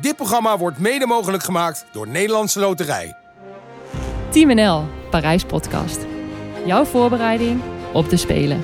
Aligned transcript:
Dit 0.00 0.16
programma 0.16 0.58
wordt 0.58 0.78
mede 0.78 1.06
mogelijk 1.06 1.42
gemaakt 1.42 1.86
door 1.92 2.08
Nederlandse 2.08 2.60
Loterij. 2.60 3.16
Team 4.30 4.54
NL, 4.54 4.84
Parijs 5.10 5.44
Podcast. 5.44 6.06
Jouw 6.66 6.84
voorbereiding 6.84 7.60
op 7.92 8.08
de 8.08 8.16
Spelen. 8.16 8.62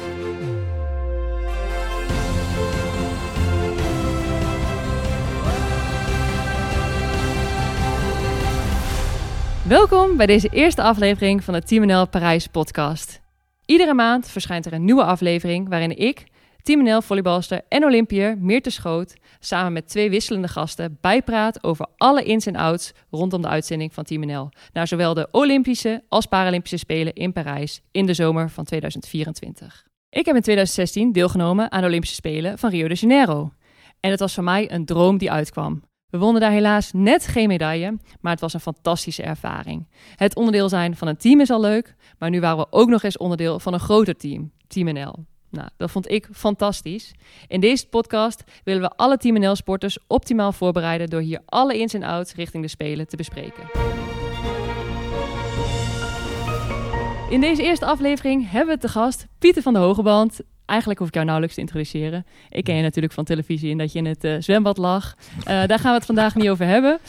Welkom 9.68 10.16
bij 10.16 10.26
deze 10.26 10.48
eerste 10.48 10.82
aflevering 10.82 11.44
van 11.44 11.54
de 11.54 11.62
Team 11.62 11.86
NL 11.86 12.08
Parijs 12.08 12.46
Podcast. 12.46 13.20
Iedere 13.66 13.94
maand 13.94 14.28
verschijnt 14.28 14.66
er 14.66 14.72
een 14.72 14.84
nieuwe 14.84 15.04
aflevering 15.04 15.68
waarin 15.68 15.98
ik, 15.98 16.24
Team 16.62 16.82
NL 16.82 17.02
volleybalster 17.02 17.60
en 17.68 17.84
Olympiër 17.84 18.36
Meerte 18.38 18.70
Schoot 18.70 19.14
samen 19.44 19.72
met 19.72 19.88
twee 19.88 20.10
wisselende 20.10 20.48
gasten 20.48 20.98
bijpraat 21.00 21.64
over 21.64 21.86
alle 21.96 22.22
ins 22.22 22.46
en 22.46 22.56
outs 22.56 22.92
rondom 23.10 23.42
de 23.42 23.48
uitzending 23.48 23.94
van 23.94 24.04
Team 24.04 24.26
NL. 24.26 24.48
Naar 24.72 24.88
zowel 24.88 25.14
de 25.14 25.28
Olympische 25.30 26.04
als 26.08 26.26
Paralympische 26.26 26.76
Spelen 26.76 27.12
in 27.12 27.32
Parijs 27.32 27.80
in 27.90 28.06
de 28.06 28.14
zomer 28.14 28.50
van 28.50 28.64
2024. 28.64 29.86
Ik 30.08 30.26
heb 30.26 30.36
in 30.36 30.42
2016 30.42 31.12
deelgenomen 31.12 31.72
aan 31.72 31.80
de 31.80 31.86
Olympische 31.86 32.14
Spelen 32.14 32.58
van 32.58 32.70
Rio 32.70 32.88
de 32.88 32.94
Janeiro. 32.94 33.52
En 34.00 34.10
het 34.10 34.20
was 34.20 34.34
voor 34.34 34.44
mij 34.44 34.72
een 34.72 34.84
droom 34.84 35.18
die 35.18 35.30
uitkwam. 35.30 35.82
We 36.06 36.18
wonnen 36.18 36.40
daar 36.40 36.50
helaas 36.50 36.92
net 36.92 37.26
geen 37.26 37.48
medaille, 37.48 37.98
maar 38.20 38.32
het 38.32 38.40
was 38.40 38.54
een 38.54 38.60
fantastische 38.60 39.22
ervaring. 39.22 39.88
Het 40.16 40.36
onderdeel 40.36 40.68
zijn 40.68 40.96
van 40.96 41.08
een 41.08 41.16
team 41.16 41.40
is 41.40 41.50
al 41.50 41.60
leuk, 41.60 41.94
maar 42.18 42.30
nu 42.30 42.40
waren 42.40 42.58
we 42.58 42.66
ook 42.70 42.88
nog 42.88 43.02
eens 43.02 43.16
onderdeel 43.16 43.60
van 43.60 43.72
een 43.72 43.80
groter 43.80 44.16
team, 44.16 44.52
Team 44.66 44.92
NL. 44.92 45.24
Nou, 45.52 45.68
dat 45.76 45.90
vond 45.90 46.10
ik 46.10 46.28
fantastisch. 46.32 47.12
In 47.46 47.60
deze 47.60 47.88
podcast 47.88 48.44
willen 48.64 48.82
we 48.82 48.90
alle 48.96 49.16
Team 49.16 49.38
NL 49.38 49.56
sporters 49.56 49.98
optimaal 50.06 50.52
voorbereiden 50.52 51.10
door 51.10 51.20
hier 51.20 51.40
alle 51.44 51.78
ins 51.78 51.94
en 51.94 52.02
outs 52.02 52.34
richting 52.34 52.62
de 52.62 52.68
Spelen 52.68 53.08
te 53.08 53.16
bespreken. 53.16 53.64
In 57.30 57.40
deze 57.40 57.62
eerste 57.62 57.86
aflevering 57.86 58.50
hebben 58.50 58.74
we 58.74 58.80
te 58.80 58.88
gast 58.88 59.26
Pieter 59.38 59.62
van 59.62 59.72
de 59.72 59.78
Hogeband. 59.78 60.40
Eigenlijk 60.66 60.98
hoef 60.98 61.08
ik 61.08 61.14
jou 61.14 61.26
nauwelijks 61.26 61.56
te 61.56 61.62
introduceren. 61.62 62.26
Ik 62.48 62.64
ken 62.64 62.76
je 62.76 62.82
natuurlijk 62.82 63.14
van 63.14 63.24
televisie 63.24 63.70
en 63.70 63.78
dat 63.78 63.92
je 63.92 63.98
in 63.98 64.04
het 64.04 64.24
uh, 64.24 64.36
zwembad 64.38 64.76
lag. 64.76 65.16
Uh, 65.38 65.44
daar 65.44 65.78
gaan 65.78 65.90
we 65.90 65.96
het 65.96 66.06
vandaag 66.06 66.34
niet 66.34 66.48
over 66.48 66.66
hebben. 66.66 66.92
Uh, 66.92 67.08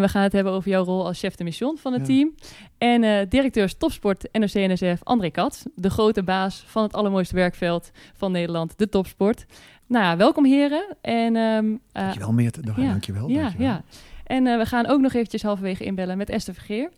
we 0.00 0.08
gaan 0.08 0.22
het 0.22 0.32
hebben 0.32 0.52
over 0.52 0.70
jouw 0.70 0.84
rol 0.84 1.06
als 1.06 1.18
chef 1.18 1.34
de 1.34 1.44
mission 1.44 1.78
van 1.78 1.92
het 1.92 2.00
ja. 2.00 2.06
team. 2.06 2.34
En 2.78 3.28
directeur 3.28 3.76
topsport 3.76 4.28
NOC-NSF 4.32 5.00
André 5.02 5.30
Kat. 5.30 5.62
De 5.74 5.90
grote 5.90 6.22
baas 6.22 6.64
van 6.66 6.82
het 6.82 6.92
allermooiste 6.92 7.34
werkveld 7.34 7.90
van 8.14 8.32
Nederland, 8.32 8.78
de 8.78 8.88
topsport. 8.88 9.46
Nou 9.86 10.04
ja, 10.04 10.16
welkom 10.16 10.44
heren. 10.44 10.96
En, 11.00 11.36
um, 11.36 11.80
dankjewel 11.92 12.32
Meert, 12.32 12.58
ja, 12.62 12.72
dankjewel. 12.72 13.28
Ja, 13.28 13.40
dankjewel. 13.40 13.66
ja. 13.66 13.82
En 14.24 14.44
we 14.58 14.66
gaan 14.66 14.86
ook 14.86 15.00
nog 15.00 15.12
eventjes 15.14 15.42
halverwege 15.42 15.84
inbellen 15.84 16.16
met 16.16 16.30
Esther 16.30 16.54
Vergeer. 16.54 16.90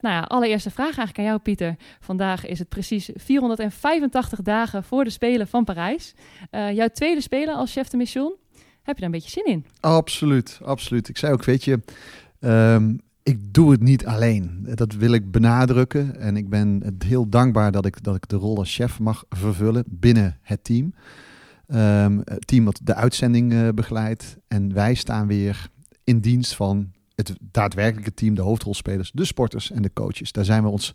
Nou 0.00 0.14
ja, 0.14 0.20
allereerste 0.20 0.70
vraag 0.70 0.96
eigenlijk 0.96 1.18
aan 1.18 1.24
jou, 1.24 1.38
Pieter. 1.38 1.76
Vandaag 2.00 2.46
is 2.46 2.58
het 2.58 2.68
precies 2.68 3.10
485 3.14 4.42
dagen 4.42 4.84
voor 4.84 5.04
de 5.04 5.10
Spelen 5.10 5.48
van 5.48 5.64
Parijs. 5.64 6.14
Uh, 6.50 6.72
jouw 6.72 6.88
tweede 6.88 7.20
Spelen 7.20 7.54
als 7.54 7.72
chef 7.72 7.88
de 7.88 7.96
mission. 7.96 8.34
Heb 8.82 8.94
je 8.94 9.00
daar 9.00 9.10
een 9.12 9.20
beetje 9.20 9.30
zin 9.30 9.44
in? 9.44 9.66
Absoluut, 9.80 10.60
absoluut. 10.64 11.08
Ik 11.08 11.18
zei 11.18 11.32
ook, 11.32 11.44
weet 11.44 11.64
je, 11.64 11.80
um, 12.40 13.00
ik 13.22 13.54
doe 13.54 13.70
het 13.70 13.82
niet 13.82 14.06
alleen. 14.06 14.66
Dat 14.74 14.92
wil 14.92 15.12
ik 15.12 15.30
benadrukken. 15.30 16.20
En 16.20 16.36
ik 16.36 16.48
ben 16.48 16.96
heel 17.04 17.28
dankbaar 17.28 17.72
dat 17.72 17.86
ik, 17.86 18.02
dat 18.02 18.16
ik 18.16 18.28
de 18.28 18.36
rol 18.36 18.56
als 18.56 18.74
chef 18.74 18.98
mag 18.98 19.24
vervullen 19.28 19.84
binnen 19.88 20.38
het 20.42 20.64
team. 20.64 20.94
Um, 21.68 22.20
het 22.24 22.46
team 22.46 22.64
dat 22.64 22.80
de 22.82 22.94
uitzending 22.94 23.52
uh, 23.52 23.68
begeleidt. 23.74 24.36
En 24.48 24.74
wij 24.74 24.94
staan 24.94 25.26
weer 25.26 25.68
in 26.04 26.20
dienst 26.20 26.54
van 26.54 26.92
het 27.14 27.36
daadwerkelijke 27.50 28.14
team, 28.14 28.34
de 28.34 28.42
hoofdrolspelers, 28.42 29.10
de 29.14 29.24
sporters 29.24 29.70
en 29.70 29.82
de 29.82 29.92
coaches. 29.92 30.32
Daar 30.32 30.44
zijn 30.44 30.62
we 30.62 30.68
ons 30.68 30.94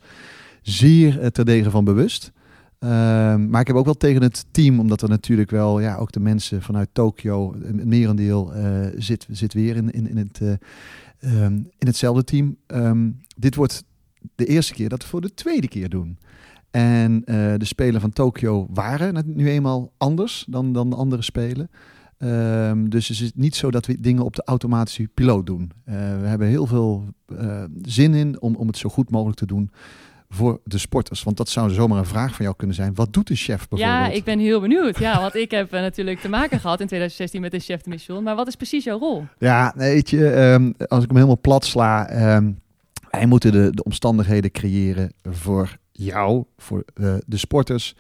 zeer 0.61 1.19
uh, 1.19 1.25
terdege 1.25 1.69
van 1.69 1.83
bewust. 1.83 2.31
Uh, 2.79 2.89
maar 3.35 3.61
ik 3.61 3.67
heb 3.67 3.75
ook 3.75 3.85
wel 3.85 3.93
tegen 3.93 4.21
het 4.21 4.45
team, 4.51 4.79
omdat 4.79 5.01
er 5.01 5.09
natuurlijk 5.09 5.51
wel 5.51 5.79
ja, 5.79 5.95
ook 5.95 6.11
de 6.11 6.19
mensen 6.19 6.61
vanuit 6.61 6.89
Tokio, 6.91 7.53
een 7.61 7.87
merendeel 7.87 8.55
uh, 8.55 8.87
zit, 8.97 9.27
zit 9.31 9.53
weer 9.53 9.75
in, 9.75 9.91
in, 9.91 10.09
in, 10.09 10.17
het, 10.17 10.39
uh, 10.43 11.43
um, 11.43 11.69
in 11.77 11.87
hetzelfde 11.87 12.23
team. 12.23 12.57
Um, 12.67 13.21
dit 13.37 13.55
wordt 13.55 13.83
de 14.35 14.45
eerste 14.45 14.73
keer 14.73 14.89
dat 14.89 15.01
we 15.01 15.07
voor 15.07 15.21
de 15.21 15.33
tweede 15.33 15.67
keer 15.67 15.89
doen. 15.89 16.17
En 16.71 17.21
de 17.57 17.65
Spelen 17.65 18.01
van 18.01 18.09
Tokio 18.09 18.67
waren 18.69 19.23
nu 19.25 19.49
eenmaal 19.49 19.91
anders 19.97 20.45
dan, 20.49 20.73
dan 20.73 20.89
de 20.89 20.95
andere 20.95 21.21
Spelen. 21.21 21.69
Um, 22.23 22.89
dus 22.89 23.07
het 23.07 23.19
is 23.19 23.31
niet 23.35 23.55
zo 23.55 23.71
dat 23.71 23.85
we 23.85 24.01
dingen 24.01 24.23
op 24.23 24.35
de 24.35 24.41
automatische 24.45 25.09
piloot 25.13 25.45
doen. 25.45 25.71
Uh, 25.85 25.95
we 25.95 26.27
hebben 26.27 26.47
heel 26.47 26.65
veel 26.65 27.05
uh, 27.27 27.63
zin 27.81 28.13
in 28.13 28.41
om, 28.41 28.55
om 28.55 28.67
het 28.67 28.77
zo 28.77 28.89
goed 28.89 29.09
mogelijk 29.09 29.37
te 29.37 29.45
doen 29.45 29.71
voor 30.29 30.59
de 30.63 30.77
sporters. 30.77 31.23
Want 31.23 31.37
dat 31.37 31.49
zou 31.49 31.69
zomaar 31.69 31.97
een 31.97 32.05
vraag 32.05 32.35
van 32.35 32.45
jou 32.45 32.57
kunnen 32.57 32.75
zijn. 32.75 32.95
Wat 32.95 33.13
doet 33.13 33.27
de 33.27 33.35
chef 33.35 33.67
bijvoorbeeld? 33.67 33.89
Ja, 33.89 34.07
ik 34.07 34.23
ben 34.23 34.39
heel 34.39 34.61
benieuwd. 34.61 34.97
Ja, 34.97 35.21
want 35.21 35.35
ik 35.35 35.51
heb 35.51 35.73
uh, 35.73 35.79
natuurlijk 35.79 36.19
te 36.19 36.29
maken 36.29 36.59
gehad 36.59 36.79
in 36.79 36.87
2016 36.87 37.41
met 37.41 37.51
de 37.51 37.59
chef 37.59 37.81
de 37.81 37.89
mission. 37.89 38.23
Maar 38.23 38.35
wat 38.35 38.47
is 38.47 38.55
precies 38.55 38.83
jouw 38.83 38.99
rol? 38.99 39.25
Ja, 39.37 39.73
weet 39.75 40.09
je, 40.09 40.35
um, 40.35 40.73
als 40.77 41.03
ik 41.03 41.07
hem 41.07 41.15
helemaal 41.15 41.41
plat 41.41 41.65
sla... 41.65 42.35
Um, 42.35 42.59
wij 43.11 43.25
moeten 43.25 43.51
de, 43.51 43.69
de 43.71 43.83
omstandigheden 43.83 44.51
creëren 44.51 45.13
voor 45.23 45.77
jou, 45.91 46.43
voor 46.57 46.85
de 47.25 47.37
sporters... 47.37 47.95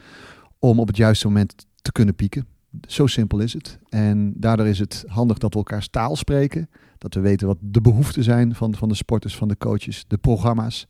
om 0.59 0.79
op 0.79 0.87
het 0.87 0.97
juiste 0.97 1.27
moment 1.27 1.65
te 1.81 1.91
kunnen 1.91 2.15
pieken. 2.15 2.47
Zo 2.87 3.07
simpel 3.07 3.39
is 3.39 3.53
het. 3.53 3.79
En 3.89 4.33
daardoor 4.35 4.67
is 4.67 4.79
het 4.79 5.03
handig 5.07 5.37
dat 5.37 5.53
we 5.53 5.57
elkaars 5.57 5.87
taal 5.89 6.15
spreken. 6.15 6.69
Dat 6.97 7.13
we 7.13 7.19
weten 7.19 7.47
wat 7.47 7.57
de 7.61 7.81
behoeften 7.81 8.23
zijn 8.23 8.55
van, 8.55 8.75
van 8.75 8.89
de 8.89 8.95
sporters, 8.95 9.35
van 9.35 9.47
de 9.47 9.57
coaches, 9.57 10.05
de 10.07 10.17
programma's. 10.17 10.87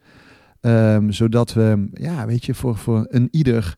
Um, 0.62 1.12
zodat 1.12 1.54
we, 1.54 1.90
ja, 1.94 2.26
weet 2.26 2.46
je, 2.46 2.54
voor, 2.54 2.78
voor 2.78 3.06
een 3.10 3.28
ieder 3.32 3.78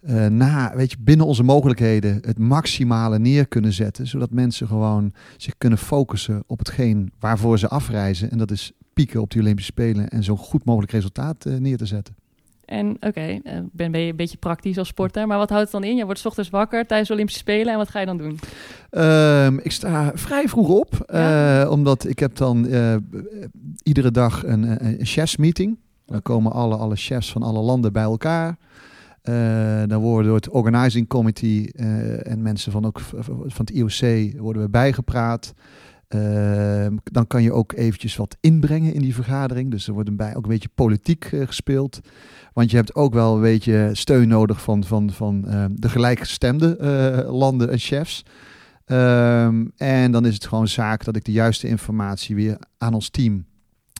uh, 0.00 0.26
na, 0.26 0.72
weet 0.76 0.90
je, 0.90 0.96
binnen 1.00 1.26
onze 1.26 1.42
mogelijkheden 1.42 2.18
het 2.20 2.38
maximale 2.38 3.18
neer 3.18 3.48
kunnen 3.48 3.72
zetten. 3.72 4.06
Zodat 4.06 4.30
mensen 4.30 4.66
gewoon 4.66 5.12
zich 5.36 5.54
kunnen 5.58 5.78
focussen 5.78 6.42
op 6.46 6.58
hetgeen 6.58 7.12
waarvoor 7.18 7.58
ze 7.58 7.68
afreizen. 7.68 8.30
En 8.30 8.38
dat 8.38 8.50
is 8.50 8.72
pieken 8.94 9.20
op 9.20 9.30
de 9.30 9.40
Olympische 9.40 9.72
Spelen 9.72 10.08
en 10.08 10.24
zo'n 10.24 10.36
goed 10.36 10.64
mogelijk 10.64 10.92
resultaat 10.92 11.46
uh, 11.46 11.56
neer 11.56 11.76
te 11.76 11.86
zetten. 11.86 12.14
En 12.66 12.90
oké, 12.90 13.06
okay, 13.06 13.40
uh, 13.44 13.52
ben 13.72 14.00
je 14.00 14.10
een 14.10 14.16
beetje 14.16 14.36
praktisch 14.36 14.78
als 14.78 14.88
sporter, 14.88 15.26
maar 15.26 15.38
wat 15.38 15.48
houdt 15.48 15.72
het 15.72 15.72
dan 15.72 15.90
in? 15.90 15.96
Je 15.96 16.04
wordt 16.04 16.20
's 16.20 16.26
ochtends 16.26 16.50
wakker 16.50 16.86
tijdens 16.86 17.08
de 17.08 17.14
Olympische 17.14 17.40
Spelen 17.40 17.72
en 17.72 17.78
wat 17.78 17.88
ga 17.88 18.00
je 18.00 18.06
dan 18.06 18.16
doen? 18.16 18.38
Um, 18.90 19.58
ik 19.58 19.72
sta 19.72 20.12
vrij 20.14 20.48
vroeg 20.48 20.68
op, 20.68 21.04
ja. 21.06 21.62
uh, 21.62 21.70
omdat 21.70 22.08
ik 22.08 22.18
heb 22.18 22.36
dan 22.36 22.66
uh, 22.66 22.96
iedere 23.82 24.10
dag 24.10 24.44
een, 24.44 24.86
een 24.86 25.06
chefsmeeting. 25.06 25.76
Dan 26.06 26.22
komen 26.22 26.52
alle, 26.52 26.76
alle 26.76 26.96
chefs 26.96 27.32
van 27.32 27.42
alle 27.42 27.60
landen 27.60 27.92
bij 27.92 28.02
elkaar. 28.02 28.56
dan 29.86 30.00
worden 30.00 30.26
door 30.26 30.36
het 30.36 30.48
organizing 30.48 31.08
committee 31.08 31.72
en 32.22 32.42
mensen 32.42 32.72
van, 32.72 32.84
ook, 32.84 33.00
van 33.46 33.64
het 33.64 33.70
IOC 33.70 34.32
worden 34.38 34.62
we 34.62 34.68
bijgepraat. 34.68 35.54
Uh, 36.08 36.86
dan 37.04 37.26
kan 37.26 37.42
je 37.42 37.52
ook 37.52 37.72
eventjes 37.72 38.16
wat 38.16 38.36
inbrengen 38.40 38.94
in 38.94 39.00
die 39.00 39.14
vergadering. 39.14 39.70
Dus 39.70 39.86
er 39.86 39.92
wordt 39.92 40.16
bij 40.16 40.36
ook 40.36 40.42
een 40.42 40.50
beetje 40.50 40.68
politiek 40.74 41.32
uh, 41.32 41.46
gespeeld. 41.46 42.00
Want 42.52 42.70
je 42.70 42.76
hebt 42.76 42.94
ook 42.94 43.14
wel 43.14 43.34
een 43.34 43.40
beetje 43.40 43.90
steun 43.92 44.28
nodig 44.28 44.62
van, 44.62 44.84
van, 44.84 45.10
van 45.10 45.44
uh, 45.46 45.64
de 45.70 45.88
gelijkgestemde 45.88 46.76
landen 47.30 47.70
en 47.70 47.78
chefs. 47.78 48.22
Um, 48.86 49.72
en 49.76 50.12
dan 50.12 50.26
is 50.26 50.34
het 50.34 50.46
gewoon 50.46 50.68
zaak 50.68 51.04
dat 51.04 51.16
ik 51.16 51.24
de 51.24 51.32
juiste 51.32 51.68
informatie 51.68 52.34
weer 52.34 52.58
aan 52.78 52.94
ons 52.94 53.08
team 53.08 53.44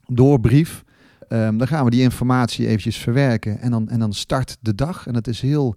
doorbrief. 0.07 0.85
Dan 1.29 1.67
gaan 1.67 1.85
we 1.85 1.91
die 1.91 2.03
informatie 2.03 2.67
eventjes 2.67 2.97
verwerken 2.97 3.59
en 3.61 3.71
dan, 3.71 3.89
en 3.89 3.99
dan 3.99 4.13
start 4.13 4.57
de 4.61 4.75
dag. 4.75 5.07
En 5.07 5.13
dat 5.13 5.27
is 5.27 5.41
heel 5.41 5.77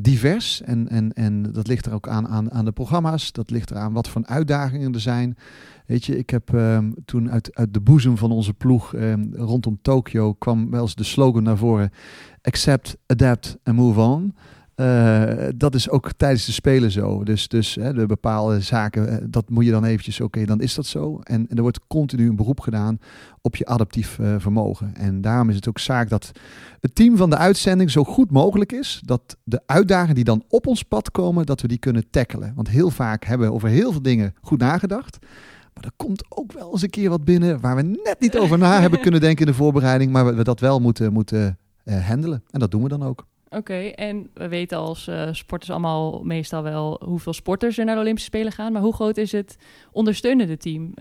divers 0.00 0.62
en, 0.62 0.88
en, 0.88 1.12
en 1.12 1.42
dat 1.42 1.66
ligt 1.66 1.86
er 1.86 1.92
ook 1.92 2.08
aan, 2.08 2.28
aan, 2.28 2.52
aan 2.52 2.64
de 2.64 2.72
programma's. 2.72 3.32
Dat 3.32 3.50
ligt 3.50 3.70
eraan 3.70 3.92
wat 3.92 4.08
voor 4.08 4.22
uitdagingen 4.24 4.94
er 4.94 5.00
zijn. 5.00 5.36
Weet 5.86 6.04
je, 6.04 6.18
ik 6.18 6.30
heb 6.30 6.52
um, 6.52 6.94
toen 7.04 7.30
uit, 7.30 7.54
uit 7.54 7.74
de 7.74 7.80
boezem 7.80 8.16
van 8.16 8.30
onze 8.32 8.54
ploeg 8.54 8.94
um, 8.94 9.34
rondom 9.34 9.78
Tokio 9.82 10.32
kwam 10.32 10.70
wel 10.70 10.82
eens 10.82 10.94
de 10.94 11.04
slogan 11.04 11.42
naar 11.42 11.56
voren: 11.56 11.90
accept, 12.42 12.96
adapt 13.06 13.58
and 13.62 13.76
move 13.76 14.00
on. 14.00 14.34
Uh, 14.80 15.48
dat 15.56 15.74
is 15.74 15.90
ook 15.90 16.10
tijdens 16.16 16.46
de 16.46 16.52
spelen 16.52 16.90
zo. 16.90 17.24
Dus, 17.24 17.48
dus 17.48 17.74
hè, 17.74 17.92
de 17.92 18.06
bepaalde 18.06 18.60
zaken, 18.60 19.30
dat 19.30 19.50
moet 19.50 19.64
je 19.64 19.70
dan 19.70 19.84
eventjes, 19.84 20.20
oké, 20.20 20.44
dan 20.44 20.60
is 20.60 20.74
dat 20.74 20.86
zo. 20.86 21.20
En, 21.22 21.46
er 21.48 21.62
wordt 21.62 21.80
continu 21.86 22.28
een 22.28 22.36
beroep 22.36 22.60
gedaan 22.60 22.98
op 23.40 23.56
je 23.56 23.66
adaptief 23.66 24.18
uh, 24.18 24.34
vermogen. 24.38 24.94
En 24.94 25.20
daarom 25.20 25.48
is 25.48 25.54
het 25.54 25.68
ook 25.68 25.78
zaak 25.78 26.08
dat 26.08 26.30
het 26.80 26.94
team 26.94 27.16
van 27.16 27.30
de 27.30 27.36
uitzending 27.36 27.90
zo 27.90 28.04
goed 28.04 28.30
mogelijk 28.30 28.72
is. 28.72 29.02
Dat 29.04 29.36
de 29.44 29.62
uitdagingen 29.66 30.14
die 30.14 30.24
dan 30.24 30.44
op 30.48 30.66
ons 30.66 30.82
pad 30.82 31.10
komen, 31.10 31.46
dat 31.46 31.60
we 31.60 31.68
die 31.68 31.78
kunnen 31.78 32.10
tackelen. 32.10 32.52
Want 32.54 32.68
heel 32.68 32.90
vaak 32.90 33.24
hebben 33.24 33.46
we 33.48 33.54
over 33.54 33.68
heel 33.68 33.92
veel 33.92 34.02
dingen 34.02 34.34
goed 34.40 34.58
nagedacht. 34.58 35.18
Maar 35.74 35.84
er 35.84 35.92
komt 35.96 36.24
ook 36.28 36.52
wel 36.52 36.72
eens 36.72 36.82
een 36.82 36.90
keer 36.90 37.10
wat 37.10 37.24
binnen 37.24 37.60
waar 37.60 37.76
we 37.76 37.82
net 37.82 38.16
niet 38.20 38.38
over 38.38 38.58
na 38.58 38.80
hebben 38.80 39.00
kunnen 39.00 39.20
denken 39.20 39.46
in 39.46 39.52
de 39.52 39.58
voorbereiding. 39.58 40.12
Maar 40.12 40.36
we, 40.36 40.44
dat 40.44 40.60
wel 40.60 40.80
moeten, 40.80 41.12
moeten 41.12 41.58
handelen. 41.84 42.42
En 42.50 42.60
dat 42.60 42.70
doen 42.70 42.82
we 42.82 42.88
dan 42.88 43.02
ook. 43.02 43.26
Oké, 43.56 43.74
en 43.74 44.30
we 44.34 44.48
weten 44.48 44.78
als 44.78 45.08
uh, 45.08 45.28
sporters 45.32 45.70
allemaal 45.70 46.22
meestal 46.22 46.62
wel 46.62 47.02
hoeveel 47.04 47.32
sporters 47.32 47.78
er 47.78 47.84
naar 47.84 47.94
de 47.94 48.00
Olympische 48.00 48.28
Spelen 48.28 48.52
gaan. 48.52 48.72
Maar 48.72 48.82
hoe 48.82 48.94
groot 48.94 49.16
is 49.16 49.32
het 49.32 49.56
ondersteunende 49.92 50.56
team? 50.56 50.94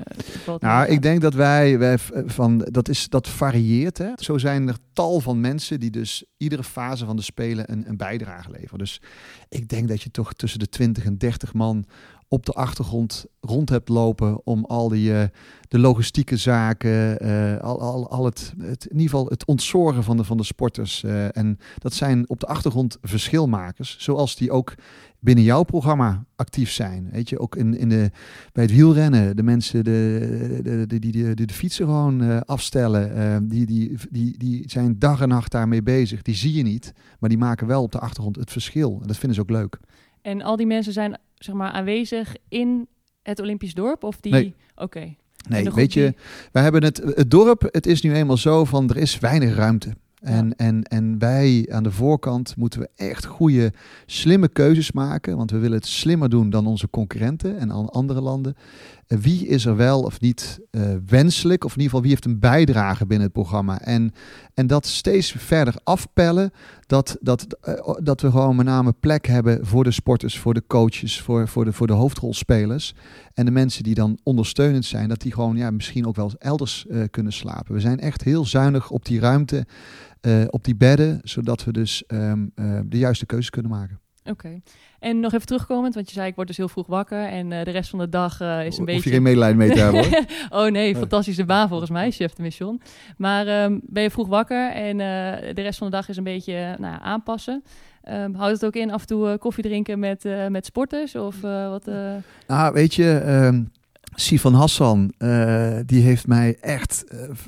Uh, 0.48 0.56
nou, 0.60 0.88
ik 0.88 1.02
denk 1.02 1.22
dat 1.22 1.34
wij, 1.34 1.78
wij 1.78 1.98
van, 2.26 2.58
dat, 2.58 2.90
is, 2.90 3.10
dat 3.10 3.28
varieert. 3.28 3.98
Hè? 3.98 4.12
Zo 4.16 4.38
zijn 4.38 4.68
er 4.68 4.78
tal 4.94 5.20
van 5.20 5.40
mensen 5.40 5.80
die 5.80 5.90
dus 5.90 6.26
iedere 6.38 6.64
fase 6.64 7.06
van 7.06 7.16
de 7.16 7.22
Spelen 7.22 7.72
een, 7.72 7.90
een 7.90 7.98
bijdrage 7.98 8.52
leveren. 8.52 8.80
Dus 8.80 9.02
ik 9.50 9.68
denk 9.68 9.88
dat 9.88 10.02
je 10.02 10.12
toch 10.12 10.34
tussen 10.34 10.60
de 10.60 10.70
20 10.70 11.06
en 11.06 11.18
30 11.18 11.54
man 11.54 11.86
op 12.30 12.46
de 12.46 12.52
achtergrond 12.52 13.26
rond 13.42 13.70
hebt 13.70 13.90
lopen 13.90 14.42
om 14.46 14.66
al 14.66 14.90
die 14.90 15.12
uh, 15.12 15.24
de 15.68 15.80
logistieke 15.80 16.38
zaken, 16.38 17.26
uh, 17.26 17.58
al, 17.58 17.82
al, 17.82 18.10
al 18.10 18.26
het, 18.26 18.54
het, 18.58 18.86
in 18.86 18.98
ieder 18.98 19.10
geval 19.10 19.26
het 19.26 19.46
ontzorgen 19.46 20.04
van 20.04 20.18
de, 20.18 20.24
van 20.24 20.38
de 20.38 20.44
sporters. 20.44 21.04
Uh, 21.04 21.38
en 21.38 21.60
dat 21.78 21.94
zijn 21.94 22.30
op 22.30 22.40
de 22.40 22.46
achtergrond 22.46 22.98
verschilmakers, 23.02 23.96
zoals 24.00 24.36
die 24.36 24.52
ook 24.52 24.74
binnen 25.20 25.44
jouw 25.44 25.64
programma 25.64 26.26
actief 26.36 26.72
zijn. 26.72 27.10
Weet 27.12 27.30
je, 27.30 27.40
ook 27.40 27.56
in, 27.56 27.78
in 27.78 27.90
de, 27.90 28.12
bij 28.52 28.64
het 28.64 28.74
wielrennen, 28.74 29.36
de 29.36 29.44
mensen 29.44 29.84
de, 29.84 30.60
de, 30.88 31.00
die 31.00 31.12
de, 31.12 31.34
de, 31.34 31.46
de 31.46 31.54
fietsen 31.54 31.86
gewoon 31.86 32.46
afstellen, 32.46 33.48
die, 33.48 33.66
die, 33.66 33.98
die, 34.10 34.38
die 34.38 34.64
zijn 34.70 35.00
dag 35.00 35.22
en 35.22 35.28
nacht 35.28 35.52
daarmee 35.52 35.84
bezig. 35.84 36.22
Die 36.22 36.36
zie 36.36 36.54
je 36.54 36.64
niet, 36.64 36.94
maar 37.20 37.30
die 37.30 37.38
maken 37.38 37.68
wel 37.68 37.84
op 37.84 37.92
de 37.92 38.00
achtergrond 38.00 38.36
het 38.36 38.52
verschil. 38.52 38.98
En 39.02 39.08
dat 39.08 39.18
vinden 39.18 39.36
ze 39.36 39.42
ook 39.42 39.50
leuk. 39.50 39.80
En 40.22 40.42
al 40.42 40.56
die 40.56 40.68
mensen 40.68 40.94
zijn 40.94 41.18
zeg 41.40 41.56
maar, 41.56 41.72
aanwezig 41.72 42.36
in 42.48 42.88
het 43.22 43.40
Olympisch 43.40 43.74
dorp? 43.74 44.04
Of 44.04 44.20
die... 44.20 44.32
Nee. 44.32 44.56
Oké. 44.76 45.16
Nee, 45.50 45.72
weet 45.72 45.94
je, 45.94 46.14
we 46.52 46.60
hebben 46.60 46.84
het, 46.84 46.98
het 46.98 47.32
dorp, 47.32 47.68
het 47.72 47.86
is 47.86 48.02
nu 48.02 48.14
eenmaal 48.14 48.38
zo 48.38 48.66
van, 48.66 48.90
er 48.90 48.98
is 48.98 49.20
weinig 49.20 49.56
ruimte. 49.56 49.94
En, 50.20 50.56
en, 50.56 50.84
en 50.84 51.20
wij 51.20 51.68
aan 51.72 51.84
de 51.84 51.92
voorkant 51.92 52.56
moeten 52.56 52.80
we 52.80 52.90
echt 52.96 53.26
goede, 53.26 53.74
slimme 54.06 54.48
keuzes 54.48 54.92
maken. 54.92 55.38
Want 55.38 55.52
we 55.52 55.58
willen 55.58 55.78
het 55.78 55.88
slimmer 55.88 56.30
doen 56.30 56.50
dan 56.50 56.68
onze 56.68 56.90
concurrenten 56.90 57.60
en 57.60 57.72
andere 57.72 58.22
landen. 58.22 58.56
Eh, 59.10 59.18
wie 59.18 59.48
is 59.48 59.66
er 59.66 59.76
wel 59.76 60.02
of 60.02 60.20
niet 60.20 60.60
uh, 60.72 60.82
wenselijk? 61.06 61.64
Of 61.64 61.72
in 61.72 61.82
ieder 61.82 61.90
geval 61.90 62.02
wie 62.02 62.10
heeft 62.10 62.26
een 62.26 62.40
bijdrage 62.40 63.06
binnen 63.06 63.26
het 63.26 63.36
programma? 63.36 63.82
En, 63.82 64.12
en 64.54 64.68
dat 64.68 64.86
steeds 64.86 65.32
verder 65.32 65.74
afpellen. 65.84 66.52
Dat, 66.86 67.18
dat, 67.22 67.58
uh, 67.68 67.96
dat 68.04 68.22
we 68.22 68.32
gewoon 68.32 68.56
met 68.56 68.66
name 68.66 68.94
plek 69.00 69.28
hebben 69.28 69.66
voor 69.66 69.84
de 69.84 69.92
sporters, 69.92 70.40
voor 70.40 70.54
de 70.54 70.64
coaches, 70.68 71.22
voor, 71.22 71.48
voor, 71.48 71.66
de, 71.66 71.74
voor 71.74 71.88
de 71.88 71.94
hoofdrolspelers. 71.94 72.94
En 73.34 73.46
de 73.46 73.52
mensen 73.52 73.84
die 73.84 73.96
dan 73.96 74.20
ondersteunend 74.24 74.86
zijn, 74.86 75.10
dat 75.10 75.22
die 75.22 75.34
gewoon 75.34 75.58
ja, 75.58 75.72
misschien 75.72 76.08
ook 76.08 76.16
wel 76.16 76.32
elders 76.38 76.86
kunnen 77.12 77.34
slapen. 77.34 77.74
We 77.74 77.80
zijn 77.80 78.00
echt 78.00 78.24
heel 78.24 78.46
zuinig 78.46 78.90
op 78.90 79.06
die 79.06 79.20
ruimte. 79.20 79.66
Op 80.50 80.64
die 80.64 80.76
bedden, 80.76 81.20
zodat 81.24 81.64
we 81.64 81.72
dus 81.72 82.04
uh, 82.08 82.34
de 82.86 82.98
juiste 82.98 83.26
keuzes 83.26 83.50
kunnen 83.50 83.72
maken. 83.72 84.00
Oké. 84.30 84.46
Okay. 84.46 84.62
En 85.00 85.20
nog 85.20 85.34
even 85.34 85.46
terugkomend, 85.46 85.94
want 85.94 86.08
je 86.08 86.14
zei 86.14 86.28
ik 86.28 86.36
word 86.36 86.48
dus 86.48 86.58
heel 86.58 86.70
vroeg 86.70 86.88
wakker 86.88 87.26
en 87.26 87.52
uh, 87.52 87.64
de 87.64 87.72
rest 87.72 87.90
van 87.90 88.00
de 88.00 88.10
dag 88.10 88.34
is 88.42 88.78
een 88.78 88.86
beetje... 88.86 88.94
Hoef 88.94 89.04
je 89.04 89.10
geen 89.10 89.22
medelijden 89.22 89.58
mee 89.58 89.72
te 89.72 89.80
hebben 89.80 90.10
hoor. 90.10 90.26
oh 90.66 90.72
nee, 90.72 90.96
fantastische 90.96 91.46
baan 91.46 91.68
volgens 91.68 91.90
mij, 91.90 92.12
chef 92.12 92.34
de 92.34 92.42
mission. 92.42 92.82
Maar 93.18 93.64
um, 93.64 93.82
ben 93.84 94.04
je 94.04 94.12
vroeg 94.12 94.28
wakker 94.28 94.72
en 94.72 94.98
de 95.56 95.62
rest 95.62 95.78
van 95.78 95.90
de 95.90 95.96
dag 95.96 96.10
is 96.10 96.18
een 96.18 96.24
beetje 96.24 96.76
nou, 96.80 96.98
aanpassen. 97.02 97.64
Um, 98.10 98.36
houdt 98.36 98.54
het 98.54 98.66
ook 98.66 98.76
in 98.76 98.92
af 98.92 99.02
en 99.02 99.08
toe 99.08 99.38
koffie 99.38 99.64
drinken 99.64 100.00
met, 100.00 100.24
met 100.50 100.66
sporters 100.66 101.16
of 101.16 101.42
wat? 101.42 101.86
Nou, 102.48 102.74
weet 102.74 102.94
je... 102.94 103.24
Um, 103.28 103.72
Sifan 104.14 104.54
Hassan, 104.54 105.14
die 105.86 106.02
heeft 106.02 106.28
mij 106.28 106.58
echt 106.62 107.06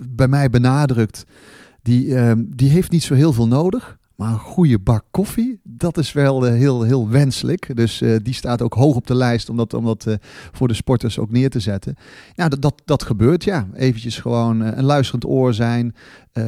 bij 0.09 0.27
mij 0.27 0.49
benadrukt 0.49 1.25
die, 1.81 2.15
ehm, 2.15 2.43
die 2.47 2.69
heeft 2.69 2.91
niet 2.91 3.03
zo 3.03 3.13
heel 3.13 3.33
veel 3.33 3.47
nodig. 3.47 3.99
Maar 4.21 4.31
een 4.31 4.39
goede 4.39 4.79
bak 4.79 5.05
koffie, 5.11 5.59
dat 5.63 5.97
is 5.97 6.11
wel 6.11 6.47
uh, 6.47 6.53
heel, 6.53 6.81
heel 6.81 7.09
wenselijk. 7.09 7.75
Dus 7.75 8.01
uh, 8.01 8.17
die 8.23 8.33
staat 8.33 8.61
ook 8.61 8.73
hoog 8.73 8.95
op 8.95 9.07
de 9.07 9.15
lijst 9.15 9.49
om 9.49 9.57
dat, 9.57 9.73
om 9.73 9.85
dat 9.85 10.05
uh, 10.07 10.15
voor 10.51 10.67
de 10.67 10.73
sporters 10.73 11.19
ook 11.19 11.31
neer 11.31 11.49
te 11.49 11.59
zetten. 11.59 11.95
Ja, 12.33 12.49
dat, 12.49 12.61
dat, 12.61 12.81
dat 12.85 13.03
gebeurt, 13.03 13.43
ja. 13.43 13.67
Eventjes 13.73 14.17
gewoon 14.17 14.59
een 14.59 14.83
luisterend 14.83 15.25
oor 15.25 15.53
zijn. 15.53 15.95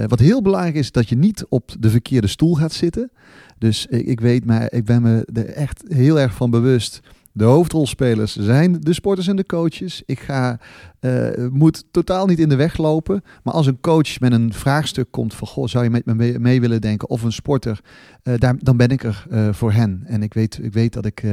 wat 0.07 0.19
heel 0.19 0.41
belangrijk 0.41 0.75
is, 0.75 0.91
dat 0.91 1.09
je 1.09 1.15
niet 1.15 1.45
op 1.49 1.75
de 1.79 1.89
verkeerde 1.89 2.27
stoel 2.27 2.55
gaat 2.55 2.73
zitten. 2.73 3.11
Dus 3.57 3.85
ik, 3.85 4.05
ik 4.05 4.19
weet, 4.19 4.45
maar 4.45 4.71
ik 4.71 4.85
ben 4.85 5.01
me 5.01 5.27
er 5.33 5.49
echt 5.49 5.83
heel 5.87 6.19
erg 6.19 6.33
van 6.33 6.49
bewust 6.49 6.99
de 7.35 7.43
hoofdrolspelers 7.43 8.35
zijn 8.35 8.77
de 8.79 8.93
sporters 8.93 9.27
en 9.27 9.35
de 9.35 9.45
coaches. 9.45 10.03
Ik 10.05 10.19
ga, 10.19 10.59
uh, 11.01 11.47
moet 11.51 11.83
totaal 11.91 12.25
niet 12.25 12.39
in 12.39 12.49
de 12.49 12.55
weg 12.55 12.77
lopen. 12.77 13.23
Maar 13.43 13.53
als 13.53 13.67
een 13.67 13.79
coach 13.79 14.19
met 14.19 14.31
een 14.31 14.53
vraagstuk 14.53 15.07
komt 15.11 15.33
van... 15.33 15.47
Goh, 15.47 15.67
zou 15.67 15.83
je 15.83 15.89
met 15.89 16.05
me 16.05 16.39
mee, 16.39 16.61
willen 16.61 16.81
denken? 16.81 17.09
Of 17.09 17.23
een 17.23 17.31
sporter, 17.31 17.81
uh, 18.23 18.33
daar, 18.37 18.55
dan 18.57 18.77
ben 18.77 18.89
ik 18.89 19.03
er 19.03 19.25
uh, 19.31 19.53
voor 19.53 19.71
hen. 19.71 20.03
En 20.05 20.23
ik 20.23 20.33
weet, 20.33 20.59
ik 20.61 20.73
weet 20.73 20.93
dat 20.93 21.05
ik 21.05 21.23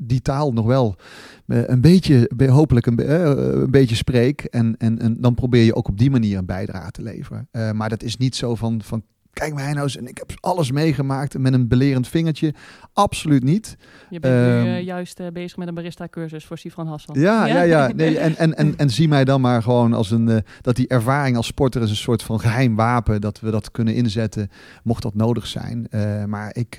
die 0.00 0.22
taal 0.22 0.52
nog 0.52 0.66
wel 0.66 0.96
een 1.46 1.80
beetje, 1.80 2.30
hopelijk 2.46 2.86
een, 2.86 3.22
een, 3.60 3.70
beetje 3.70 3.96
spreek. 3.96 4.40
En, 4.40 4.74
en, 4.78 4.98
en 4.98 5.20
dan 5.20 5.34
probeer 5.34 5.64
je 5.64 5.74
ook 5.74 5.88
op 5.88 5.98
die 5.98 6.10
manier 6.10 6.38
een 6.38 6.46
bijdrage 6.46 6.90
te 6.90 7.02
leveren. 7.02 7.48
maar 7.72 7.88
dat 7.88 8.02
is 8.02 8.16
niet 8.16 8.36
zo 8.36 8.54
van, 8.54 8.82
van 8.82 9.02
kijk 9.34 9.54
mij 9.54 9.72
nou 9.72 9.82
eens 9.82 9.96
en 9.96 10.06
ik 10.06 10.18
heb 10.18 10.32
alles 10.40 10.70
meegemaakt 10.70 11.38
met 11.38 11.52
een 11.52 11.68
belerend 11.68 12.08
vingertje. 12.08 12.54
Absoluut 12.92 13.42
niet. 13.42 13.76
Je 14.10 14.20
bent 14.20 14.34
um, 14.34 14.62
nu 14.62 14.70
uh, 14.70 14.82
juist 14.82 15.20
uh, 15.20 15.26
bezig 15.32 15.56
met 15.56 15.68
een 15.68 15.74
barista-cursus 15.74 16.44
voor 16.44 16.58
Sifran 16.58 16.86
Hassan. 16.86 17.20
Ja, 17.20 17.46
ja, 17.46 17.62
ja. 17.62 17.90
Nee, 17.94 18.18
en, 18.18 18.36
en, 18.36 18.56
en, 18.56 18.76
en 18.76 18.90
zie 18.90 19.08
mij 19.08 19.24
dan 19.24 19.40
maar 19.40 19.62
gewoon 19.62 19.92
als 19.92 20.10
een, 20.10 20.28
uh, 20.28 20.36
dat 20.60 20.76
die 20.76 20.88
ervaring 20.88 21.36
als 21.36 21.46
sporter 21.46 21.82
is 21.82 21.90
een 21.90 21.96
soort 21.96 22.22
van 22.22 22.40
geheim 22.40 22.76
wapen, 22.76 23.20
dat 23.20 23.40
we 23.40 23.50
dat 23.50 23.70
kunnen 23.70 23.94
inzetten, 23.94 24.50
mocht 24.82 25.02
dat 25.02 25.14
nodig 25.14 25.46
zijn. 25.46 25.88
maar 26.26 26.56
ik, 26.56 26.78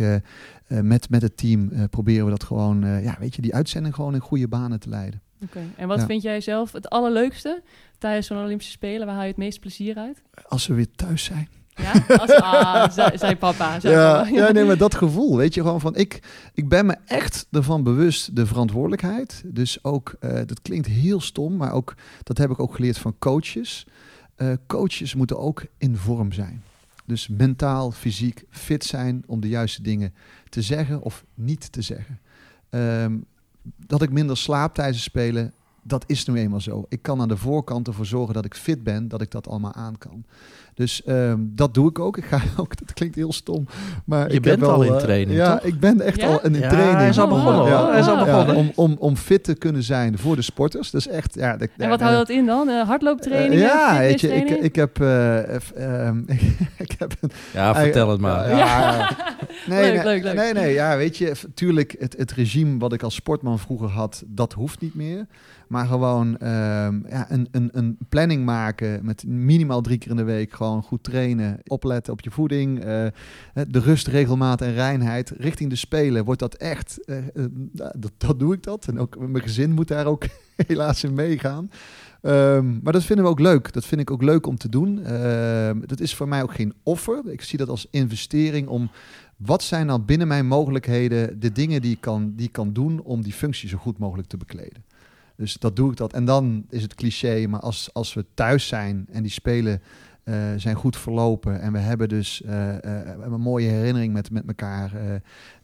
met, 0.67 1.09
met 1.09 1.21
het 1.21 1.37
team 1.37 1.89
proberen 1.89 2.25
we 2.25 2.31
dat 2.31 2.43
gewoon, 2.43 3.01
ja, 3.01 3.15
weet 3.19 3.35
je, 3.35 3.41
die 3.41 3.55
uitzending 3.55 3.95
gewoon 3.95 4.13
in 4.13 4.19
goede 4.19 4.47
banen 4.47 4.79
te 4.79 4.89
leiden. 4.89 5.21
Oké, 5.41 5.57
okay. 5.57 5.69
en 5.75 5.87
wat 5.87 5.99
ja. 5.99 6.05
vind 6.05 6.21
jij 6.21 6.41
zelf 6.41 6.71
het 6.71 6.89
allerleukste 6.89 7.61
tijdens 7.97 8.27
zo'n 8.27 8.43
Olympische 8.43 8.71
Spelen? 8.71 9.05
Waar 9.05 9.15
haal 9.15 9.23
je 9.23 9.29
het 9.29 9.37
meest 9.37 9.59
plezier 9.59 9.97
uit? 9.97 10.21
Als 10.47 10.67
we 10.67 10.73
weer 10.73 10.91
thuis 10.95 11.23
zijn. 11.23 11.47
Ja, 11.75 12.17
als, 12.17 12.31
ah, 12.31 12.91
zei, 13.15 13.35
papa. 13.35 13.79
Zei 13.79 13.93
ja, 13.93 14.17
papa. 14.17 14.29
ja, 14.29 14.51
nee, 14.51 14.65
maar 14.65 14.77
dat 14.77 14.95
gevoel, 14.95 15.37
weet 15.37 15.53
je, 15.53 15.61
gewoon 15.61 15.81
van 15.81 15.95
ik, 15.95 16.19
ik 16.53 16.69
ben 16.69 16.85
me 16.85 16.95
echt 17.05 17.47
ervan 17.51 17.83
bewust 17.83 18.35
de 18.35 18.45
verantwoordelijkheid. 18.45 19.43
Dus 19.45 19.83
ook, 19.83 20.15
uh, 20.19 20.31
dat 20.33 20.61
klinkt 20.61 20.87
heel 20.87 21.21
stom, 21.21 21.55
maar 21.55 21.71
ook, 21.71 21.93
dat 22.23 22.37
heb 22.37 22.51
ik 22.51 22.59
ook 22.59 22.75
geleerd 22.75 22.97
van 22.97 23.15
coaches. 23.19 23.87
Uh, 24.37 24.53
coaches 24.67 25.15
moeten 25.15 25.39
ook 25.39 25.65
in 25.77 25.95
vorm 25.95 26.31
zijn. 26.31 26.63
Dus 27.05 27.27
mentaal, 27.27 27.91
fysiek 27.91 28.45
fit 28.49 28.83
zijn 28.83 29.23
om 29.27 29.39
de 29.39 29.47
juiste 29.47 29.81
dingen 29.81 30.13
te 30.49 30.61
zeggen 30.61 31.01
of 31.01 31.23
niet 31.33 31.71
te 31.71 31.81
zeggen. 31.81 32.19
Um, 32.69 33.25
dat 33.77 34.01
ik 34.01 34.11
minder 34.11 34.37
slaap 34.37 34.73
tijdens 34.73 35.03
spelen, 35.03 35.53
dat 35.81 36.03
is 36.07 36.25
nu 36.25 36.35
eenmaal 36.35 36.61
zo. 36.61 36.85
Ik 36.89 37.01
kan 37.01 37.21
aan 37.21 37.27
de 37.27 37.37
voorkant 37.37 37.87
ervoor 37.87 38.05
zorgen 38.05 38.33
dat 38.33 38.45
ik 38.45 38.53
fit 38.53 38.83
ben, 38.83 39.07
dat 39.07 39.21
ik 39.21 39.31
dat 39.31 39.47
allemaal 39.47 39.73
aan 39.73 39.97
kan. 39.97 40.25
Dus 40.75 41.01
um, 41.07 41.51
dat 41.55 41.73
doe 41.73 41.89
ik 41.89 41.99
ook. 41.99 42.17
Ik 42.17 42.25
ga 42.25 42.41
ook. 42.61 42.77
Dat 42.77 42.93
klinkt 42.93 43.15
heel 43.15 43.33
stom, 43.33 43.65
maar 44.05 44.27
je 44.27 44.33
ik 44.33 44.41
bent 44.41 44.55
heb 44.59 44.65
wel, 44.65 44.73
al 44.75 44.83
in 44.83 44.91
uh, 44.91 44.97
training. 44.97 45.37
Ja, 45.37 45.57
toch? 45.57 45.65
ik 45.67 45.79
ben 45.79 46.01
echt 46.01 46.19
ja? 46.21 46.27
al 46.27 46.43
in 46.43 46.53
ja, 46.53 46.69
training. 46.69 46.97
Hij 46.97 47.09
is 47.09 47.19
al 47.19 47.27
begonnen. 47.27 47.65
Ja. 47.65 47.89
Hij 47.89 47.99
is 47.99 48.07
al 48.07 48.17
Ja. 48.17 48.23
begonnen. 48.25 48.55
om, 48.55 48.71
om, 48.75 48.95
om 48.99 49.15
fit 49.15 49.43
te 49.43 49.53
kunnen 49.55 49.83
zijn 49.83 50.17
voor 50.17 50.35
de 50.35 50.41
sporters. 50.41 50.89
Dus 50.89 51.07
echt, 51.07 51.35
ja. 51.35 51.57
De, 51.57 51.69
En 51.77 51.89
wat 51.89 52.01
houdt 52.01 52.17
dat 52.17 52.29
in 52.29 52.45
dan? 52.45 52.69
Uh, 52.69 52.87
hardlooptraining? 52.87 53.53
Uh, 53.53 53.67
ja, 53.67 53.97
weet 53.97 54.21
je, 54.21 54.33
ik, 54.35 54.49
ik 54.49 54.75
heb, 54.75 54.99
uh, 55.01 55.37
um, 56.07 56.25
ik 56.85 56.95
heb 56.97 57.15
een, 57.21 57.31
Ja, 57.53 57.75
vertel 57.75 58.09
het 58.09 58.19
maar. 58.19 58.43
Nee, 59.67 59.81
Leuk, 59.81 59.93
nee, 59.93 60.03
leuk, 60.03 60.23
leuk. 60.23 60.35
nee, 60.35 60.53
nee, 60.53 60.73
ja, 60.73 60.97
weet 60.97 61.17
je, 61.17 61.31
tuurlijk, 61.53 61.95
het, 61.99 62.15
het 62.17 62.31
regime 62.31 62.77
wat 62.79 62.93
ik 62.93 63.03
als 63.03 63.15
sportman 63.15 63.59
vroeger 63.59 63.89
had, 63.89 64.23
dat 64.27 64.53
hoeft 64.53 64.81
niet 64.81 64.95
meer. 64.95 65.25
Maar 65.67 65.85
gewoon 65.85 66.27
um, 66.27 67.05
ja, 67.09 67.25
een, 67.29 67.47
een, 67.51 67.69
een 67.71 67.97
planning 68.09 68.45
maken 68.45 68.99
met 69.05 69.23
minimaal 69.27 69.81
drie 69.81 69.97
keer 69.97 70.09
in 70.09 70.15
de 70.15 70.23
week 70.23 70.53
goed 70.83 71.03
trainen, 71.03 71.59
opletten 71.67 72.13
op 72.13 72.21
je 72.21 72.31
voeding, 72.31 72.77
uh, 72.77 72.85
de 73.67 73.79
rust, 73.79 74.07
regelmaat 74.07 74.61
en 74.61 74.73
reinheid. 74.73 75.29
Richting 75.37 75.69
de 75.69 75.75
Spelen 75.75 76.25
wordt 76.25 76.39
dat 76.39 76.53
echt, 76.53 76.99
uh, 77.05 77.17
uh, 77.33 77.45
dat, 78.17 78.39
doe 78.39 78.53
ik 78.53 78.63
dat. 78.63 78.87
En 78.87 78.99
ook 78.99 79.17
mijn 79.19 79.43
gezin 79.43 79.71
moet 79.71 79.87
daar 79.87 80.05
ook 80.05 80.25
helaas 80.67 81.03
in 81.03 81.13
meegaan. 81.13 81.69
Um, 82.21 82.79
maar 82.83 82.93
dat 82.93 83.03
vinden 83.03 83.25
we 83.25 83.31
ook 83.31 83.39
leuk. 83.39 83.73
Dat 83.73 83.85
vind 83.85 84.01
ik 84.01 84.11
ook 84.11 84.23
leuk 84.23 84.47
om 84.47 84.57
te 84.57 84.69
doen. 84.69 84.97
Uh, 84.97 85.69
dat 85.85 85.99
is 85.99 86.15
voor 86.15 86.27
mij 86.27 86.43
ook 86.43 86.53
geen 86.53 86.73
offer. 86.83 87.21
Ik 87.25 87.41
zie 87.41 87.57
dat 87.57 87.69
als 87.69 87.87
investering 87.91 88.67
om 88.67 88.89
wat 89.37 89.63
zijn 89.63 89.87
dan 89.87 90.05
binnen 90.05 90.27
mijn 90.27 90.47
mogelijkheden 90.47 91.39
de 91.39 91.51
dingen 91.51 91.81
die 91.81 91.91
ik 91.91 92.01
kan, 92.01 92.33
die 92.35 92.49
kan 92.49 92.73
doen 92.73 93.01
om 93.01 93.21
die 93.21 93.33
functie 93.33 93.69
zo 93.69 93.77
goed 93.77 93.97
mogelijk 93.97 94.27
te 94.27 94.37
bekleden. 94.37 94.83
Dus 95.37 95.53
dat 95.53 95.75
doe 95.75 95.91
ik 95.91 95.97
dat. 95.97 96.13
En 96.13 96.25
dan 96.25 96.65
is 96.69 96.81
het 96.81 96.95
cliché, 96.95 97.47
maar 97.47 97.59
als, 97.59 97.89
als 97.93 98.13
we 98.13 98.25
thuis 98.33 98.67
zijn 98.67 99.05
en 99.11 99.23
die 99.23 99.31
spelen 99.31 99.81
uh, 100.25 100.35
zijn 100.57 100.75
goed 100.75 100.97
verlopen 100.97 101.61
en 101.61 101.71
we 101.71 101.79
hebben 101.79 102.09
dus 102.09 102.41
uh, 102.45 102.51
uh, 102.51 102.79
een 103.21 103.41
mooie 103.41 103.69
herinnering 103.69 104.13
met, 104.13 104.31
met 104.31 104.47
elkaar 104.47 104.91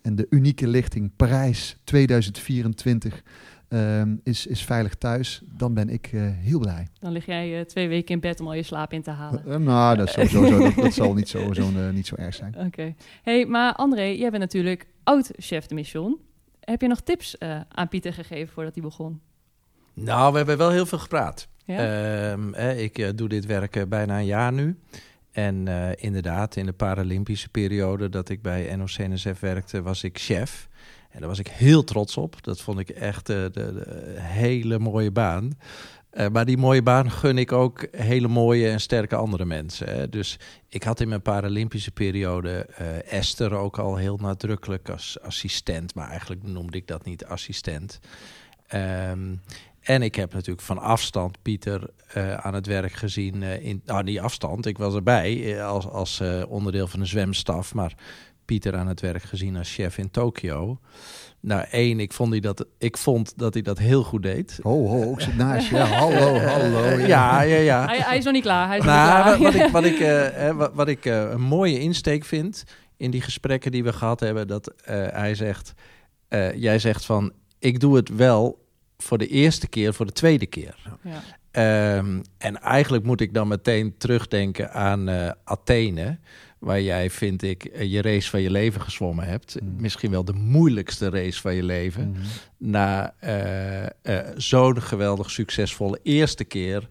en 0.01 0.15
de 0.15 0.27
unieke 0.29 0.67
lichting 0.67 1.11
Parijs 1.15 1.77
2024 1.83 3.23
ehm, 3.67 4.15
is, 4.23 4.47
is 4.47 4.63
veilig 4.63 4.95
thuis, 4.95 5.41
dan 5.45 5.73
ben 5.73 5.89
ik 5.89 6.09
eh, 6.13 6.21
heel 6.21 6.59
blij. 6.59 6.87
Dan 6.99 7.11
lig 7.11 7.25
jij 7.25 7.59
eh, 7.59 7.65
twee 7.65 7.87
weken 7.87 8.13
in 8.13 8.19
bed 8.19 8.39
om 8.39 8.47
al 8.47 8.53
je 8.53 8.63
slaap 8.63 8.93
in 8.93 9.01
te 9.01 9.11
halen. 9.11 9.45
Eh, 9.45 9.57
nou, 9.57 9.97
dat, 9.97 10.07
is 10.07 10.13
sowieso, 10.13 10.59
dat, 10.59 10.75
dat 10.75 10.93
zal 10.93 11.13
niet 11.13 11.29
zo, 11.29 11.53
zo, 11.53 11.61
eh, 11.61 11.89
niet 11.89 12.07
zo 12.07 12.15
erg 12.15 12.35
zijn. 12.35 12.55
Oké. 12.65 12.95
Hey, 13.23 13.45
maar 13.45 13.73
André, 13.73 14.03
jij 14.03 14.29
bent 14.29 14.41
natuurlijk 14.41 14.87
oud-chef 15.03 15.65
de 15.65 15.75
mission. 15.75 16.19
Heb 16.59 16.81
je 16.81 16.87
nog 16.87 17.01
tips 17.01 17.37
eh, 17.37 17.59
aan 17.69 17.87
Pieter 17.87 18.13
gegeven 18.13 18.53
voordat 18.53 18.73
hij 18.73 18.83
begon? 18.83 19.21
Nou, 19.93 20.31
we 20.31 20.37
hebben 20.37 20.57
wel 20.57 20.69
heel 20.69 20.85
veel 20.85 20.99
gepraat. 20.99 21.47
Ehm, 21.77 22.53
ik 22.77 22.97
eh, 22.97 23.09
doe 23.15 23.29
dit 23.29 23.45
werk 23.45 23.75
eh, 23.75 23.83
bijna 23.87 24.17
een 24.17 24.25
jaar 24.25 24.53
nu. 24.53 24.77
En 25.31 25.67
eh, 25.67 25.89
inderdaad, 25.95 26.55
in 26.55 26.65
de 26.65 26.73
Paralympische 26.73 27.49
periode 27.49 28.09
dat 28.09 28.29
ik 28.29 28.41
bij 28.41 28.75
NOC-NSF 28.75 29.39
werkte, 29.39 29.81
was 29.81 30.03
ik 30.03 30.19
chef. 30.19 30.69
En 31.09 31.19
daar 31.19 31.29
was 31.29 31.39
ik 31.39 31.47
heel 31.47 31.83
trots 31.83 32.17
op. 32.17 32.43
Dat 32.43 32.61
vond 32.61 32.79
ik 32.79 32.89
echt 32.89 33.29
eh, 33.29 33.35
de, 33.35 33.51
de 33.51 34.15
hele 34.17 34.79
mooie 34.79 35.11
baan. 35.11 35.51
Maar 36.31 36.45
die 36.45 36.57
mooie 36.57 36.83
baan 36.83 37.11
gun 37.11 37.37
ik 37.37 37.51
ook 37.51 37.87
hele 37.91 38.27
mooie 38.27 38.69
en 38.69 38.81
sterke 38.81 39.15
andere 39.15 39.45
mensen. 39.45 39.87
Hè. 39.87 40.09
Dus 40.09 40.39
ik 40.69 40.83
had 40.83 40.99
in 40.99 41.07
mijn 41.07 41.21
Paralympische 41.21 41.91
periode 41.91 42.65
Esther 43.05 43.53
ook 43.53 43.79
al 43.79 43.95
heel 43.95 44.17
nadrukkelijk 44.17 44.89
als 44.89 45.17
assistent. 45.21 45.95
Maar 45.95 46.09
eigenlijk 46.09 46.43
noemde 46.43 46.77
ik 46.77 46.87
dat 46.87 47.05
niet 47.05 47.25
assistent. 47.25 47.99
Ehm, 48.67 49.35
en 49.81 50.01
ik 50.01 50.15
heb 50.15 50.33
natuurlijk 50.33 50.65
van 50.65 50.77
afstand 50.77 51.41
Pieter 51.41 51.89
eh, 52.13 52.33
aan 52.33 52.53
het 52.53 52.65
werk 52.65 52.91
gezien. 52.93 53.43
eh, 53.43 53.65
in, 53.65 53.81
nou, 53.85 54.03
niet 54.03 54.19
afstand, 54.19 54.65
ik 54.65 54.77
was 54.77 54.95
erbij 54.95 55.55
eh, 55.57 55.67
als, 55.67 55.87
als 55.87 56.19
eh, 56.19 56.43
onderdeel 56.47 56.87
van 56.87 56.99
de 56.99 57.05
zwemstaf. 57.05 57.73
Maar 57.73 57.93
Pieter 58.45 58.75
aan 58.75 58.87
het 58.87 59.01
werk 59.01 59.23
gezien 59.23 59.57
als 59.57 59.73
chef 59.73 59.97
in 59.97 60.11
Tokio. 60.11 60.79
Nou, 61.39 61.65
één, 61.71 61.99
ik 61.99 62.13
vond, 62.13 62.31
hij 62.31 62.39
dat, 62.39 62.65
ik 62.77 62.97
vond 62.97 63.33
dat 63.37 63.53
hij 63.53 63.63
dat 63.63 63.77
heel 63.77 64.03
goed 64.03 64.23
deed. 64.23 64.59
Ho, 64.61 64.87
ho, 64.87 65.11
ik 65.11 65.19
zit 65.21 65.35
naast 65.37 65.69
je. 65.69 65.77
Hallo, 66.01 66.37
hallo. 66.39 66.83
Eh, 66.83 67.07
ja, 67.07 67.41
ja, 67.41 67.57
ja. 67.57 67.85
Hij, 67.85 67.97
hij 67.99 68.17
is 68.17 68.23
nog 68.23 68.33
niet 68.33 68.43
klaar. 68.43 68.67
Hij 68.67 68.77
is 68.77 68.83
nog 68.83 68.93
Nou, 68.93 69.29
niet 69.39 69.43
wat, 69.43 69.53
klaar. 69.53 69.71
wat 69.71 69.83
ik, 69.85 69.95
wat, 69.99 69.99
ik, 69.99 69.99
eh, 69.99 70.37
hè, 70.39 70.53
wat, 70.55 70.71
wat 70.73 70.87
ik 70.87 71.05
eh, 71.05 71.29
een 71.31 71.41
mooie 71.41 71.79
insteek 71.79 72.25
vind 72.25 72.63
in 72.97 73.11
die 73.11 73.21
gesprekken 73.21 73.71
die 73.71 73.83
we 73.83 73.93
gehad 73.93 74.19
hebben, 74.19 74.47
dat 74.47 74.67
eh, 74.67 75.07
hij 75.11 75.35
zegt, 75.35 75.73
eh, 76.27 76.53
jij 76.55 76.79
zegt 76.79 77.05
van, 77.05 77.31
ik 77.59 77.79
doe 77.79 77.95
het 77.95 78.09
wel 78.15 78.65
voor 79.01 79.17
de 79.17 79.27
eerste 79.27 79.67
keer, 79.67 79.93
voor 79.93 80.05
de 80.05 80.11
tweede 80.11 80.45
keer. 80.45 80.75
Ja. 81.03 81.21
Ehm, 81.51 82.21
en 82.37 82.61
eigenlijk 82.61 83.03
moet 83.03 83.21
ik 83.21 83.33
dan 83.33 83.47
meteen 83.47 83.97
terugdenken 83.97 84.71
aan 84.73 85.09
eh, 85.09 85.31
Athene, 85.43 86.17
waar 86.59 86.81
jij, 86.81 87.09
vind 87.09 87.41
ik, 87.43 87.63
eh, 87.65 87.91
je 87.91 88.01
race 88.01 88.29
van 88.29 88.41
je 88.41 88.51
leven 88.51 88.81
gezwommen 88.81 89.25
hebt. 89.25 89.57
Mm. 89.61 89.75
Misschien 89.77 90.11
wel 90.11 90.25
de 90.25 90.33
moeilijkste 90.33 91.09
race 91.09 91.41
van 91.41 91.55
je 91.55 91.63
leven 91.63 92.09
Mhm. 92.09 92.19
na 92.57 93.13
eh, 93.19 93.83
eh, 93.85 93.89
zo'n 94.35 94.81
geweldig 94.81 95.31
succesvolle 95.31 95.99
eerste 96.03 96.43
keer. 96.43 96.89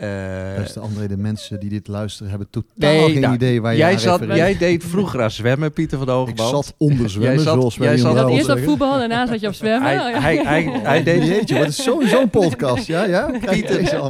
Eh, 0.00 0.56
Beste 0.56 0.80
André, 0.80 1.08
de 1.08 1.16
mensen 1.16 1.60
die 1.60 1.70
dit 1.70 1.88
luisteren 1.88 2.30
hebben 2.30 2.48
totaal 2.50 2.90
Nee, 2.90 3.10
geen 3.12 3.20
nou, 3.20 3.34
idee 3.34 3.60
waar 3.60 3.72
je 3.72 3.78
jij, 3.78 3.92
aan 3.92 3.98
zat, 4.00 4.20
refereert. 4.20 4.46
jij 4.48 4.58
deed 4.58 4.84
vroeger 4.84 5.22
aan 5.22 5.30
zwemmen, 5.30 5.72
Pieter 5.72 5.98
van 5.98 6.06
de 6.06 6.12
Ik 6.12 6.18
Hogeband. 6.18 6.50
zat 6.50 6.74
onder 6.78 7.10
zwemmen, 7.16 7.34
Jij 7.34 7.44
zat- 7.44 7.54
zoals 7.54 7.76
wij 7.76 7.88
jij 7.88 7.96
zat- 7.98 8.30
Eerst 8.30 8.48
op 8.48 8.58
voetbal, 8.58 8.98
daarna 8.98 9.26
zat 9.26 9.40
je 9.40 9.46
op 9.46 9.54
zwemmen. 9.54 9.88
Hij, 9.88 9.98
Oh, 9.98 10.10
ja. 10.10 10.20
hij, 10.20 10.36
hij, 10.36 10.62
hij 10.82 11.02
deed, 11.02 11.26
Jeetje, 11.26 11.58
wat 11.58 11.68
is 11.68 11.82
zo'n 11.82 12.02
zo'n 12.06 12.30
podcast, 12.40 12.86
ja? 12.86 13.04
ja? 13.04 13.30
Kijk, 13.30 13.66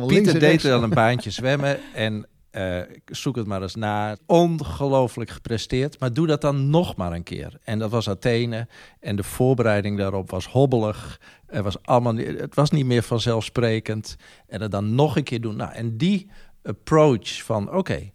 Pieter, 0.07 0.39
deed 0.41 0.63
dan 0.63 0.83
een 0.83 0.91
baantje 0.91 1.31
zwemmen 1.31 1.79
en 1.95 2.27
eh, 2.51 2.81
zoek 3.07 3.37
het 3.37 3.47
maar 3.47 3.63
eens 3.63 3.75
na. 3.75 4.17
Ongelooflijk 4.27 5.31
gepresteerd, 5.31 6.01
maar 6.01 6.13
doe 6.13 6.27
dat 6.27 6.41
dan 6.41 6.71
nog 6.71 6.97
maar 6.97 7.13
een 7.13 7.23
keer. 7.23 7.59
En 7.63 7.79
dat 7.79 7.91
was 7.91 8.09
Athene 8.09 8.69
en 9.01 9.17
de 9.17 9.23
voorbereiding 9.23 9.99
daarop 9.99 10.31
was 10.31 10.47
hobbelig. 10.49 11.21
Het 11.47 11.65
was, 11.65 11.83
allemaal, 11.83 12.13
niet- 12.13 12.41
het 12.41 12.55
was 12.55 12.71
niet 12.71 12.87
meer 12.87 13.03
vanzelfsprekend. 13.03 14.17
En 14.47 14.61
het 14.61 14.71
dan 14.71 14.95
nog 14.95 15.17
een 15.17 15.23
keer 15.25 15.41
doen. 15.41 15.57
Nou, 15.57 15.73
en 15.73 15.97
die 15.97 16.31
approach 16.63 17.43
van, 17.43 17.73
oké, 17.75 18.11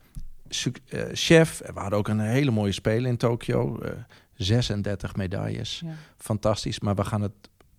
eh, 0.89 1.03
chef, 1.13 1.61
we 1.73 1.79
hadden 1.79 1.99
ook 1.99 2.07
een 2.07 2.19
hele 2.19 2.51
mooie 2.51 2.71
speler 2.71 3.09
in 3.09 3.17
Tokio. 3.17 3.79
eh, 3.79 3.91
36 4.35 5.15
medailles 5.15 5.81
Ja. 5.85 5.91
fantastisch, 6.17 6.79
maar 6.79 6.95
we 6.95 7.03
gaan 7.03 7.21
het 7.21 7.31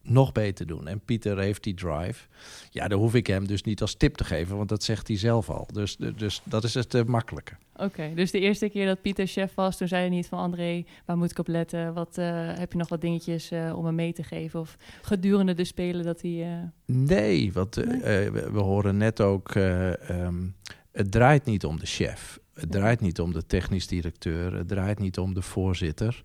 nog 0.08 0.32
beter 0.32 0.66
doen. 0.66 0.88
En 0.88 1.00
Pieter 1.00 1.38
heeft 1.38 1.62
die 1.62 1.74
drive. 1.74 2.26
Ja, 2.70 2.88
daar 2.88 2.98
hoef 2.98 3.14
ik 3.14 3.26
hem 3.26 3.46
dus 3.46 3.62
niet 3.62 3.80
als 3.80 3.94
tip 3.94 4.14
te 4.14 4.24
geven, 4.24 4.56
want 4.56 4.68
dat 4.68 4.82
zegt 4.82 5.08
hij 5.08 5.16
zelf 5.16 5.50
al. 5.50 5.66
Dus, 5.72 5.96
dus 6.16 6.40
dat 6.44 6.64
is 6.64 6.74
het 6.74 6.94
uh, 6.94 7.02
makkelijke. 7.04 7.52
Oké, 7.76 8.12
dus 8.14 8.30
de 8.30 8.40
eerste 8.40 8.68
keer 8.68 8.86
dat 8.86 9.02
Pieter 9.02 9.26
chef 9.26 9.54
was, 9.54 9.76
toen 9.76 9.88
zei 9.88 10.00
hij 10.00 10.10
niet 10.10 10.26
van 10.26 10.38
André, 10.38 10.84
waar 11.04 11.16
moet 11.16 11.30
ik 11.30 11.38
op 11.38 11.48
letten? 11.48 11.94
Wat, 11.94 12.18
eh, 12.18 12.26
heb 12.58 12.72
je 12.72 12.78
nog 12.78 12.88
wat 12.88 13.00
dingetjes 13.00 13.50
eh, 13.50 13.72
om 13.76 13.84
hem 13.84 13.94
mee 13.94 14.12
te 14.12 14.22
geven? 14.22 14.60
Of 14.60 14.76
gedurende 15.02 15.54
de 15.54 15.64
spelen 15.64 16.04
dat 16.04 16.22
hij... 16.22 16.42
eh, 16.52 16.94
Nee, 16.96 17.52
want 17.52 17.76
eh, 17.76 17.86
Nee? 17.86 18.00
eh, 18.00 18.30
we, 18.32 18.50
we 18.52 18.58
horen 18.60 18.96
net 18.96 19.20
ook, 19.20 19.54
eh, 19.54 20.10
ehm, 20.10 20.44
het 20.92 21.10
draait 21.10 21.44
niet 21.44 21.64
om 21.64 21.78
de 21.78 21.86
chef. 21.86 22.38
Het 22.54 22.70
draait 22.72 23.00
niet 23.00 23.20
om 23.20 23.32
de 23.32 23.46
technisch 23.46 23.86
directeur. 23.86 24.52
Het 24.54 24.68
draait 24.68 24.98
niet 24.98 25.18
om 25.18 25.34
de 25.34 25.42
voorzitter. 25.42 26.22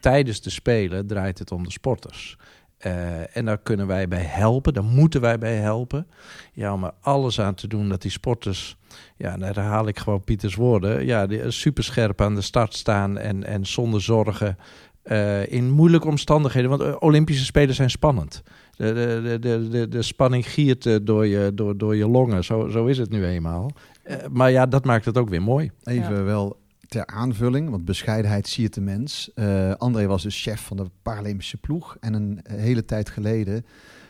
Tijdens 0.00 0.40
de 0.40 0.50
spelen 0.50 1.06
draait 1.06 1.38
het 1.38 1.52
om 1.52 1.64
de 1.64 1.70
sporters. 1.70 2.36
Eh, 2.82 3.36
en 3.36 3.44
daar 3.44 3.58
kunnen 3.58 3.86
wij 3.86 4.08
bij 4.08 4.22
helpen, 4.22 4.74
daar 4.74 4.84
moeten 4.84 5.20
wij 5.20 5.38
bij 5.38 5.56
helpen. 5.56 6.06
Ja, 6.52 6.72
om 6.72 6.84
er 6.84 6.92
alles 7.00 7.40
aan 7.40 7.54
te 7.54 7.66
doen 7.66 7.88
dat 7.88 8.02
die 8.02 8.10
sporters, 8.10 8.76
ja, 9.16 9.36
daar 9.36 9.58
haal 9.58 9.88
ik 9.88 9.98
gewoon 9.98 10.24
Pieters 10.24 10.54
woorden, 10.54 11.06
ja, 11.06 11.26
die 11.26 11.50
super 11.50 11.84
scherp 11.84 12.20
aan 12.20 12.34
de 12.34 12.40
start 12.40 12.74
staan 12.74 13.18
en, 13.18 13.44
en 13.44 13.66
zonder 13.66 14.00
zorgen 14.00 14.56
uh, 15.04 15.52
in 15.52 15.70
moeilijke 15.70 16.08
omstandigheden. 16.08 16.70
Want 16.70 16.82
uh, 16.82 16.94
Olympische 16.98 17.44
Spelen 17.44 17.74
zijn 17.74 17.90
spannend. 17.90 18.42
De, 18.76 18.92
de, 18.92 19.38
de, 19.40 19.68
de, 19.68 19.88
de 19.88 20.02
spanning 20.02 20.48
giert 20.48 21.06
door, 21.06 21.26
je, 21.26 21.50
door, 21.54 21.76
door 21.76 21.96
je 21.96 22.08
longen, 22.08 22.44
zo, 22.44 22.68
zo 22.68 22.86
is 22.86 22.98
het 22.98 23.10
nu 23.10 23.26
eenmaal. 23.26 23.70
Uh, 24.06 24.16
maar 24.30 24.50
ja, 24.50 24.66
dat 24.66 24.84
maakt 24.84 25.04
het 25.04 25.18
ook 25.18 25.28
weer 25.28 25.42
mooi. 25.42 25.70
Even 25.84 26.16
ja. 26.16 26.22
wel 26.22 26.56
ter 26.92 27.06
aanvulling, 27.06 27.70
want 27.70 27.84
bescheidenheid 27.84 28.48
siert 28.48 28.74
de 28.74 28.80
mens. 28.80 29.30
Uh, 29.34 29.72
André 29.72 30.06
was 30.06 30.22
dus 30.22 30.42
chef 30.42 30.60
van 30.60 30.76
de 30.76 30.90
Paralympische 31.02 31.56
ploeg. 31.56 31.96
En 32.00 32.14
een 32.14 32.40
hele 32.48 32.84
tijd 32.84 33.10
geleden 33.10 33.66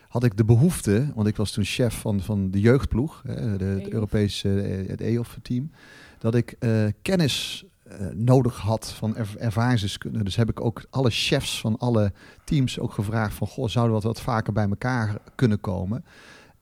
had 0.08 0.24
ik 0.24 0.36
de 0.36 0.44
behoefte, 0.44 1.12
want 1.14 1.28
ik 1.28 1.36
was 1.36 1.50
toen 1.50 1.64
chef 1.64 2.00
van, 2.00 2.20
van 2.20 2.50
de 2.50 2.60
jeugdploeg, 2.60 3.22
hè, 3.26 3.56
de, 3.56 3.64
het 3.64 3.88
Europese 3.88 4.48
het 4.88 5.00
EOF-team, 5.00 5.70
dat 6.18 6.34
ik 6.34 6.56
uh, 6.60 6.86
kennis 7.02 7.64
uh, 7.86 8.06
nodig 8.14 8.56
had 8.56 8.92
van 8.92 9.16
er, 9.16 9.28
ervaringsdeskundigen. 9.38 10.24
Dus 10.24 10.36
heb 10.36 10.50
ik 10.50 10.60
ook 10.60 10.84
alle 10.90 11.10
chefs 11.10 11.60
van 11.60 11.78
alle 11.78 12.12
teams 12.44 12.78
ook 12.78 12.92
gevraagd 12.92 13.34
van, 13.34 13.46
goh, 13.46 13.68
zouden 13.68 13.96
we 13.96 14.02
wat, 14.02 14.14
wat 14.14 14.24
vaker 14.24 14.52
bij 14.52 14.68
elkaar 14.68 15.16
kunnen 15.34 15.60
komen? 15.60 16.04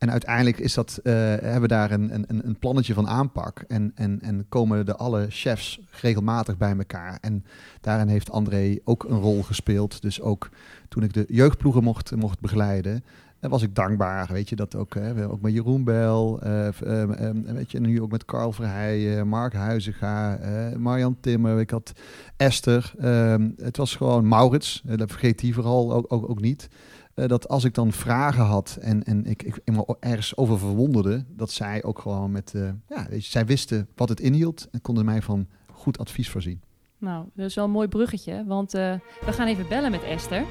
En 0.01 0.11
uiteindelijk 0.11 0.59
is 0.59 0.75
dat, 0.75 1.01
uh, 1.03 1.13
hebben 1.15 1.61
we 1.61 1.69
daar 1.69 1.91
een, 1.91 2.15
een, 2.15 2.47
een 2.47 2.59
plannetje 2.59 2.95
van 2.95 3.09
aanpak. 3.09 3.65
En, 3.69 3.93
en, 3.95 4.21
en 4.21 4.47
komen 4.49 4.87
de 4.87 4.97
alle 4.97 5.27
chefs 5.29 5.81
regelmatig 6.01 6.57
bij 6.57 6.77
elkaar. 6.77 7.19
En 7.21 7.45
daarin 7.81 8.09
heeft 8.09 8.31
André 8.31 8.79
ook 8.85 9.05
een 9.05 9.19
rol 9.19 9.43
gespeeld. 9.43 10.03
Dus 10.03 10.21
ook 10.21 10.49
toen 10.89 11.03
ik 11.03 11.13
de 11.13 11.25
jeugdploegen 11.29 11.83
mocht, 11.83 12.17
mocht 12.17 12.41
begeleiden, 12.41 13.05
was 13.41 13.63
ik 13.63 13.75
dankbaar. 13.75 14.29
Weet 14.33 14.49
je, 14.49 14.57
dat 14.57 14.75
ook, 14.75 14.95
hè, 14.95 15.29
ook 15.29 15.41
met 15.41 15.53
Jeroen 15.53 15.85
Bel, 15.85 16.41
uh, 16.47 16.69
weet 17.45 17.71
je, 17.71 17.81
nu 17.81 18.03
ook 18.03 18.11
met 18.11 18.25
Carl 18.25 18.53
Verheijen, 18.53 19.29
Mark 19.29 19.53
Huizinga, 19.53 20.39
Marian 20.79 21.17
Timmer, 21.21 21.61
ik 21.61 21.71
had 21.71 21.93
Esther. 22.37 22.93
het 23.57 23.77
was 23.77 23.97
gewoon 23.97 24.29
Maurits, 24.29 24.83
dat 24.85 25.11
vergeet 25.11 25.39
die 25.39 25.55
vooral 25.55 25.93
ook, 25.93 26.13
ook, 26.13 26.31
ook 26.31 26.41
niet. 26.41 26.69
Uh, 27.15 27.27
dat 27.27 27.49
als 27.49 27.65
ik 27.65 27.75
dan 27.75 27.93
vragen 27.93 28.45
had 28.45 28.79
en, 28.81 29.05
en 29.05 29.25
ik, 29.27 29.43
ik, 29.43 29.61
me 29.65 29.97
ergens 30.01 30.37
over 30.37 30.59
verwonderde, 30.59 31.25
dat 31.29 31.51
zij 31.51 31.83
ook 31.83 31.99
gewoon 31.99 32.31
met, 32.31 32.53
uh, 32.57 32.71
ja, 32.89 33.07
zij 33.19 33.47
wisten 33.47 33.89
wat 33.95 34.09
het 34.09 34.21
inhield 34.21 34.69
en 34.71 34.81
konden 34.81 35.05
mij 35.05 35.23
van 35.23 35.49
goed 35.73 35.99
advies 35.99 36.31
voorzien. 36.31 36.63
Nou, 36.99 37.27
dat 37.35 37.47
is 37.47 37.55
wel 37.55 37.65
een 37.65 37.71
mooi 37.71 37.89
bruggetje, 37.89 38.45
want 38.47 38.75
uh, 38.75 38.95
we 39.25 39.33
gaan 39.33 39.47
even 39.47 39.69
bellen 39.69 39.91
met 39.91 40.03
Esther. 40.03 40.45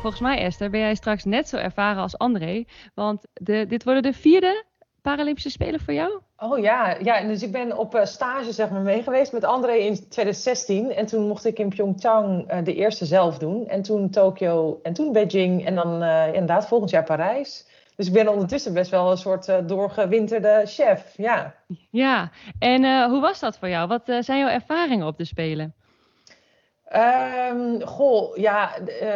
Volgens 0.00 0.22
mij, 0.22 0.38
Esther, 0.38 0.70
ben 0.70 0.80
jij 0.80 0.94
straks 0.94 1.24
net 1.24 1.48
zo 1.48 1.56
ervaren 1.56 2.02
als 2.02 2.18
André, 2.18 2.64
want 2.94 3.26
de, 3.32 3.66
dit 3.68 3.84
worden 3.84 4.02
de 4.02 4.12
vierde 4.12 4.64
Paralympische 5.02 5.50
Spelen 5.50 5.80
voor 5.80 5.94
jou? 5.94 6.20
Oh 6.36 6.58
ja, 6.58 6.96
ja 7.02 7.22
dus 7.22 7.42
ik 7.42 7.52
ben 7.52 7.78
op 7.78 7.94
uh, 7.94 8.04
stage 8.04 8.52
zeg 8.52 8.70
maar 8.70 8.80
mee 8.80 9.02
geweest 9.02 9.32
met 9.32 9.44
André 9.44 9.72
in 9.72 9.94
2016. 9.94 10.92
En 10.92 11.06
toen 11.06 11.26
mocht 11.26 11.44
ik 11.44 11.58
in 11.58 11.68
Pyeongchang 11.68 12.52
uh, 12.52 12.64
de 12.64 12.74
eerste 12.74 13.06
zelf 13.06 13.38
doen. 13.38 13.68
En 13.68 13.82
toen 13.82 14.10
Tokio 14.10 14.80
en 14.82 14.92
toen 14.92 15.12
Beijing 15.12 15.66
en 15.66 15.74
dan 15.74 16.02
uh, 16.02 16.26
inderdaad 16.26 16.68
volgend 16.68 16.90
jaar 16.90 17.04
Parijs. 17.04 17.70
Dus 17.96 18.06
ik 18.06 18.12
ben 18.12 18.28
ondertussen 18.28 18.74
best 18.74 18.90
wel 18.90 19.10
een 19.10 19.16
soort 19.16 19.68
doorgewinterde 19.68 20.62
chef, 20.64 21.14
ja. 21.16 21.54
Ja, 21.90 22.30
en 22.58 23.10
hoe 23.10 23.20
was 23.20 23.40
dat 23.40 23.58
voor 23.58 23.68
jou? 23.68 23.88
Wat 23.88 24.02
zijn 24.04 24.38
jouw 24.38 24.48
ervaringen 24.48 25.06
op 25.06 25.18
de 25.18 25.24
Spelen? 25.24 25.74
Um, 27.50 27.86
goh, 27.86 28.36
ja, 28.36 28.70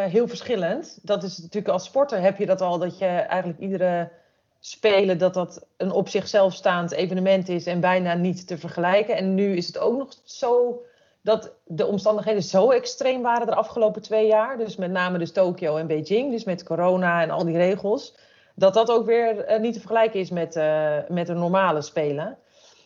heel 0.09 0.27
verschillend. 0.27 0.99
Dat 1.01 1.23
is 1.23 1.37
natuurlijk 1.37 1.73
als 1.73 1.85
sporter 1.85 2.21
heb 2.21 2.37
je 2.37 2.45
dat 2.45 2.61
al, 2.61 2.79
dat 2.79 2.97
je 2.97 3.05
eigenlijk 3.05 3.59
iedere 3.59 4.11
spelen 4.59 5.17
dat 5.17 5.33
dat 5.33 5.65
een 5.77 5.91
op 5.91 6.09
zichzelf 6.09 6.53
staand 6.53 6.91
evenement 6.91 7.49
is 7.49 7.65
en 7.65 7.79
bijna 7.79 8.13
niet 8.13 8.47
te 8.47 8.57
vergelijken. 8.57 9.15
En 9.15 9.35
nu 9.35 9.55
is 9.55 9.67
het 9.67 9.77
ook 9.77 9.97
nog 9.97 10.13
zo 10.23 10.81
dat 11.21 11.53
de 11.63 11.85
omstandigheden 11.85 12.43
zo 12.43 12.71
extreem 12.71 13.21
waren 13.21 13.47
de 13.47 13.55
afgelopen 13.55 14.01
twee 14.01 14.27
jaar. 14.27 14.57
Dus 14.57 14.75
met 14.75 14.91
name 14.91 15.17
dus 15.17 15.31
Tokio 15.31 15.77
en 15.77 15.87
Beijing, 15.87 16.31
dus 16.31 16.43
met 16.43 16.63
corona 16.63 17.21
en 17.21 17.29
al 17.29 17.45
die 17.45 17.57
regels. 17.57 18.15
Dat 18.55 18.73
dat 18.73 18.91
ook 18.91 19.05
weer 19.05 19.45
eh, 19.45 19.59
niet 19.59 19.73
te 19.73 19.79
vergelijken 19.79 20.19
is 20.19 20.29
met, 20.29 20.55
uh, 20.55 20.97
met 21.07 21.29
een 21.29 21.39
normale 21.39 21.81
spelen. 21.81 22.37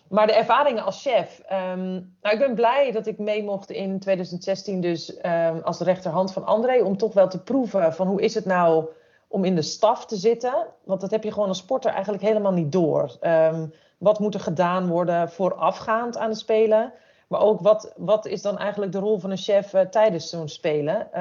Maar 0.09 0.27
de 0.27 0.33
ervaringen 0.33 0.83
als 0.83 1.01
chef. 1.01 1.41
Um, 1.51 2.15
nou, 2.21 2.35
ik 2.35 2.39
ben 2.39 2.55
blij 2.55 2.91
dat 2.91 3.07
ik 3.07 3.17
mee 3.17 3.43
mocht 3.43 3.69
in 3.69 3.99
2016, 3.99 4.81
dus 4.81 5.17
um, 5.25 5.61
als 5.63 5.77
de 5.77 5.83
rechterhand 5.83 6.33
van 6.33 6.45
André, 6.45 6.83
om 6.83 6.97
toch 6.97 7.13
wel 7.13 7.27
te 7.27 7.41
proeven 7.43 7.93
van 7.93 8.07
hoe 8.07 8.21
is 8.21 8.35
het 8.35 8.45
nou 8.45 8.85
om 9.31 9.43
in 9.43 9.55
de 9.55 9.61
staf 9.61 10.05
te 10.05 10.15
zitten. 10.15 10.67
Want 10.83 11.01
dat 11.01 11.11
heb 11.11 11.23
je 11.23 11.31
gewoon 11.31 11.47
als 11.47 11.57
sporter 11.57 11.91
eigenlijk 11.91 12.23
helemaal 12.23 12.51
niet 12.51 12.71
door. 12.71 13.17
Um, 13.21 13.73
wat 13.97 14.19
moet 14.19 14.33
er 14.33 14.39
gedaan 14.39 14.87
worden 14.87 15.29
voorafgaand 15.29 16.17
aan 16.17 16.29
het 16.29 16.37
spelen? 16.37 16.93
Maar 17.27 17.41
ook 17.41 17.59
wat, 17.61 17.93
wat 17.97 18.25
is 18.25 18.41
dan 18.41 18.57
eigenlijk 18.57 18.91
de 18.91 18.99
rol 18.99 19.19
van 19.19 19.31
een 19.31 19.37
chef 19.37 19.73
uh, 19.73 19.81
tijdens 19.81 20.29
zo'n 20.29 20.49
spelen? 20.49 21.13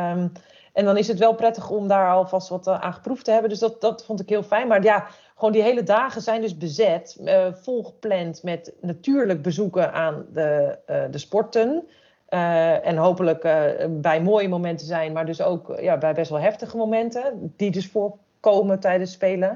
en 0.73 0.85
dan 0.85 0.97
is 0.97 1.09
het 1.09 1.19
wel 1.19 1.35
prettig 1.35 1.71
om 1.71 1.89
daar 1.89 2.11
alvast 2.11 2.49
wat 2.49 2.67
uh, 2.67 2.81
aan 2.81 2.93
geproefd 2.93 3.25
te 3.25 3.31
hebben. 3.31 3.51
Dus 3.51 3.59
dat, 3.59 3.81
dat 3.81 4.05
vond 4.05 4.21
ik 4.21 4.29
heel 4.29 4.43
fijn. 4.43 4.69
Maar 4.69 4.83
ja, 4.83 5.07
gewoon 5.35 5.53
die 5.53 5.63
hele 5.63 5.83
dagen 5.83 6.21
zijn 6.21 6.41
dus 6.41 6.57
bezet, 6.57 7.17
uh, 7.21 7.47
volgepland 7.53 8.43
met 8.43 8.73
natuurlijk 8.81 9.43
bezoeken 9.43 9.93
aan 9.93 10.27
de, 10.33 10.79
de 11.11 11.19
sporten. 11.19 11.89
Uh, 12.31 12.87
en 12.87 12.97
hopelijk 12.97 13.43
bij 13.89 14.23
mooie 14.23 14.49
momenten 14.49 14.87
zijn, 14.87 15.13
maar 15.13 15.27
dus 15.27 15.43
ook 15.43 15.79
ja, 15.81 15.99
bij 15.99 16.15
best 16.15 16.31
wel 16.31 16.41
heftige 16.41 16.77
momenten, 16.77 17.53
die 17.57 17.71
dus 17.71 17.87
voorkomen 17.87 18.81
tijdens 18.81 19.13
spelen. 19.13 19.51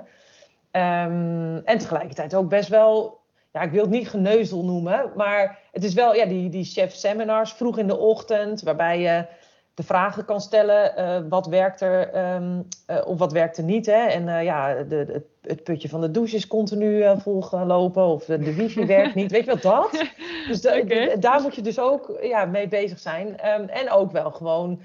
Um, 0.72 1.56
en 1.64 1.78
tegelijkertijd 1.78 2.34
ook 2.34 2.48
best 2.48 2.68
wel, 2.68 3.20
ja, 3.52 3.60
ik 3.60 3.70
wil 3.70 3.80
het 3.80 3.90
niet 3.90 4.08
geneuzel 4.08 4.64
noemen, 4.64 5.12
maar 5.16 5.58
het 5.72 5.84
is 5.84 5.94
wel 5.94 6.14
ja, 6.14 6.26
die, 6.26 6.48
die 6.48 6.64
chef 6.64 6.92
seminars 6.92 7.52
vroeg 7.52 7.78
in 7.78 7.86
de 7.86 7.98
ochtend, 7.98 8.62
waarbij 8.62 9.00
je 9.00 9.26
de 9.74 9.82
vragen 9.82 10.24
kan 10.24 10.40
stellen. 10.40 10.92
Uh, 10.98 11.28
wat 11.28 11.46
werkt 11.46 11.80
er 11.80 12.34
um, 12.34 12.68
uh, 12.90 13.06
of 13.06 13.18
wat 13.18 13.32
werkt 13.32 13.56
er 13.56 13.64
niet. 13.64 13.86
Hè? 13.86 14.06
En 14.06 14.26
uh, 14.26 14.42
ja, 14.42 14.74
de, 14.74 14.84
de, 15.04 15.22
het 15.42 15.64
putje 15.64 15.88
van 15.88 16.00
de 16.00 16.10
douche 16.10 16.36
is 16.36 16.46
continu 16.46 17.18
volgelopen. 17.18 18.06
Of 18.06 18.24
de, 18.24 18.38
de 18.38 18.54
wifi 18.54 18.86
werkt 18.96 19.14
niet. 19.14 19.30
Weet 19.30 19.44
je 19.44 19.50
wat 19.50 19.62
dat? 19.62 20.04
Dus 20.48 20.60
de, 20.60 20.80
okay. 20.82 21.18
daar 21.18 21.42
moet 21.42 21.54
je 21.54 21.62
dus 21.62 21.78
ook 21.78 22.18
ja, 22.22 22.44
mee 22.44 22.68
bezig 22.68 22.98
zijn. 22.98 23.26
Um, 23.26 23.68
en 23.68 23.90
ook 23.90 24.12
wel 24.12 24.30
gewoon 24.30 24.80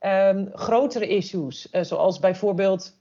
um, 0.00 0.50
grotere 0.52 1.06
issues. 1.06 1.70
zoals 1.70 2.18
bijvoorbeeld 2.18 2.98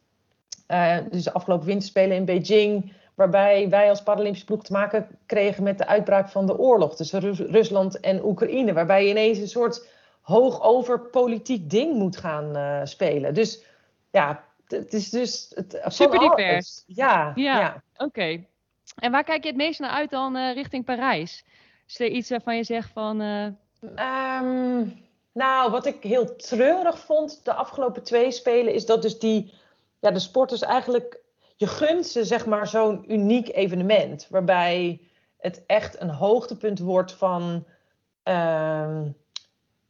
dus 1.09 1.23
de 1.23 1.33
afgelopen 1.33 1.67
winterspelen 1.67 2.17
in 2.17 2.25
Beijing. 2.25 2.93
Waarbij 3.15 3.69
wij 3.69 3.89
als 3.89 4.03
Paralympische 4.03 4.45
ploeg 4.45 4.63
te 4.63 4.71
maken 4.71 5.07
kregen 5.25 5.63
met 5.63 5.77
de 5.77 5.87
uitbraak 5.87 6.29
van 6.29 6.45
de 6.45 6.57
oorlog 6.57 6.95
tussen 6.95 7.19
Ru 7.19 7.31
Rusland 7.31 7.99
en 7.99 8.23
Oekraïne. 8.23 8.73
Waarbij 8.73 9.03
je 9.03 9.09
ineens 9.09 9.37
een 9.37 9.47
soort 9.47 9.87
hoog 10.29 10.61
over 10.61 10.99
politiek 10.99 11.69
ding 11.69 11.93
moet 11.93 12.17
gaan 12.17 12.57
uh, 12.57 12.79
spelen. 12.83 13.33
Dus 13.33 13.63
ja, 14.11 14.43
het 14.67 14.93
is 14.93 15.09
dus... 15.09 15.51
Het, 15.55 15.81
Super 15.87 16.19
divers. 16.19 16.83
Ja, 16.87 17.31
ja. 17.35 17.59
ja. 17.59 17.83
oké. 17.93 18.03
Okay. 18.03 18.47
En 18.95 19.11
waar 19.11 19.23
kijk 19.23 19.43
je 19.43 19.49
het 19.49 19.57
meest 19.57 19.79
naar 19.79 19.89
uit 19.89 20.09
dan 20.09 20.35
uh, 20.35 20.53
richting 20.53 20.85
Parijs? 20.85 21.45
Is 21.87 21.99
er 21.99 22.07
iets 22.07 22.29
waarvan 22.29 22.55
je 22.55 22.63
zegt 22.63 22.89
van... 22.91 23.21
Uh... 23.21 23.45
Um, 24.41 25.03
nou, 25.31 25.71
wat 25.71 25.85
ik 25.85 26.03
heel 26.03 26.35
treurig 26.35 26.99
vond 26.99 27.45
de 27.45 27.53
afgelopen 27.53 28.03
twee 28.03 28.31
spelen... 28.31 28.73
is 28.73 28.85
dat 28.85 29.01
dus 29.01 29.19
die, 29.19 29.53
ja, 29.99 30.11
de 30.11 30.19
sporters 30.19 30.61
eigenlijk... 30.61 31.19
Je 31.55 31.67
gunt 31.67 32.07
ze 32.07 32.25
zeg 32.25 32.45
maar 32.45 32.67
zo'n 32.67 33.13
uniek 33.13 33.49
evenement... 33.55 34.27
waarbij 34.29 35.01
het 35.37 35.63
echt 35.65 36.01
een 36.01 36.09
hoogtepunt 36.09 36.79
wordt 36.79 37.11
van... 37.13 37.65
Um, 38.23 39.15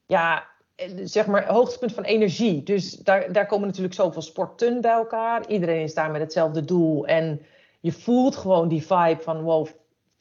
ja, 0.09 0.47
zeg 1.03 1.27
maar, 1.27 1.47
hoogtepunt 1.47 1.93
van 1.93 2.03
energie. 2.03 2.63
Dus 2.63 2.91
daar, 2.91 3.31
daar 3.31 3.45
komen 3.45 3.67
natuurlijk 3.67 3.95
zoveel 3.95 4.21
sporten 4.21 4.81
bij 4.81 4.91
elkaar. 4.91 5.47
Iedereen 5.47 5.81
is 5.81 5.93
daar 5.93 6.11
met 6.11 6.21
hetzelfde 6.21 6.65
doel. 6.65 7.07
En 7.07 7.41
je 7.79 7.91
voelt 7.91 8.35
gewoon 8.35 8.67
die 8.67 8.85
vibe 8.85 9.21
van, 9.21 9.41
wow, 9.41 9.67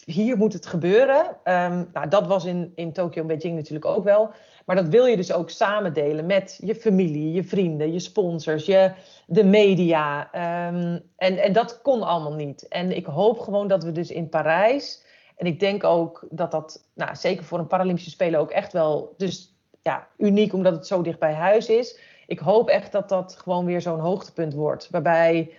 hier 0.04 0.36
moet 0.36 0.52
het 0.52 0.66
gebeuren. 0.66 1.26
Um, 1.44 1.88
nou, 1.92 2.08
dat 2.08 2.26
was 2.26 2.44
in, 2.44 2.72
in 2.74 2.92
Tokio 2.92 3.20
en 3.20 3.26
Beijing 3.26 3.56
natuurlijk 3.56 3.84
ook 3.84 4.04
wel. 4.04 4.30
Maar 4.66 4.76
dat 4.76 4.88
wil 4.88 5.06
je 5.06 5.16
dus 5.16 5.32
ook 5.32 5.50
samen 5.50 5.92
delen 5.92 6.26
met 6.26 6.58
je 6.62 6.74
familie, 6.74 7.32
je 7.32 7.44
vrienden, 7.44 7.92
je 7.92 8.00
sponsors, 8.00 8.66
je, 8.66 8.92
de 9.26 9.44
media. 9.44 10.20
Um, 10.68 11.02
en, 11.16 11.38
en 11.38 11.52
dat 11.52 11.82
kon 11.82 12.02
allemaal 12.02 12.34
niet. 12.34 12.68
En 12.68 12.96
ik 12.96 13.06
hoop 13.06 13.38
gewoon 13.38 13.68
dat 13.68 13.84
we 13.84 13.92
dus 13.92 14.10
in 14.10 14.28
Parijs... 14.28 15.06
En 15.36 15.46
ik 15.46 15.60
denk 15.60 15.84
ook 15.84 16.26
dat 16.30 16.50
dat, 16.50 16.88
nou, 16.94 17.16
zeker 17.16 17.44
voor 17.44 17.58
een 17.58 17.66
Paralympische 17.66 18.10
Spelen 18.10 18.40
ook 18.40 18.50
echt 18.50 18.72
wel... 18.72 19.14
Dus 19.16 19.57
ja, 19.88 20.08
uniek 20.16 20.52
omdat 20.52 20.74
het 20.74 20.86
zo 20.86 21.02
dicht 21.02 21.18
bij 21.18 21.32
huis 21.34 21.68
is. 21.68 21.98
Ik 22.26 22.38
hoop 22.38 22.68
echt 22.68 22.92
dat 22.92 23.08
dat 23.08 23.36
gewoon 23.36 23.64
weer 23.64 23.80
zo'n 23.80 24.00
hoogtepunt 24.00 24.54
wordt. 24.54 24.90
Waarbij 24.90 25.52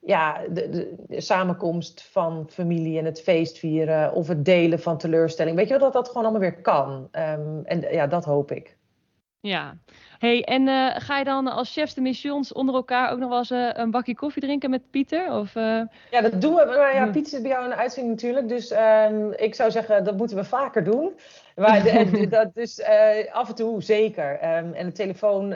ja, 0.00 0.40
de, 0.50 0.68
de, 1.08 1.20
samenkomst 1.20 2.02
van 2.02 2.46
familie 2.50 2.98
en 2.98 3.04
het 3.04 3.22
feestvieren 3.22 4.12
of 4.12 4.28
het 4.28 4.44
delen 4.44 4.80
van 4.80 4.98
teleurstelling. 4.98 5.56
Weet 5.56 5.68
je 5.68 5.78
wel, 5.78 5.82
dat 5.82 5.92
dat 5.92 6.08
gewoon 6.08 6.22
allemaal 6.22 6.40
weer 6.40 6.60
kan. 6.60 7.08
Um, 7.12 7.64
en 7.64 7.80
ja, 7.80 8.06
dat 8.06 8.24
hoop 8.24 8.50
ik. 8.50 8.76
Ja. 9.46 9.76
Hey, 10.18 10.44
en 10.44 10.66
uh, 10.66 10.90
ga 10.96 11.18
je 11.18 11.24
dan 11.24 11.46
als 11.46 11.72
chefs 11.72 11.94
de 11.94 12.00
missions 12.00 12.52
onder 12.52 12.74
elkaar 12.74 13.12
ook 13.12 13.18
nog 13.18 13.28
wel 13.28 13.38
eens 13.38 13.50
uh, 13.50 13.70
een 13.72 13.90
bakje 13.90 14.14
koffie 14.14 14.42
drinken 14.42 14.70
met 14.70 14.90
Pieter? 14.90 15.32
Of, 15.32 15.54
uh... 15.54 15.80
Ja, 16.10 16.20
dat 16.20 16.40
doen 16.40 16.54
we. 16.54 16.64
Maar 16.66 16.94
ja, 16.94 17.06
Pieter 17.06 17.30
zit 17.30 17.42
bij 17.42 17.50
jou 17.50 17.64
in 17.64 17.70
de 17.70 17.76
uitzending 17.76 18.14
natuurlijk. 18.14 18.48
Dus 18.48 18.72
um, 18.72 19.32
ik 19.32 19.54
zou 19.54 19.70
zeggen, 19.70 20.04
dat 20.04 20.16
moeten 20.16 20.36
we 20.36 20.44
vaker 20.44 20.84
doen. 20.84 21.12
Maar 21.56 21.82
de, 21.82 22.26
dat 22.38 22.50
is 22.54 22.82
af 23.32 23.48
en 23.48 23.54
toe 23.54 23.82
zeker. 23.82 24.32
Um, 24.32 24.72
en 24.72 24.86
de 24.86 24.92
telefoon 24.92 25.48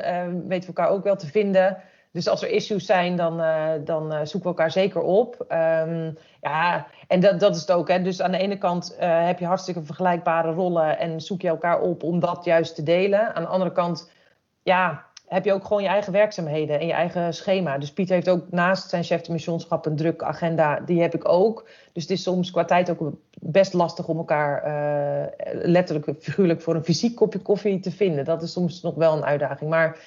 weten 0.47 0.49
we 0.49 0.67
elkaar 0.67 0.89
ook 0.89 1.05
wel 1.05 1.17
te 1.17 1.27
vinden. 1.27 1.77
Dus 2.13 2.29
als 2.29 2.43
er 2.43 2.51
issues 2.51 2.87
zijn, 2.87 3.17
dan, 3.17 3.37
dan 3.85 4.11
zoeken 4.13 4.51
we 4.51 4.57
elkaar 4.57 4.71
zeker 4.71 5.01
op. 5.01 5.47
Um, 5.49 6.19
ja, 6.41 6.87
en 7.09 7.21
dat, 7.21 7.41
dat 7.41 7.55
is 7.55 7.61
het 7.61 7.71
ook. 7.71 7.89
Hè. 7.89 8.03
Dus 8.03 8.23
aan 8.23 8.31
de 8.31 8.39
ene 8.39 8.59
kant 8.59 8.97
uh, 9.01 9.27
heb 9.27 9.39
je 9.39 9.47
hartstikke 9.47 9.83
vergelijkbare 9.83 10.53
rollen 10.53 10.99
en 10.99 11.21
zoek 11.21 11.41
je 11.41 11.49
elkaar 11.49 11.81
op 11.81 12.03
om 12.03 12.21
dat 12.21 12.45
juist 12.45 12.75
te 12.75 12.83
delen. 12.83 13.35
Aan 13.35 13.43
de 13.43 13.49
andere 13.49 13.73
kant, 13.73 14.11
ja, 14.63 15.05
heb 15.29 15.45
je 15.45 15.53
ook 15.53 15.65
gewoon 15.65 15.83
je 15.83 15.89
eigen 15.89 16.13
werkzaamheden 16.13 16.81
en 16.81 16.87
je 16.87 16.93
eigen 16.93 17.35
schema. 17.35 17.79
Dus 17.79 17.93
Piet 17.93 18.09
heeft 18.09 18.29
ook 18.29 18.51
naast 18.51 18.89
zijn 18.89 19.05
chef 19.05 19.21
de 19.21 19.33
missionschap 19.33 19.87
een 19.87 19.97
druk 19.97 20.23
agenda. 20.23 20.81
Die 20.81 21.01
heb 21.01 21.15
ik 21.15 21.29
ook. 21.29 21.69
Dus 21.93 22.03
het 22.03 22.13
is 22.13 22.23
soms 22.23 22.51
qua 22.51 22.65
tijd 22.65 22.91
ook 22.91 23.13
best 23.41 23.73
lastig 23.73 24.09
om 24.09 24.19
elkaar 24.19 24.63
letterlijk, 25.53 26.13
figuurlijk 26.21 26.63
voor 26.63 26.75
een 26.75 26.85
fysiek 26.85 27.17
kopje 27.17 27.39
koffie 27.39 27.81
te 27.81 27.91
vinden. 27.91 28.25
Dat 28.25 28.43
is 28.43 28.53
soms 28.53 28.83
nog 28.83 28.95
wel 28.95 29.17
een 29.17 29.25
uitdaging. 29.25 29.71
Maar 29.71 29.99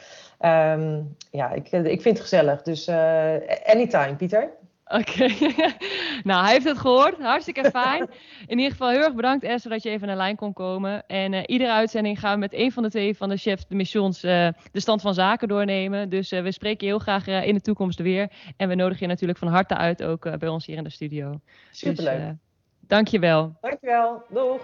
Um, 0.46 1.16
ja, 1.32 1.52
ik, 1.52 1.72
ik 1.72 2.02
vind 2.02 2.18
het 2.18 2.20
gezellig. 2.20 2.62
Dus 2.62 2.88
uh, 2.88 2.96
anytime, 3.66 4.16
Pieter. 4.16 4.50
Oké. 4.92 5.24
Okay. 5.24 5.76
nou, 6.30 6.44
hij 6.44 6.54
heeft 6.54 6.66
het 6.66 6.78
gehoord. 6.78 7.18
Hartstikke 7.18 7.70
fijn. 7.70 8.10
In 8.48 8.58
ieder 8.58 8.72
geval 8.72 8.90
heel 8.90 9.04
erg 9.04 9.14
bedankt, 9.14 9.44
Esther, 9.44 9.72
dat 9.72 9.84
je 9.84 9.90
even 9.90 10.08
naar 10.08 10.16
lijn 10.16 10.36
kon 10.36 10.54
komen. 10.54 11.08
En 11.08 11.34
uh, 11.34 11.44
iedere 11.46 11.72
uitzending 11.72 12.20
gaan 12.20 12.34
we 12.34 12.40
met 12.40 12.54
een 12.54 12.72
van 12.72 12.84
de 12.84 12.90
twee 12.90 13.18
van 13.18 13.30
de 13.30 13.38
chefs 13.38 13.68
de 13.68 13.76
missions 13.76 14.24
uh, 14.24 14.48
de 14.72 14.80
stand 14.80 15.02
van 15.02 15.14
zaken 15.14 15.48
doornemen. 15.48 16.10
Dus 16.10 16.30
we 16.30 16.52
spreken 16.52 16.88
je 16.88 16.94
heel 16.94 17.02
graag 17.02 17.28
in 17.28 17.54
de 17.54 17.62
toekomst 17.62 18.00
weer. 18.00 18.32
En 18.58 18.68
we 18.68 18.76
nodigen 18.76 19.02
je 19.02 19.08
natuurlijk 19.08 19.40
van 19.40 19.48
harte 19.48 19.76
uit 19.76 20.04
ook 20.04 20.40
bij 20.40 20.50
ons 20.50 20.66
hier 20.66 20.78
in 20.78 20.84
de 20.84 20.90
studio. 20.90 21.40
Superleuk. 21.72 22.18
Dus, 22.18 22.36
dank 22.88 23.08
je 23.08 23.20
wel. 23.20 23.58
Dank 23.62 23.78
je 23.82 23.88
wel. 23.88 24.24
Doeg. 24.30 24.62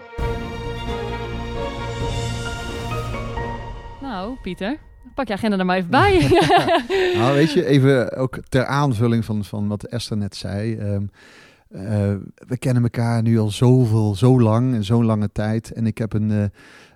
Nou, 4.00 4.36
Pieter. 4.42 4.87
Pak 5.18 5.28
je 5.28 5.34
agenda 5.34 5.58
er 5.58 5.66
maar 5.66 5.76
even 5.76 5.90
bij. 5.90 6.28
nou, 7.18 7.34
weet 7.34 7.52
je, 7.52 7.66
even 7.66 8.16
ook 8.16 8.38
ter 8.48 8.64
aanvulling 8.64 9.24
van, 9.24 9.44
van 9.44 9.68
wat 9.68 9.84
Esther 9.84 10.16
net 10.16 10.36
zei. 10.36 10.78
Um, 10.78 11.10
uh, 11.70 11.80
we 12.46 12.56
kennen 12.58 12.82
elkaar 12.82 13.22
nu 13.22 13.38
al 13.38 13.50
zoveel, 13.50 14.14
zo 14.14 14.40
lang 14.40 14.74
en 14.74 14.84
zo'n 14.84 15.04
lange 15.04 15.32
tijd. 15.32 15.72
En 15.72 15.86
ik 15.86 15.98
heb 15.98 16.12
een, 16.12 16.30
uh, 16.30 16.42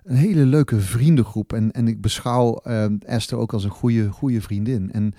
een 0.03 0.15
hele 0.15 0.45
leuke 0.45 0.79
vriendengroep. 0.79 1.53
En, 1.53 1.71
en 1.71 1.87
ik 1.87 2.01
beschouw 2.01 2.61
uh, 2.67 2.85
Esther 2.99 3.37
ook 3.37 3.53
als 3.53 3.63
een 3.63 3.69
goede, 3.69 4.09
goede 4.09 4.41
vriendin. 4.41 4.91
En 4.91 5.13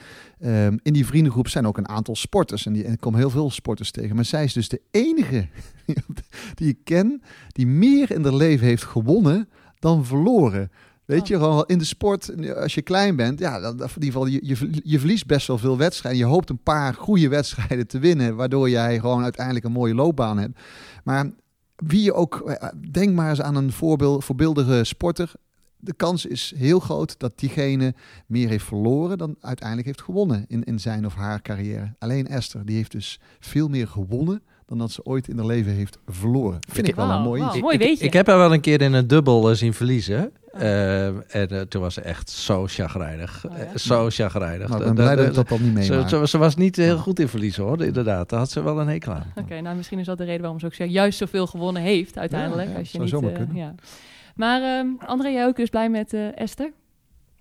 um, 0.50 0.78
in 0.82 0.92
die 0.92 1.06
vriendengroep 1.06 1.48
zijn 1.48 1.66
ook 1.66 1.78
een 1.78 1.88
aantal 1.88 2.16
sporters. 2.16 2.66
En, 2.66 2.72
die, 2.72 2.84
en 2.84 2.92
ik 2.92 3.00
kom 3.00 3.14
heel 3.14 3.30
veel 3.30 3.50
sporters 3.50 3.90
tegen. 3.90 4.14
Maar 4.14 4.24
zij 4.24 4.44
is 4.44 4.52
dus 4.52 4.68
de 4.68 4.80
enige 4.90 5.48
die 6.54 6.68
ik 6.68 6.78
ken 6.84 7.22
die 7.48 7.66
meer 7.66 8.10
in 8.10 8.24
haar 8.24 8.34
leven 8.34 8.66
heeft 8.66 8.84
gewonnen 8.84 9.48
dan 9.78 10.04
verloren. 10.04 10.70
Weet 11.04 11.28
je, 11.28 11.34
gewoon 11.34 11.64
in 11.66 11.78
de 11.78 11.84
sport, 11.84 12.54
als 12.56 12.74
je 12.74 12.82
klein 12.82 13.16
bent, 13.16 13.38
ja, 13.38 13.60
dan, 13.60 13.72
in 13.72 13.80
ieder 13.80 14.04
geval, 14.04 14.26
je, 14.26 14.40
je, 14.42 14.80
je 14.84 14.98
verliest 14.98 15.26
best 15.26 15.46
wel 15.46 15.58
veel 15.58 15.78
wedstrijden. 15.78 16.20
Je 16.20 16.26
hoopt 16.26 16.50
een 16.50 16.62
paar 16.62 16.94
goede 16.94 17.28
wedstrijden 17.28 17.86
te 17.86 17.98
winnen, 17.98 18.36
waardoor 18.36 18.70
jij 18.70 19.00
gewoon 19.00 19.22
uiteindelijk 19.22 19.64
een 19.64 19.72
mooie 19.72 19.94
loopbaan 19.94 20.38
hebt. 20.38 20.58
Maar 21.04 21.30
wie 21.76 22.02
je 22.02 22.12
ook, 22.12 22.58
denk 22.90 23.14
maar 23.14 23.30
eens 23.30 23.40
aan 23.40 23.54
een 23.54 23.72
voorbeeld, 23.72 24.24
voorbeeldige 24.24 24.84
sporter. 24.84 25.32
de 25.76 25.94
kans 25.94 26.26
is 26.26 26.52
heel 26.56 26.80
groot 26.80 27.18
dat 27.18 27.38
diegene 27.38 27.94
meer 28.26 28.48
heeft 28.48 28.64
verloren 28.64 29.18
dan 29.18 29.36
uiteindelijk 29.40 29.86
heeft 29.86 30.02
gewonnen 30.02 30.44
in, 30.48 30.64
in 30.64 30.80
zijn 30.80 31.06
of 31.06 31.14
haar 31.14 31.42
carrière. 31.42 31.94
Alleen 31.98 32.28
Esther, 32.28 32.66
die 32.66 32.76
heeft 32.76 32.92
dus 32.92 33.20
veel 33.40 33.68
meer 33.68 33.88
gewonnen 33.88 34.42
dan 34.78 34.86
dat 34.86 34.94
ze 34.94 35.04
ooit 35.04 35.28
in 35.28 35.36
haar 35.36 35.46
leven 35.46 35.72
heeft 35.72 35.98
verloren. 36.08 36.58
Vind 36.68 36.88
ik 36.88 36.94
wel 36.94 37.10
een 37.10 37.22
mooi. 37.22 37.42
Mooi 37.60 37.74
ik, 37.74 37.80
weet 37.80 37.98
je. 37.98 38.04
Ik 38.04 38.12
heb 38.12 38.26
haar 38.26 38.38
wel 38.38 38.52
een 38.52 38.60
keer 38.60 38.80
in 38.80 38.92
een 38.92 39.06
dubbel 39.06 39.50
eh, 39.50 39.56
zien 39.56 39.74
verliezen. 39.74 40.32
Eh, 40.52 41.06
en 41.06 41.24
eh, 41.48 41.60
toen 41.60 41.80
was 41.82 41.94
ze 41.94 42.00
echt 42.00 42.30
zo 42.30 42.66
chagrijnig. 42.66 43.46
Oh 43.50 43.58
ja? 43.58 43.78
Zo 43.78 44.10
chagrijnig. 44.10 44.68
Nou, 44.68 44.80
ik 44.80 44.86
Dat- 44.86 44.94
ben 44.94 45.04
blij 45.04 45.16
dat 45.16 45.26
ik 45.26 45.34
dat- 45.34 45.50
al 45.50 45.58
niet 45.58 45.84
ze, 45.84 45.92
meemaak. 45.92 46.08
ze, 46.08 46.26
ze 46.28 46.38
was 46.38 46.56
niet 46.56 46.76
heel 46.76 46.98
goed 46.98 47.18
in 47.18 47.28
verliezen 47.28 47.64
hoor, 47.64 47.82
inderdaad. 47.84 48.28
Daar 48.28 48.38
had 48.38 48.50
ze 48.50 48.62
wel 48.62 48.80
een 48.80 48.88
hekel 48.88 49.12
aan. 49.12 49.32
Oké, 49.34 49.60
nou 49.60 49.76
misschien 49.76 49.98
is 49.98 50.06
dat 50.06 50.18
de 50.18 50.24
reden 50.24 50.40
waarom 50.40 50.60
ze 50.60 50.66
ook 50.66 50.74
zo- 50.74 50.84
juist 50.84 51.18
zoveel 51.18 51.46
gewonnen 51.46 51.82
heeft 51.82 52.18
uiteindelijk. 52.18 52.66
Ja, 52.66 52.72
ja, 52.72 52.78
als 52.78 52.86
je 52.92 52.98
zou 52.98 53.02
niet, 53.02 53.12
zomaar 53.12 53.32
kunnen. 53.32 53.56
ja. 53.56 53.74
Maar 54.36 54.62
ehm, 54.62 54.86
André, 55.06 55.28
jij 55.28 55.46
ook 55.46 55.56
dus 55.56 55.68
blij 55.68 55.90
met 55.90 56.12
Esther? 56.34 56.72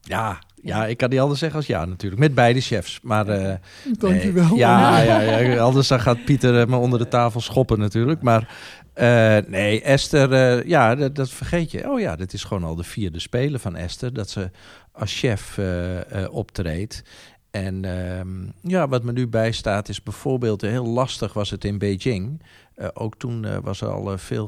Ja, 0.01 0.39
ja, 0.63 0.85
ik 0.85 0.97
kan 0.97 1.09
niet 1.09 1.19
anders 1.19 1.39
zeggen 1.39 1.57
als 1.57 1.67
ja 1.67 1.85
natuurlijk. 1.85 2.21
Met 2.21 2.35
beide 2.35 2.61
chefs. 2.61 2.99
Maar 3.01 3.27
eh, 3.27 3.55
Dankjewel. 3.99 4.47
Nee, 4.49 4.57
ja, 4.65 5.01
ja, 5.01 5.19
ja, 5.19 5.59
anders 5.59 5.87
dan 5.87 5.99
gaat 5.99 6.25
Pieter 6.25 6.59
eh, 6.59 6.67
me 6.67 6.75
onder 6.75 6.99
de 6.99 7.07
tafel 7.07 7.41
schoppen 7.41 7.79
natuurlijk. 7.79 8.21
Maar 8.21 8.55
eh, 8.93 9.37
nee, 9.47 9.81
Esther, 9.81 10.67
ja, 10.67 10.95
dat, 10.95 11.15
dat 11.15 11.29
vergeet 11.29 11.71
je. 11.71 11.89
Oh 11.89 11.99
ja, 11.99 12.15
dit 12.15 12.33
is 12.33 12.43
gewoon 12.43 12.63
al 12.63 12.75
de 12.75 12.83
vierde 12.83 13.19
spelen 13.19 13.59
van 13.59 13.75
Esther. 13.75 14.13
Dat 14.13 14.29
ze 14.29 14.51
als 14.91 15.19
chef 15.19 15.59
optreedt. 16.31 17.03
En 17.51 17.85
ehm, 17.85 18.71
ja, 18.71 18.87
wat 18.87 19.03
me 19.03 19.11
nu 19.11 19.27
bijstaat 19.27 19.89
is 19.89 20.03
bijvoorbeeld, 20.03 20.61
heel 20.61 20.87
lastig 20.87 21.33
was 21.33 21.49
het 21.49 21.65
in 21.65 21.77
Beijing. 21.77 22.41
Ook 22.93 23.15
toen 23.17 23.61
was 23.61 23.81
er 23.81 23.87
al 23.87 24.17
veel 24.17 24.47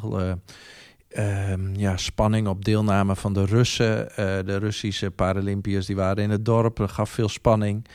eh, 1.15 1.51
ehm, 1.51 1.75
ja, 1.75 1.97
spanning 1.97 2.47
op 2.47 2.65
deelname 2.65 3.15
van 3.15 3.33
de 3.33 3.45
Russen. 3.45 4.09
Eh, 4.09 4.15
de 4.45 4.57
Russische 4.57 5.11
Paralympiërs 5.11 5.85
die 5.85 5.95
waren 5.95 6.23
in 6.23 6.29
het 6.29 6.45
dorp, 6.45 6.75
dat 6.75 6.91
gaf 6.91 7.09
veel 7.09 7.29
spanning. 7.29 7.85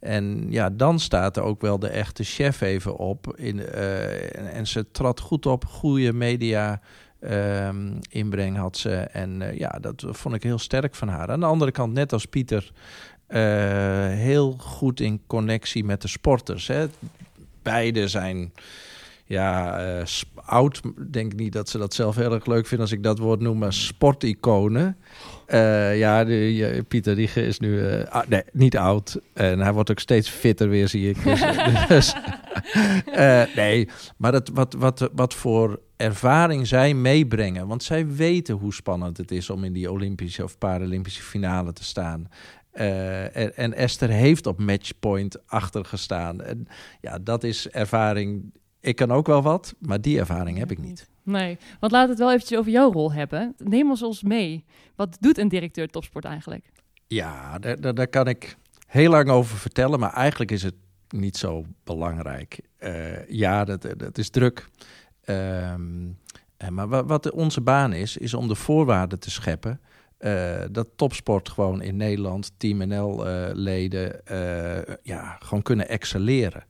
En 0.00 0.46
ja, 0.50 0.70
dan 0.70 0.98
staat 0.98 1.36
er 1.36 1.42
ook 1.42 1.60
wel 1.60 1.78
de 1.78 1.88
echte 1.88 2.24
chef 2.24 2.60
even 2.60 2.96
op. 2.96 3.36
In, 3.36 3.66
eh, 3.66 4.56
en, 4.56 4.66
ze 4.66 4.90
trad 4.90 5.20
goed 5.20 5.46
op, 5.46 5.64
goede 5.64 6.12
media 6.12 6.80
ehm, 7.20 7.92
inbreng 8.10 8.56
had 8.56 8.76
ze. 8.76 8.94
En 8.94 9.42
eh, 9.42 9.58
ja, 9.58 9.78
dat 9.80 10.04
vond 10.08 10.34
ik 10.34 10.42
heel 10.42 10.58
sterk 10.58 10.94
van 10.94 11.08
haar. 11.08 11.30
Aan 11.30 11.40
de 11.40 11.46
andere 11.46 11.70
kant, 11.70 11.92
net 11.92 12.12
als 12.12 12.26
Pieter, 12.26 12.72
heel 14.08 14.56
goed 14.58 15.00
in 15.00 15.20
connectie 15.26 15.84
met 15.84 16.02
de 16.02 16.08
sporters. 16.08 16.66
Hè. 16.66 16.86
Beide 17.62 18.08
zijn 18.08 18.52
ja, 19.24 20.04
oud. 20.48 20.80
Denk 21.10 21.34
niet 21.34 21.52
dat 21.52 21.68
ze 21.68 21.78
dat 21.78 21.94
zelf 21.94 22.16
heel 22.16 22.32
erg 22.32 22.46
leuk 22.46 22.66
vinden 22.66 22.86
als 22.86 22.96
ik 22.96 23.02
dat 23.02 23.18
woord 23.18 23.40
noem, 23.40 23.58
maar 23.58 23.72
sporticonen. 23.72 24.96
Eh, 25.46 25.98
ja, 25.98 26.24
de, 26.24 26.54
je- 26.54 26.84
Pieter 26.88 27.14
die 27.16 27.30
is 27.34 27.58
nu 27.58 27.86
eh, 27.86 28.04
ah, 28.10 28.28
nee, 28.28 28.42
niet 28.52 28.76
oud. 28.76 29.20
En 29.32 29.58
hij 29.60 29.72
wordt 29.72 29.90
ook 29.90 29.98
steeds 29.98 30.28
fitter 30.28 30.68
weer, 30.68 30.88
zie 30.88 31.08
ik. 31.08 31.22
Dus, 31.24 31.40
dus, 31.88 32.14
eh, 33.12 33.42
nee, 33.56 33.88
maar 34.16 34.32
het, 34.32 34.50
wat, 34.52 34.74
wat, 34.78 35.10
wat 35.14 35.34
voor 35.34 35.80
ervaring 35.96 36.66
zij 36.66 36.94
meebrengen. 36.94 37.66
Want 37.66 37.82
zij 37.82 38.06
weten 38.06 38.54
hoe 38.54 38.74
spannend 38.74 39.16
het 39.16 39.30
is 39.30 39.50
om 39.50 39.64
in 39.64 39.72
die 39.72 39.90
Olympische 39.90 40.44
of 40.44 40.58
Paralympische 40.58 41.22
finale 41.22 41.72
te 41.72 41.84
staan. 41.84 42.28
En, 42.72 43.56
en 43.56 43.74
Esther 43.74 44.08
heeft 44.08 44.46
op 44.46 44.60
matchpoint 44.60 45.36
achtergestaan. 45.46 46.40
En 46.42 46.66
ja, 47.00 47.18
dat 47.18 47.44
is 47.44 47.68
ervaring. 47.68 48.52
Ik 48.80 48.96
kan 48.96 49.10
ook 49.12 49.26
wel 49.26 49.42
wat, 49.42 49.74
maar 49.78 50.00
die 50.00 50.18
ervaring 50.18 50.58
heb 50.58 50.70
ik 50.70 50.78
niet. 50.78 51.08
Nee, 51.22 51.58
want 51.80 51.92
laat 51.92 52.08
het 52.08 52.18
wel 52.18 52.32
eventjes 52.32 52.58
over 52.58 52.70
jouw 52.72 52.92
rol 52.92 53.12
hebben. 53.12 53.54
Neem 53.58 53.90
ons 53.90 54.02
ons 54.02 54.22
mee. 54.22 54.64
Wat 54.96 55.16
doet 55.20 55.38
een 55.38 55.48
directeur 55.48 55.88
topsport 55.88 56.24
eigenlijk? 56.24 56.70
Ja, 57.06 57.58
daar, 57.58 57.94
daar, 57.94 58.08
kan 58.08 58.28
ik 58.28 58.56
heel 58.86 59.10
lang 59.10 59.28
over 59.28 59.56
vertellen, 59.58 59.98
maar 60.00 60.12
eigenlijk 60.12 60.50
is 60.50 60.62
het 60.62 60.74
niet 61.08 61.36
zo 61.36 61.64
belangrijk. 61.84 62.60
Eh, 62.76 63.28
ja, 63.28 63.64
dat, 63.64 63.82
dat 63.96 64.18
is 64.18 64.30
druk. 64.30 64.68
Ehm, 65.24 66.06
eh, 66.56 66.68
maar 66.68 66.88
wa- 66.88 67.04
wat 67.04 67.30
onze 67.30 67.60
baan 67.60 67.92
is, 67.92 68.16
is 68.16 68.34
om 68.34 68.48
de 68.48 68.54
voorwaarden 68.54 69.18
te 69.20 69.30
scheppen. 69.30 69.80
eh, 70.18 70.60
dat 70.70 70.88
topsport 70.96 71.48
gewoon 71.48 71.82
in 71.82 71.96
Nederland, 71.96 72.52
Team 72.56 72.88
NL-leden, 72.88 74.20
ja, 75.02 75.36
gewoon 75.40 75.62
kunnen 75.62 75.88
excelleren. 75.88 76.64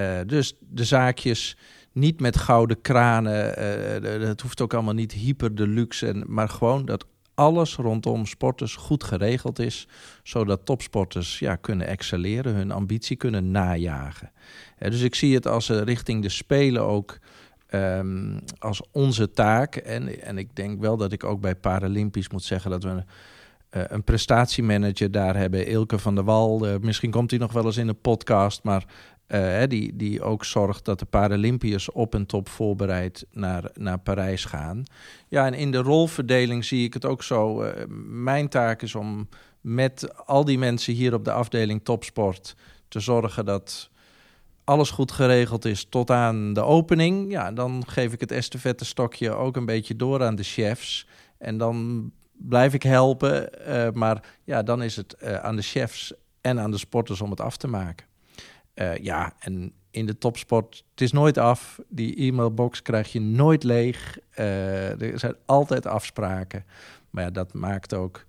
Eh, 0.00 0.20
dus 0.26 0.54
de 0.60 0.84
zaakjes 0.84 1.56
niet 1.92 2.20
met 2.20 2.36
gouden 2.36 2.80
kranen, 2.80 3.56
eh, 3.56 4.02
de- 4.02 4.26
het 4.26 4.40
hoeft 4.40 4.60
ook 4.60 4.74
allemaal 4.74 4.94
niet 4.94 5.12
hyper 5.12 5.54
deluxe, 5.54 6.06
en, 6.06 6.24
maar 6.26 6.48
gewoon 6.48 6.84
dat 6.84 7.06
alles 7.34 7.76
rondom 7.76 8.26
sporters 8.26 8.76
goed 8.76 9.04
geregeld 9.04 9.58
is, 9.58 9.88
zodat 10.22 10.64
topsporters 10.66 11.38
ja, 11.38 11.56
kunnen 11.56 11.86
excelleren, 11.86 12.54
hun 12.54 12.70
ambitie 12.70 13.16
kunnen 13.16 13.50
najagen. 13.50 14.32
Eh, 14.78 14.90
dus 14.90 15.00
ik 15.02 15.14
zie 15.14 15.34
het 15.34 15.46
als 15.46 15.68
richting 15.68 16.22
de 16.22 16.28
Spelen 16.28 16.82
ook 16.82 17.18
ehm, 17.66 18.38
als 18.58 18.82
onze 18.92 19.30
taak. 19.30 19.76
En, 19.76 20.22
en 20.22 20.38
ik 20.38 20.56
denk 20.56 20.80
wel 20.80 20.96
dat 20.96 21.12
ik 21.12 21.24
ook 21.24 21.40
bij 21.40 21.54
Paralympisch 21.54 22.28
moet 22.28 22.42
zeggen 22.42 22.70
dat 22.70 22.82
we 22.82 22.88
een, 22.88 23.04
een 23.70 24.04
prestatiemanager 24.04 25.10
daar 25.10 25.36
hebben, 25.36 25.66
Ilke 25.66 25.98
van 25.98 26.14
der 26.14 26.24
Wal. 26.24 26.78
Misschien 26.80 27.10
komt 27.10 27.30
hij 27.30 27.40
nog 27.40 27.52
wel 27.52 27.64
eens 27.64 27.76
in 27.76 27.88
een 27.88 28.00
podcast, 28.00 28.62
maar 28.62 28.84
eh, 29.30 29.62
die, 29.68 29.96
die 29.96 30.22
ook 30.22 30.44
zorgt 30.44 30.84
dat 30.84 30.98
de 30.98 31.04
Paralympiërs 31.04 31.92
op 31.92 32.14
en 32.14 32.26
top 32.26 32.48
voorbereid 32.48 33.26
naar, 33.32 33.70
naar 33.74 33.98
Parijs 33.98 34.44
gaan. 34.44 34.82
Ja, 35.28 35.46
en 35.46 35.54
in 35.54 35.70
de 35.70 35.78
rolverdeling 35.78 36.64
zie 36.64 36.84
ik 36.84 36.94
het 36.94 37.04
ook 37.04 37.22
zo. 37.22 37.62
eh, 37.62 37.84
mijn 38.06 38.48
taak 38.48 38.82
is 38.82 38.94
om 38.94 39.28
met 39.60 40.26
al 40.26 40.44
die 40.44 40.58
mensen 40.58 40.94
hier 40.94 41.14
op 41.14 41.24
de 41.24 41.32
afdeling 41.32 41.84
topsport 41.84 42.56
te 42.88 43.00
zorgen 43.00 43.44
dat 43.44 43.90
alles 44.64 44.90
goed 44.90 45.12
geregeld 45.12 45.64
is 45.64 45.84
tot 45.84 46.10
aan 46.10 46.52
de 46.52 46.62
opening. 46.62 47.30
Ja, 47.30 47.52
dan 47.52 47.82
geef 47.86 48.12
ik 48.12 48.20
het 48.20 48.32
estafette 48.32 48.84
stokje 48.84 49.30
ook 49.30 49.56
een 49.56 49.66
beetje 49.66 49.96
door 49.96 50.22
aan 50.22 50.36
de 50.36 50.42
chefs. 50.42 51.06
En 51.38 51.58
dan 51.58 52.10
blijf 52.32 52.74
ik 52.74 52.82
helpen. 52.82 53.64
eh, 53.66 53.92
maar 53.92 54.24
ja, 54.44 54.62
dan 54.62 54.82
is 54.82 54.96
het 54.96 55.22
aan 55.22 55.56
de 55.56 55.62
chefs 55.62 56.12
en 56.40 56.60
aan 56.60 56.70
de 56.70 56.78
sporters 56.78 57.20
om 57.20 57.30
het 57.30 57.40
af 57.40 57.56
te 57.56 57.68
maken. 57.68 58.09
Eh, 58.80 58.96
ja, 58.96 59.32
en 59.38 59.72
in 59.90 60.06
de 60.06 60.18
topsport, 60.18 60.84
het 60.90 61.00
is 61.00 61.12
nooit 61.12 61.38
af. 61.38 61.80
Die 61.88 62.16
e-mailbox 62.16 62.82
krijg 62.82 63.12
je 63.12 63.20
nooit 63.20 63.62
leeg. 63.62 64.18
Eh, 64.30 65.00
er 65.02 65.18
zijn 65.18 65.34
altijd 65.46 65.86
afspraken. 65.86 66.64
Maar 67.10 67.24
ja, 67.24 67.30
dat 67.30 67.52
maakt 67.54 67.94
ook 67.94 68.24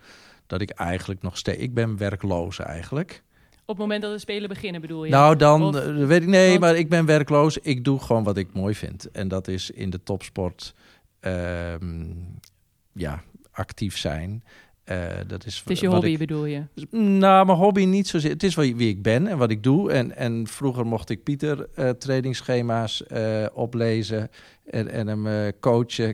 dat 0.48 0.62
ik 0.62 0.70
eigenlijk 0.70 1.22
nog 1.22 1.38
steeds... 1.38 1.62
Ik 1.62 1.74
ben 1.74 1.98
werkloos 1.98 2.60
eigenlijk. 2.60 3.24
Op 3.62 3.68
het 3.68 3.78
moment 3.78 4.02
dat 4.02 4.12
de 4.12 4.20
Spelen 4.20 4.50
beginnen 4.50 4.82
bedoel 4.82 5.04
je? 5.06 5.12
Nou, 5.12 5.36
dan 5.36 5.64
Of- 5.64 5.76
eh, 5.76 6.06
weet 6.06 6.22
ik 6.22 6.28
nee, 6.28 6.50
want- 6.50 6.60
maar 6.60 6.76
ik 6.76 6.90
ben 6.90 7.06
werkloos. 7.06 7.58
Ik 7.58 7.84
doe 7.84 8.00
gewoon 8.00 8.24
wat 8.24 8.38
ik 8.38 8.54
mooi 8.54 8.76
vind. 8.76 9.12
En 9.12 9.28
dat 9.28 9.48
is 9.48 9.72
in 9.72 9.90
de 9.90 10.04
topsport 10.04 10.74
ehm, 11.20 12.06
ja, 12.92 13.24
actief 13.52 13.98
zijn. 13.98 14.44
Eh, 14.92 15.18
dat 15.28 15.46
is 15.46 15.60
het 15.60 15.70
is 15.70 15.80
je 15.80 15.86
wat 15.86 15.96
hobby 15.96 16.10
ik- 16.12 16.18
bedoel 16.18 16.46
je? 16.46 16.62
nou, 16.98 17.46
mijn 17.46 17.58
hobby 17.58 17.86
niet 17.86 18.08
zozeer. 18.08 18.32
Het 18.32 18.44
is 18.44 18.56
wel 18.56 18.74
wie 18.76 18.90
ik 18.90 19.02
ben 19.02 19.28
en 19.28 19.38
wat 19.38 19.50
ik 19.52 19.64
doe. 19.64 19.92
En, 19.92 20.16
en 20.16 20.48
vroeger 20.48 20.86
mocht 20.86 21.10
ik 21.10 21.24
Pieter 21.24 21.68
eh 21.76 21.90
trainingsschema's 21.90 23.08
eh, 23.08 23.46
oplezen 23.54 24.30
en, 24.66 24.88
en 24.92 25.08
hem 25.08 25.28
eh, 25.28 25.34
coachen. 25.60 26.14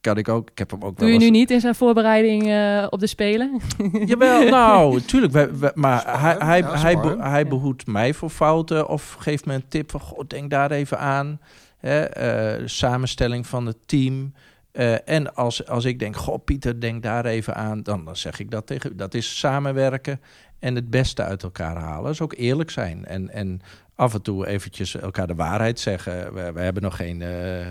Kan 0.00 0.16
ik 0.16 0.28
ook. 0.28 0.50
Ik 0.50 0.58
heb 0.58 0.70
hem 0.70 0.82
ook 0.82 0.96
Doe 0.98 1.08
wel 1.08 1.18
je 1.18 1.24
nu 1.24 1.30
niet 1.30 1.50
in 1.50 1.60
zijn 1.60 1.74
voorbereiding 1.74 2.46
eh, 2.48 2.86
op 2.90 3.00
de 3.00 3.06
Spelen? 3.06 3.60
Jawel, 4.06 4.48
nou, 4.48 5.00
tuurlijk. 5.00 5.32
wij- 5.32 5.58
wij- 5.58 5.72
maar 5.74 6.00
Sparren, 6.00 6.20
hij, 6.20 6.36
hij, 6.38 6.58
ja, 6.58 6.78
hij, 6.80 7.00
be- 7.00 7.16
hij 7.22 7.42
Ja. 7.42 7.48
behoedt 7.48 7.86
mij 7.86 8.14
voor 8.14 8.30
fouten 8.30 8.88
of 8.88 9.16
geeft 9.18 9.46
me 9.46 9.54
een 9.54 9.68
tip 9.68 9.90
van, 9.90 10.00
goh, 10.00 10.20
denk 10.26 10.50
daar 10.50 10.70
even 10.70 10.98
aan. 10.98 11.40
Hè, 11.78 12.00
eh, 12.04 12.62
samenstelling 12.66 13.46
van 13.46 13.66
het 13.66 13.76
team. 13.86 14.32
Eh, 14.74 15.08
en 15.08 15.34
als, 15.34 15.66
als 15.66 15.84
ik 15.84 15.98
denk, 15.98 16.16
goh, 16.16 16.44
Pieter, 16.44 16.80
denk 16.80 17.02
daar 17.02 17.24
even 17.24 17.54
aan, 17.54 17.82
dan, 17.82 18.04
dan 18.04 18.16
zeg 18.16 18.38
ik 18.40 18.50
dat 18.50 18.66
tegen 18.66 18.92
u. 18.92 18.94
Dat 18.94 19.14
is 19.14 19.38
samenwerken 19.38 20.20
en 20.58 20.74
het 20.74 20.90
beste 20.90 21.22
uit 21.22 21.42
elkaar 21.42 21.76
halen. 21.76 22.02
Dat 22.02 22.12
is 22.12 22.20
ook 22.20 22.34
eerlijk 22.36 22.70
zijn. 22.70 23.04
En, 23.04 23.30
en 23.30 23.60
af 23.94 24.14
en 24.14 24.22
toe 24.22 24.46
eventjes 24.46 24.94
elkaar 24.96 25.26
de 25.26 25.34
waarheid 25.34 25.80
zeggen. 25.80 26.34
We, 26.34 26.52
we 26.52 26.60
hebben 26.60 26.82
nog 26.82 26.96
geen 26.96 27.22
eh, 27.22 27.66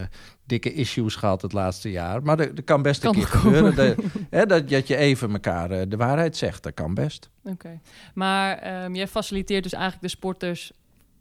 dikke 0.46 0.74
issues 0.74 1.16
gehad 1.16 1.42
het 1.42 1.54
laatste 1.54 1.92
jaar. 1.92 2.22
Maar 2.24 2.40
er 2.40 2.64
kan 2.64 2.82
best 2.82 3.02
Kan 3.02 3.10
een 3.16 3.20
keer 3.20 3.28
gebeuren. 3.30 3.76
dat- 3.76 3.96
hè, 4.30 4.46
dat, 4.46 4.70
dat 4.70 4.88
je 4.88 4.96
even 4.96 5.32
elkaar 5.32 5.72
eh, 5.72 5.82
de 5.88 5.98
waarheid 5.98 6.38
zegt. 6.38 6.64
Dat 6.64 6.74
kan 6.74 6.94
best. 6.94 7.30
Oké. 7.44 7.80
Maar 8.14 8.58
ehm, 8.58 8.96
jij 8.96 9.08
faciliteert 9.08 9.64
dus 9.64 9.74
eigenlijk 9.74 10.04
de 10.04 10.10
sporters 10.10 10.72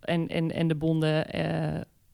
en, 0.01 0.29
en, 0.29 0.53
en 0.53 0.69
de 0.69 0.75
bonden 0.77 1.27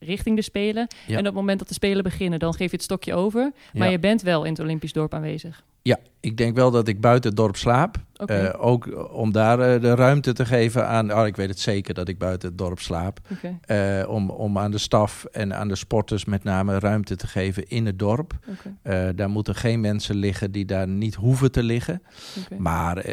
richting 0.01 0.37
de 0.37 0.43
Spelen. 0.43 0.87
Ja. 1.07 1.13
En 1.13 1.19
op 1.19 1.25
het 1.25 1.35
moment 1.35 1.59
dat 1.59 1.69
de 1.69 1.75
Spelen 1.75 2.03
beginnen, 2.03 2.39
dan 2.39 2.55
geef 2.55 2.71
je 2.71 2.77
het 2.77 2.83
stokje 2.85 3.15
over. 3.15 3.53
Maar 3.73 3.87
Ja. 3.87 3.93
je 3.93 3.99
bent 3.99 4.23
wel 4.23 4.45
in 4.45 4.51
het 4.53 4.61
Olympisch 4.61 4.93
dorp 4.93 5.15
aanwezig. 5.15 5.65
Ja, 5.83 5.99
ik 6.21 6.37
denk 6.37 6.57
wel 6.57 6.71
dat 6.71 6.89
ik 6.89 7.01
buiten 7.01 7.31
het 7.31 7.39
dorp 7.39 7.57
slaap. 7.57 7.97
Eh, 8.27 8.55
ook 8.59 9.13
om 9.13 9.33
daar 9.33 9.61
eh, 9.61 9.81
de 9.81 9.95
ruimte 9.95 10.33
te 10.33 10.45
geven 10.45 10.87
aan. 10.87 11.15
Oh, 11.15 11.27
ik 11.27 11.37
weet 11.37 11.49
het 11.49 11.61
zeker 11.61 11.95
dat 11.95 12.09
ik 12.09 12.19
buiten 12.19 12.49
het 12.49 12.59
dorp 12.59 12.79
slaap. 12.79 13.21
Eh, 13.61 14.05
om, 14.09 14.31
om 14.31 14.59
aan 14.59 14.71
de 14.71 14.79
staf 14.79 15.25
en 15.25 15.55
aan 15.55 15.69
de 15.69 15.77
sporters 15.77 16.25
met 16.25 16.45
name 16.45 16.79
ruimte 16.79 17.17
te 17.17 17.27
geven 17.27 17.69
in 17.69 17.87
het 17.87 17.99
dorp. 17.99 18.33
daar 19.15 19.31
moeten 19.31 19.55
geen 19.55 19.81
mensen 19.81 20.17
liggen 20.17 20.53
die 20.53 20.65
daar 20.65 20.89
niet 20.89 21.15
hoeven 21.15 21.53
te 21.53 21.63
liggen. 21.63 22.03
Maar 22.59 23.07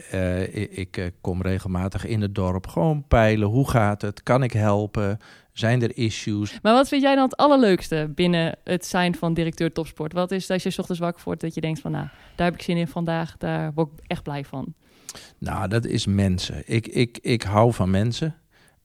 ik, 0.69 1.11
kom 1.21 1.41
regelmatig 1.41 2.05
in 2.05 2.21
het 2.21 2.35
dorp. 2.35 2.67
Gewoon 2.67 3.07
peilen. 3.07 3.47
Hoe 3.47 3.69
gaat 3.69 4.01
het? 4.01 4.23
Kan 4.23 4.43
ik 4.43 4.51
helpen? 4.51 5.19
Zijn 5.53 5.81
er 5.81 5.97
issues? 5.97 6.59
Maar 6.61 6.73
wat 6.73 6.87
vind 6.87 7.01
jij 7.01 7.15
dan 7.15 7.23
het 7.23 7.37
allerleukste 7.37 8.11
binnen 8.15 8.57
het 8.63 8.85
zijn 8.85 9.15
van 9.15 9.33
directeur 9.33 9.71
topsport? 9.71 10.13
Wat 10.13 10.31
is 10.31 10.49
als 10.49 10.63
je 10.63 10.69
's 10.69 10.77
ochtends 10.77 11.01
wakker 11.01 11.21
wordt 11.25 11.41
dat 11.41 11.53
je 11.53 11.61
denkt 11.61 11.79
van, 11.79 11.91
nou, 11.91 12.07
daar 12.35 12.51
ik 12.55 12.61
zin 12.61 12.77
in 12.77 12.87
vandaag, 12.87 13.37
daar 13.37 13.73
word 13.73 13.89
ik 13.91 13.99
echt 14.07 14.23
blij 14.23 14.45
van. 14.45 14.73
Nou, 15.37 15.67
dat 15.67 15.85
is 15.85 16.05
mensen. 16.05 16.63
Ik, 16.65 16.87
ik, 16.87 17.17
ik 17.21 17.41
hou 17.41 17.73
van 17.73 17.89
mensen. 17.89 18.35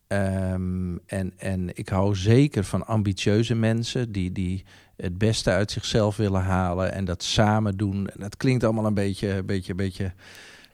Ehm, 0.06 0.96
en, 1.06 1.33
en 1.37 1.76
ik 1.76 1.88
hou 1.88 2.16
zeker 2.16 2.64
van 2.64 2.87
ambitieuze 2.87 3.54
mensen 3.54 4.12
die, 4.12 4.33
die 4.33 4.64
het 4.96 5.18
beste 5.18 5.50
uit 5.50 5.70
zichzelf 5.70 6.16
willen 6.16 6.42
halen 6.42 6.92
en 6.92 7.04
dat 7.04 7.22
samen 7.22 7.76
doen. 7.76 8.09
En 8.09 8.20
dat 8.20 8.37
klinkt 8.37 8.64
allemaal 8.64 8.87
een 8.87 8.94
beetje, 8.94 9.28
een 9.28 9.46
beetje, 9.46 9.70
een 9.70 9.76
beetje, 9.76 10.12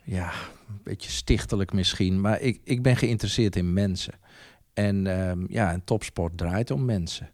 ja, 0.05 0.33
een 0.69 0.81
beetje 0.83 1.11
stichtelijk 1.11 1.73
misschien. 1.73 2.21
Maar 2.21 2.41
ik, 2.41 2.61
ik 2.65 2.83
ben 2.83 2.97
geïnteresseerd 2.97 3.57
in 3.57 3.73
mensen. 3.73 4.15
En 4.75 5.07
ehm, 5.07 5.45
ja, 5.49 5.73
en 5.73 5.85
topsport 5.85 6.39
draait 6.39 6.71
om 6.71 6.85
mensen. 6.85 7.31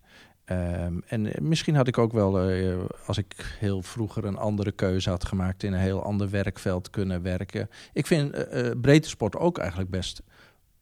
Ehm, 0.52 0.98
en 1.06 1.34
eh, 1.34 1.40
misschien 1.40 1.74
had 1.74 1.88
ik 1.88 1.98
ook 1.98 2.12
wel, 2.12 2.50
eh, 2.50 2.74
als 3.06 3.18
ik 3.18 3.56
heel 3.58 3.82
vroeger 3.82 4.24
een 4.24 4.36
andere 4.36 4.72
keuze 4.72 5.10
had 5.10 5.24
gemaakt, 5.24 5.62
in 5.62 5.72
een 5.72 5.80
heel 5.80 6.02
ander 6.02 6.30
werkveld 6.30 6.90
kunnen 6.90 7.22
werken. 7.22 7.68
Ik 7.92 8.06
vind 8.06 8.32
eh, 8.32 8.70
breedte 8.80 9.08
sport 9.08 9.36
ook 9.36 9.58
eigenlijk 9.58 9.90
best 9.90 10.22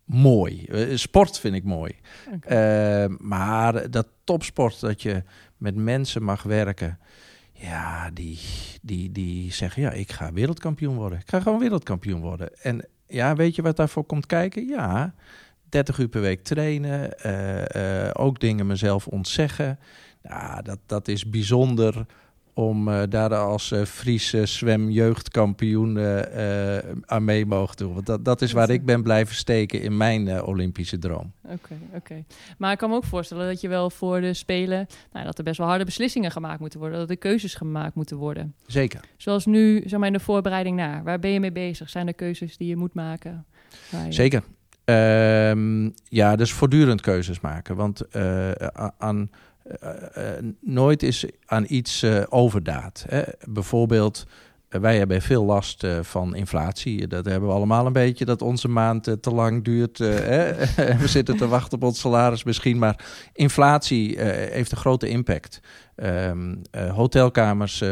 mooi. 0.04 0.68
Sport 0.94 1.38
vind 1.38 1.54
ik 1.54 1.64
mooi. 1.64 1.96
Ehm, 2.40 3.16
maar 3.18 3.90
dat 3.90 4.06
topsport, 4.24 4.80
dat 4.80 5.02
je 5.02 5.22
met 5.56 5.74
mensen 5.74 6.22
mag 6.22 6.42
werken. 6.42 6.98
Ja, 7.52 8.10
die, 8.10 8.38
die, 8.82 9.12
die 9.12 9.52
zeggen, 9.52 9.82
ja, 9.82 9.90
ik 9.90 10.12
ga 10.12 10.32
wereldkampioen 10.32 10.96
worden. 10.96 11.18
Ik 11.18 11.28
ga 11.28 11.40
gewoon 11.40 11.58
wereldkampioen 11.58 12.20
worden. 12.20 12.62
En 12.62 12.88
ja, 13.06 13.34
weet 13.34 13.54
je 13.54 13.62
wat 13.62 13.76
daarvoor 13.76 14.04
komt 14.04 14.26
kijken? 14.26 14.66
Ja, 14.66 15.14
30 15.70 15.98
uur 15.98 16.08
per 16.08 16.20
week 16.20 16.42
trainen. 16.42 17.18
eh, 17.18 18.04
eh, 18.06 18.10
ook 18.12 18.40
dingen 18.40 18.66
mezelf 18.66 19.06
ontzeggen. 19.06 19.78
Ja, 20.22 20.62
dat, 20.62 20.78
dat 20.86 21.08
is 21.08 21.30
bijzonder 21.30 22.06
om 22.54 22.88
eh, 22.88 23.02
daar 23.08 23.34
als 23.34 23.72
Friese 23.86 24.46
zwemjeugdkampioen 24.46 25.98
aan 27.06 27.24
mee 27.24 27.46
mogen 27.46 27.76
doen. 27.76 27.94
Want 27.94 28.06
dat, 28.06 28.24
dat 28.24 28.42
is 28.42 28.52
waar 28.52 28.70
ik 28.70 28.84
ben 28.84 29.02
blijven 29.02 29.34
steken 29.34 29.82
in 29.82 29.96
mijn 29.96 30.42
Olympische 30.42 30.98
droom. 30.98 31.32
Oké, 31.44 31.74
oké. 31.94 32.24
Maar 32.58 32.72
ik 32.72 32.78
kan 32.78 32.90
me 32.90 32.96
ook 32.96 33.04
voorstellen 33.04 33.46
dat 33.46 33.60
je 33.60 33.68
wel 33.68 33.90
voor 33.90 34.20
de 34.20 34.34
Spelen... 34.34 34.86
Nou, 35.12 35.24
dat 35.24 35.38
er 35.38 35.44
best 35.44 35.58
wel 35.58 35.66
harde 35.66 35.84
beslissingen 35.84 36.30
gemaakt 36.30 36.60
moeten 36.60 36.78
worden. 36.80 36.98
Dat 36.98 37.10
er 37.10 37.16
keuzes 37.18 37.54
gemaakt 37.54 37.94
moeten 37.94 38.16
worden. 38.16 38.54
Zeker. 38.66 39.00
Zoals 39.16 39.46
nu, 39.46 39.82
zeg 39.86 39.98
maar, 39.98 40.08
in 40.08 40.14
de 40.14 40.20
voorbereiding 40.20 40.76
naar. 40.76 41.04
Waar 41.04 41.18
ben 41.18 41.30
je 41.30 41.40
mee 41.40 41.52
bezig? 41.52 41.90
Zijn 41.90 42.06
er 42.06 42.14
keuzes 42.14 42.56
die 42.56 42.68
je 42.68 42.76
moet 42.76 42.94
maken? 42.94 43.44
Je- 43.90 44.12
Zeker. 44.12 44.42
Ehm, 44.90 45.90
ja, 46.08 46.36
dus 46.36 46.52
voortdurend 46.52 47.00
keuzes 47.00 47.40
maken. 47.40 47.76
Want 47.76 48.00
eh, 48.00 48.50
aan, 48.98 49.30
eh, 49.62 50.36
eh, 50.36 50.44
nooit 50.60 51.02
is 51.02 51.24
aan 51.46 51.64
iets 51.68 52.04
overdaad. 52.28 53.04
Hè. 53.08 53.22
Bijvoorbeeld, 53.48 54.26
wij 54.68 54.98
hebben 54.98 55.22
veel 55.22 55.44
last 55.44 55.86
van 56.00 56.34
inflatie. 56.34 57.06
Dat 57.06 57.24
hebben 57.24 57.48
we 57.48 57.54
allemaal 57.54 57.86
een 57.86 57.92
beetje, 57.92 58.24
dat 58.24 58.42
onze 58.42 58.68
maand 58.68 59.16
te 59.20 59.30
lang 59.30 59.64
duurt. 59.64 59.98
hè. 59.98 60.54
we 61.02 61.08
zitten 61.08 61.36
te 61.36 61.48
wachten 61.48 61.78
op 61.78 61.84
ons 61.84 62.00
salaris 62.00 62.44
misschien. 62.44 62.78
Maar 62.78 63.04
inflatie 63.32 64.20
heeft 64.22 64.72
een 64.72 64.78
grote 64.78 65.08
impact. 65.08 65.60
Ehm, 65.94 66.54
eh, 66.70 66.94
hotelkamers, 66.94 67.84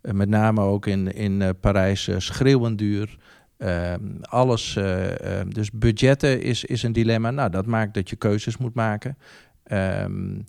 met 0.00 0.28
name 0.28 0.60
ook 0.60 0.86
in, 0.86 1.14
in 1.14 1.56
Parijs, 1.60 2.10
schreeuwend 2.16 2.78
duur. 2.78 3.18
Ehm, 3.56 4.00
alles, 4.20 4.76
eh, 4.76 5.20
ehm, 5.20 5.48
dus 5.48 5.70
budgetten 5.70 6.42
is, 6.42 6.64
is 6.64 6.82
een 6.82 6.92
dilemma. 6.92 7.30
Nou, 7.30 7.50
dat 7.50 7.66
maakt 7.66 7.94
dat 7.94 8.10
je 8.10 8.16
keuzes 8.16 8.56
moet 8.56 8.74
maken. 8.74 9.18
Ehm, 9.62 10.40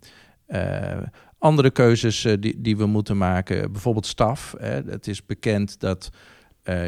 eh, 0.46 1.02
andere 1.38 1.72
keuzes 1.72 2.26
eh, 2.26 2.34
die, 2.40 2.62
die 2.62 2.78
we 2.78 2.86
moeten 2.86 3.18
maken, 3.18 3.72
bijvoorbeeld 3.72 4.06
staf. 4.06 4.56
Hè. 4.58 4.82
Het 4.82 5.08
is 5.08 5.26
bekend 5.26 5.80
dat 5.80 6.10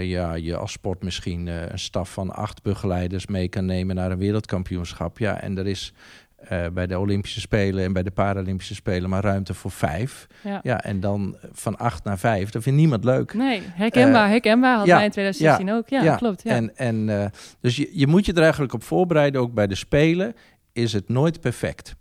ja, 0.01 0.33
je 0.33 0.55
als 0.55 0.71
sport 0.71 1.03
misschien 1.03 1.47
een 1.47 1.79
staf 1.79 2.13
van 2.13 2.31
acht 2.31 2.61
begeleiders 2.61 3.27
mee 3.27 3.47
kan 3.47 3.65
nemen 3.65 3.95
naar 3.95 4.11
een 4.11 4.17
wereldkampioenschap. 4.17 5.17
Ja, 5.17 5.41
en 5.41 5.57
er 5.57 5.67
is 5.67 5.93
eh, 6.39 6.67
bij 6.73 6.87
de 6.87 6.99
Olympische 6.99 7.39
Spelen 7.39 7.83
en 7.83 7.93
bij 7.93 8.03
de 8.03 8.11
Paralympische 8.11 8.75
Spelen 8.75 9.09
maar 9.09 9.23
ruimte 9.23 9.53
voor 9.53 9.71
vijf. 9.71 10.27
Ja. 10.43 10.59
Ja, 10.63 10.83
en 10.83 10.99
dan 10.99 11.37
van 11.51 11.77
acht 11.77 12.03
naar 12.03 12.17
vijf, 12.17 12.49
dat 12.49 12.63
vindt 12.63 12.79
niemand 12.79 13.03
leuk. 13.03 13.33
Nee, 13.33 13.61
herkenbaar, 13.65 14.29
herkenbaar. 14.29 14.77
Had 14.77 14.85
ja, 14.85 14.95
wij 14.95 15.05
in 15.05 15.11
2016 15.11 15.71
ook. 15.75 15.89
Ja, 15.89 16.15
klopt. 16.15 16.43
Ja. 16.43 16.51
En, 16.51 16.77
en, 16.77 17.09
eh, 17.09 17.25
dus 17.59 17.75
je, 17.75 17.89
je 17.91 18.07
moet 18.07 18.25
je 18.25 18.33
er 18.33 18.41
eigenlijk 18.41 18.73
op 18.73 18.83
voorbereiden, 18.83 19.41
ook 19.41 19.53
bij 19.53 19.67
de 19.67 19.75
Spelen 19.75 20.35
is 20.73 20.93
het 20.93 21.09
nooit 21.09 21.39
perfect. 21.41 21.95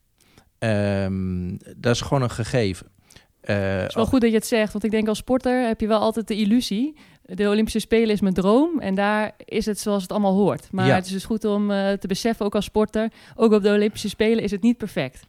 Ehm, 0.59 1.57
dat 1.77 1.95
is 1.95 2.01
gewoon 2.01 2.23
een 2.23 2.31
gegeven. 2.31 2.87
Het 3.41 3.89
is 3.89 3.95
wel 3.95 4.07
goed 4.07 4.21
dat 4.21 4.31
je 4.31 4.37
het 4.37 4.47
zegt, 4.47 4.73
want 4.73 4.85
ik 4.85 4.91
denk 4.91 5.09
als 5.09 5.19
sporter 5.19 5.67
heb 5.67 5.81
je 5.81 5.87
wel 5.87 6.01
altijd 6.01 6.29
de 6.29 6.37
illusie. 6.37 6.97
De 7.35 7.49
Olympische 7.49 7.79
Spelen 7.79 8.11
is 8.11 8.21
mijn 8.21 8.35
droom 8.35 8.81
en 8.81 8.95
daar 8.95 9.33
is 9.45 9.67
het 9.67 9.79
zoals 9.79 10.03
het 10.03 10.13
allemaal 10.13 10.35
hoort. 10.35 10.69
Maar 10.73 10.87
Ja. 10.87 10.95
het 10.95 11.07
is 11.07 11.13
dus 11.13 11.25
goed 11.25 11.45
om 11.45 11.71
eh, 11.71 11.93
te 11.93 12.07
beseffen, 12.07 12.47
ook 12.47 12.55
als 12.55 12.65
sporter, 12.65 13.13
ook 13.37 13.53
op 13.53 13.63
de 13.63 13.73
Olympische 13.73 14.09
Spelen 14.09 14.43
is 14.43 14.51
het 14.51 14.63
niet 14.63 14.77
perfect. 14.77 15.27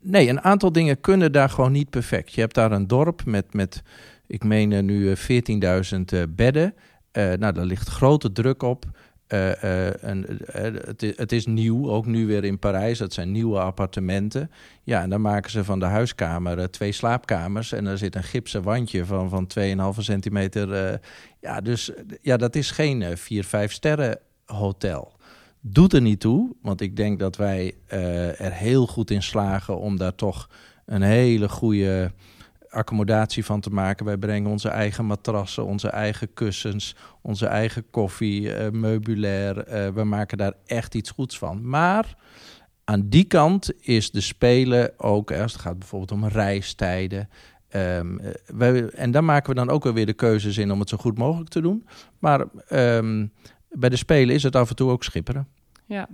Nee, 0.00 0.28
een 0.28 0.40
aantal 0.40 0.72
dingen 0.72 1.00
kunnen 1.00 1.32
daar 1.32 1.50
gewoon 1.50 1.72
niet 1.72 1.90
perfect. 1.90 2.32
Je 2.32 2.40
hebt 2.40 2.54
daar 2.54 2.72
een 2.72 2.86
dorp 2.86 3.24
met, 3.24 3.54
met 3.54 3.82
ik 4.26 4.44
meen 4.44 4.72
eh, 4.72 4.82
nu 4.82 5.10
eh, 5.10 5.16
14.000 5.16 5.98
eh, 6.12 6.22
bedden. 6.28 6.74
Nou, 7.12 7.52
daar 7.52 7.64
ligt 7.64 7.88
grote 7.88 8.32
druk 8.32 8.62
op. 8.62 8.84
Eh, 9.30 9.62
eh, 9.62 10.04
en, 10.04 10.46
eh, 10.46 10.62
het, 10.62 11.12
het 11.16 11.32
is 11.32 11.46
nieuw, 11.46 11.90
ook 11.90 12.06
nu 12.06 12.26
weer 12.26 12.44
in 12.44 12.58
Parijs. 12.58 12.98
Dat 12.98 13.12
zijn 13.12 13.32
nieuwe 13.32 13.58
appartementen. 13.58 14.50
Ja, 14.82 15.02
en 15.02 15.10
dan 15.10 15.20
maken 15.20 15.50
ze 15.50 15.64
van 15.64 15.78
de 15.78 15.84
huiskamer 15.84 16.70
twee 16.70 16.92
slaapkamers. 16.92 17.72
En 17.72 17.86
er 17.86 17.98
zit 17.98 18.14
een 18.14 18.22
gipsen 18.22 18.62
wandje 18.62 19.04
van, 19.04 19.28
van 19.28 19.46
2,5 19.94 20.02
centimeter. 20.02 21.00
ja, 21.40 21.60
dus 21.60 21.90
ja, 22.20 22.36
dat 22.36 22.54
is 22.54 22.70
geen 22.70 23.02
eh, 23.02 23.16
4, 23.16 23.44
5 23.44 23.72
sterren 23.72 24.18
hotel. 24.44 25.12
Doet 25.60 25.92
er 25.92 26.00
niet 26.00 26.20
toe, 26.20 26.56
want 26.62 26.80
ik 26.80 26.96
denk 26.96 27.18
dat 27.18 27.36
wij 27.36 27.74
er 28.38 28.52
heel 28.52 28.86
goed 28.86 29.10
in 29.10 29.22
slagen 29.22 29.78
om 29.78 29.96
daar 29.96 30.14
toch 30.14 30.48
een 30.86 31.02
hele 31.02 31.48
goede 31.48 32.12
accommodatie 32.70 33.44
van 33.44 33.60
te 33.60 33.70
maken. 33.70 34.04
Wij 34.06 34.16
brengen 34.16 34.50
onze 34.50 34.68
eigen 34.68 35.06
matrassen, 35.06 35.64
onze 35.64 35.88
eigen 35.88 36.32
kussens, 36.34 36.96
onze 37.22 37.46
eigen 37.46 37.90
koffie, 37.90 38.54
eh, 38.54 38.70
meubilair. 38.70 39.58
Eh, 39.58 39.88
we 39.88 40.04
maken 40.04 40.38
daar 40.38 40.52
echt 40.66 40.94
iets 40.94 41.10
goeds 41.10 41.38
van. 41.38 41.68
Maar 41.68 42.16
aan 42.84 43.08
die 43.08 43.24
kant 43.24 43.72
is 43.80 44.10
de 44.10 44.20
spelen 44.20 44.98
ook, 44.98 45.30
hè, 45.30 45.42
als 45.42 45.52
het 45.52 45.60
gaat 45.60 45.78
bijvoorbeeld 45.78 46.12
om 46.12 46.26
reistijden. 46.26 47.28
eh, 47.68 48.00
wij, 48.46 48.88
en 48.88 49.10
daar 49.10 49.24
maken 49.24 49.48
we 49.50 49.56
dan 49.56 49.70
ook 49.70 49.84
weer 49.84 50.06
de 50.06 50.12
keuzes 50.12 50.58
in 50.58 50.72
om 50.72 50.80
het 50.80 50.88
zo 50.88 50.96
goed 50.96 51.18
mogelijk 51.18 51.50
te 51.50 51.60
doen. 51.60 51.86
Maar 52.18 52.44
ehm, 52.68 53.26
bij 53.68 53.88
de 53.88 53.96
spelen 53.96 54.34
is 54.34 54.42
het 54.42 54.56
af 54.56 54.68
en 54.70 54.76
toe 54.76 54.90
ook 54.90 55.04
schipperen. 55.04 55.48
Ja, 55.86 56.08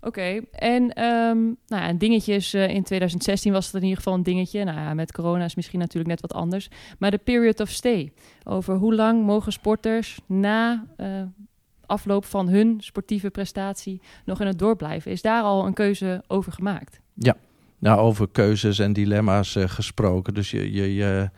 oké. 0.00 0.40
En, 0.52 0.92
ehm, 0.92 1.42
nou 1.66 1.82
ja, 1.82 1.92
dingetjes, 1.92 2.54
eh, 2.54 2.68
in 2.68 2.82
2016 2.82 3.52
was 3.52 3.66
het 3.66 3.74
in 3.74 3.82
ieder 3.82 3.96
geval 3.96 4.14
een 4.14 4.22
dingetje. 4.22 4.64
Nou 4.64 4.78
ja, 4.78 4.94
met 4.94 5.12
corona 5.12 5.44
is 5.44 5.54
misschien 5.54 5.78
natuurlijk 5.78 6.10
net 6.10 6.20
wat 6.20 6.34
anders. 6.34 6.68
Maar 6.98 7.10
de 7.10 7.18
period 7.18 7.60
of 7.60 7.68
stay, 7.68 8.12
over 8.44 8.76
hoe 8.76 8.94
lang 8.94 9.24
mogen 9.24 9.52
sporters 9.52 10.20
na 10.26 10.86
eh, 10.96 11.22
afloop 11.86 12.24
van 12.24 12.48
hun 12.48 12.76
sportieve 12.80 13.30
prestatie 13.30 14.00
nog 14.24 14.40
in 14.40 14.46
het 14.46 14.58
dorp 14.58 14.78
blijven? 14.78 15.10
Is 15.10 15.22
daar 15.22 15.42
al 15.42 15.66
een 15.66 15.74
keuze 15.74 16.22
over 16.26 16.52
gemaakt? 16.52 17.00
Nou, 17.78 17.98
over 17.98 18.28
keuzes 18.28 18.78
en 18.78 18.92
dilemma's 18.92 19.56
eh, 19.56 19.68
gesproken. 19.68 20.34
Dus 20.34 20.50
je, 20.50 20.72
je, 20.72 20.94
je, 20.94 21.30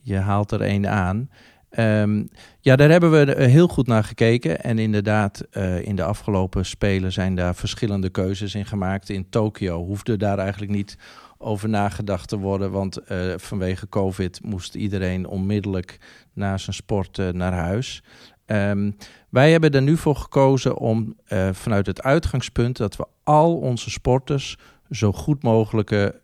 je 0.00 0.16
haalt 0.16 0.50
er 0.52 0.60
één 0.60 0.88
aan. 0.90 1.30
Ehm, 1.70 2.24
ja, 2.60 2.76
daar 2.76 2.90
hebben 2.90 3.10
we 3.10 3.42
heel 3.42 3.68
goed 3.68 3.86
naar 3.86 4.04
gekeken. 4.04 4.62
En 4.62 4.78
inderdaad, 4.78 5.40
eh, 5.50 5.82
in 5.82 5.96
de 5.96 6.02
afgelopen 6.02 6.66
spelen 6.66 7.12
zijn 7.12 7.34
daar 7.34 7.54
verschillende 7.54 8.08
keuzes 8.08 8.54
in 8.54 8.66
gemaakt. 8.66 9.08
In 9.08 9.28
Tokio 9.30 9.84
hoefde 9.84 10.16
daar 10.16 10.38
eigenlijk 10.38 10.72
niet 10.72 10.98
over 11.38 11.68
nagedacht 11.68 12.28
te 12.28 12.38
worden. 12.38 12.70
Want 12.70 12.96
eh, 12.96 13.18
vanwege 13.36 13.88
COVID 13.88 14.44
moest 14.44 14.74
iedereen 14.74 15.26
onmiddellijk 15.26 15.98
na 16.32 16.58
zijn 16.58 16.76
sport 16.76 17.18
eh, 17.18 17.28
naar 17.28 17.52
huis. 17.52 18.02
Ehm, 18.46 18.90
wij 19.28 19.50
hebben 19.50 19.70
er 19.70 19.82
nu 19.82 19.96
voor 19.96 20.16
gekozen 20.16 20.76
om 20.76 21.16
vanuit 21.52 21.86
het 21.86 22.02
uitgangspunt 22.02 22.76
dat 22.76 22.96
we 22.96 23.06
al 23.24 23.56
onze 23.56 23.90
sporters 23.90 24.56
zo 24.90 25.12
goed 25.12 25.42
mogelijke 25.42 26.20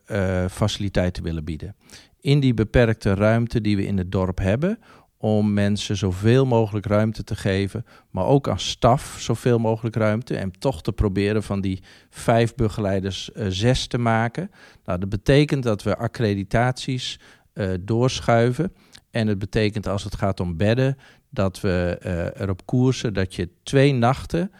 faciliteiten 0.50 1.22
willen 1.22 1.44
bieden. 1.44 1.74
In 2.20 2.40
die 2.40 2.54
beperkte 2.54 3.14
ruimte 3.14 3.60
die 3.60 3.76
we 3.76 3.86
in 3.86 3.98
het 3.98 4.12
dorp 4.12 4.38
hebben, 4.38 4.78
om 5.24 5.52
mensen 5.52 5.96
zoveel 5.96 6.46
mogelijk 6.46 6.86
ruimte 6.86 7.24
te 7.24 7.36
geven, 7.36 7.84
maar 8.10 8.24
ook 8.24 8.48
aan 8.48 8.58
staf 8.58 9.16
zoveel 9.18 9.58
mogelijk 9.58 9.96
ruimte. 9.96 10.36
En 10.36 10.50
toch 10.58 10.82
te 10.82 10.92
proberen 10.92 11.42
van 11.42 11.60
die 11.60 11.82
vijf 12.10 12.54
begeleiders 12.54 13.30
uh, 13.36 13.46
zes 13.48 13.86
te 13.86 13.98
maken. 13.98 14.50
Nou, 14.84 14.98
dat 14.98 15.08
betekent 15.08 15.62
dat 15.62 15.82
we 15.82 15.96
accreditaties 15.96 17.20
uh, 17.54 17.70
doorschuiven. 17.80 18.72
En 19.10 19.26
het 19.26 19.38
betekent 19.38 19.86
als 19.86 20.04
het 20.04 20.14
gaat 20.14 20.40
om 20.40 20.56
bedden, 20.56 20.96
dat 21.30 21.60
we 21.60 22.00
uh, 22.02 22.42
erop 22.42 22.66
koersen 22.66 23.14
dat 23.14 23.34
je 23.34 23.48
twee 23.62 23.92
nachten 23.92 24.50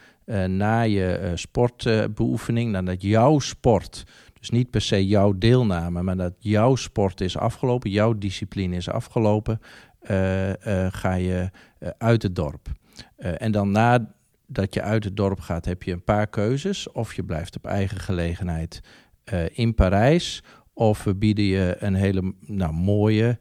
na 0.47 0.81
je 0.81 1.33
sportbeoefening, 1.35 2.71
nadat 2.73 3.03
jouw 3.03 3.39
sport 3.39 4.05
dus 4.45 4.59
niet 4.59 4.71
per 4.71 4.81
se 4.81 5.07
jouw 5.07 5.33
deelname, 5.39 6.03
maar 6.03 6.17
dat 6.17 6.35
jouw 6.39 6.75
sport 6.75 7.21
is 7.21 7.37
afgelopen, 7.37 7.91
jouw 7.91 8.19
discipline 8.19 8.77
is 8.77 8.89
afgelopen, 8.89 9.61
ga 10.91 11.15
je 11.15 11.51
uh, 11.81 11.89
uit 11.99 12.23
het 12.23 12.37
dorp. 12.37 12.69
en 13.17 13.53
dan 13.53 13.71
nadat 13.71 14.75
je 14.75 14.83
uit 14.83 15.05
het 15.05 15.17
dorp 15.17 15.41
gaat, 15.41 15.65
heb 15.65 15.83
je 15.83 15.93
een 15.93 16.05
paar 16.05 16.27
keuzes. 16.27 16.93
Of 16.93 17.15
je 17.15 17.25
blijft 17.25 17.57
op 17.57 17.67
eigen 17.67 18.01
gelegenheid 18.01 18.81
in 19.53 19.75
Parijs, 19.75 20.43
of 20.73 21.05
we 21.05 21.15
bieden 21.15 21.45
je 21.45 21.77
een 21.79 21.95
hele 21.95 22.35
nou, 22.41 22.73
mooie 22.73 23.39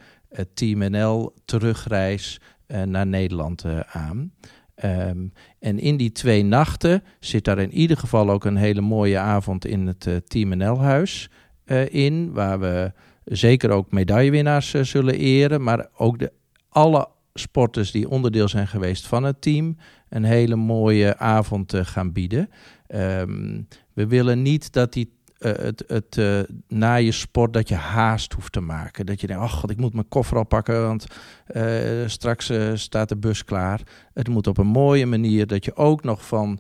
Team 0.54 0.92
NL 0.92 1.34
terugreis 1.46 2.40
naar 2.86 3.08
Nederland 3.08 3.66
aan. 3.92 4.32
Um, 4.86 5.34
en 5.60 5.80
in 5.80 5.98
die 5.98 6.12
twee 6.12 6.44
nachten 6.44 7.04
zit 7.20 7.44
daar 7.44 7.60
in 7.60 7.72
ieder 7.72 7.98
geval 7.98 8.30
ook 8.30 8.46
een 8.46 8.56
hele 8.56 8.82
mooie 8.82 9.18
avond 9.18 9.66
in 9.66 9.88
het 9.88 10.06
uh, 10.06 10.16
Team 10.16 10.58
NL-huis 10.58 11.30
in, 11.90 12.34
waar 12.34 12.60
we 12.60 12.92
zeker 13.26 13.70
ook 13.70 13.92
medaillewinnaars 13.92 14.74
zullen 14.74 15.16
eren, 15.16 15.64
maar 15.64 15.88
ook 15.98 16.20
de, 16.20 16.32
alle 16.74 17.08
sporters 17.34 17.92
die 17.92 18.10
onderdeel 18.10 18.48
zijn 18.48 18.68
geweest 18.68 19.08
van 19.08 19.24
het 19.24 19.42
team 19.42 19.78
een 20.10 20.24
hele 20.24 20.56
mooie 20.56 21.18
avond 21.18 21.74
gaan 21.76 22.12
bieden. 22.12 22.50
Um, 22.88 23.68
we 23.94 24.08
willen 24.08 24.42
niet 24.42 24.74
dat 24.74 24.94
die 24.94 25.14
uh, 25.40 25.52
het, 25.52 25.84
het 25.88 26.18
uh, 26.18 26.40
na 26.68 26.96
je 26.96 27.12
sport 27.12 27.54
dat 27.54 27.68
je 27.68 27.76
haast 27.76 28.34
hoeft 28.34 28.52
te 28.52 28.60
maken. 28.60 29.06
Dat 29.06 29.22
je 29.22 29.28
denkt, 29.28 29.52
god, 29.52 29.70
ik 29.70 29.78
moet 29.78 29.94
mijn 29.94 30.08
koffer 30.08 30.38
al 30.38 30.46
pakken, 30.46 30.82
want 30.82 31.06
straks 32.06 32.52
staat 32.74 33.10
de 33.10 33.18
bus 33.18 33.44
klaar. 33.44 33.82
Het 34.14 34.28
moet 34.28 34.48
op 34.48 34.58
een 34.58 34.68
mooie 34.68 35.06
manier 35.06 35.48
dat 35.48 35.66
je 35.66 35.76
ook 35.76 36.04
nog 36.04 36.26
van 36.26 36.60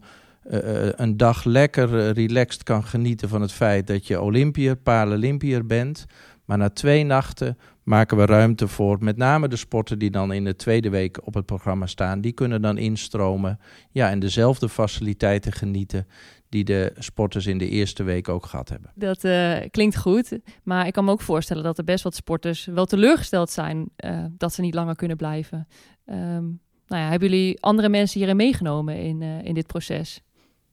een 0.95 1.17
dag 1.17 1.43
lekker 1.43 2.11
relaxed 2.11 2.63
kan 2.63 2.83
genieten 2.83 3.29
van 3.29 3.41
het 3.41 3.51
feit 3.51 3.87
dat 3.87 4.07
je 4.07 4.21
Olympiër, 4.21 4.75
Paralympiër 4.75 5.65
bent. 5.65 6.05
Maar 6.45 6.57
na 6.57 6.69
twee 6.69 7.03
nachten 7.03 7.57
maken 7.83 8.17
we 8.17 8.25
ruimte 8.25 8.67
voor 8.67 8.97
met 9.03 9.17
name 9.17 9.47
de 9.47 9.55
sporten 9.55 9.99
die 9.99 10.11
dan 10.11 10.33
in 10.33 10.43
de 10.43 10.55
tweede 10.55 10.89
week 10.89 11.25
op 11.25 11.33
het 11.33 11.45
programma 11.45 11.85
staan. 11.85 12.21
Die 12.21 12.31
kunnen 12.31 12.61
dan 12.61 12.77
instromen 12.77 13.59
ja, 13.91 14.09
en 14.09 14.19
dezelfde 14.19 14.69
faciliteiten 14.69 15.51
genieten 15.51 16.07
die 16.49 16.63
de 16.63 16.93
sporters 16.97 17.45
in 17.45 17.57
de 17.57 17.69
eerste 17.69 18.03
week 18.03 18.29
ook 18.29 18.45
gehad 18.45 18.69
hebben. 18.69 18.91
Dat 18.95 19.23
uh, 19.23 19.57
klinkt 19.71 19.97
goed, 19.97 20.39
maar 20.63 20.87
ik 20.87 20.93
kan 20.93 21.05
me 21.05 21.11
ook 21.11 21.21
voorstellen 21.21 21.63
dat 21.63 21.77
er 21.77 21.83
best 21.83 22.03
wat 22.03 22.15
sporters 22.15 22.65
wel 22.65 22.85
teleurgesteld 22.85 23.49
zijn 23.49 23.89
uh, 24.05 24.25
dat 24.37 24.53
ze 24.53 24.61
niet 24.61 24.73
langer 24.73 24.95
kunnen 24.95 25.17
blijven. 25.17 25.67
Um, 26.05 26.61
nou 26.87 27.01
ja, 27.01 27.09
hebben 27.09 27.29
jullie 27.29 27.61
andere 27.61 27.89
mensen 27.89 28.19
hierin 28.19 28.35
meegenomen 28.35 28.97
in, 28.97 29.21
uh, 29.21 29.43
in 29.43 29.53
dit 29.53 29.67
proces? 29.67 30.21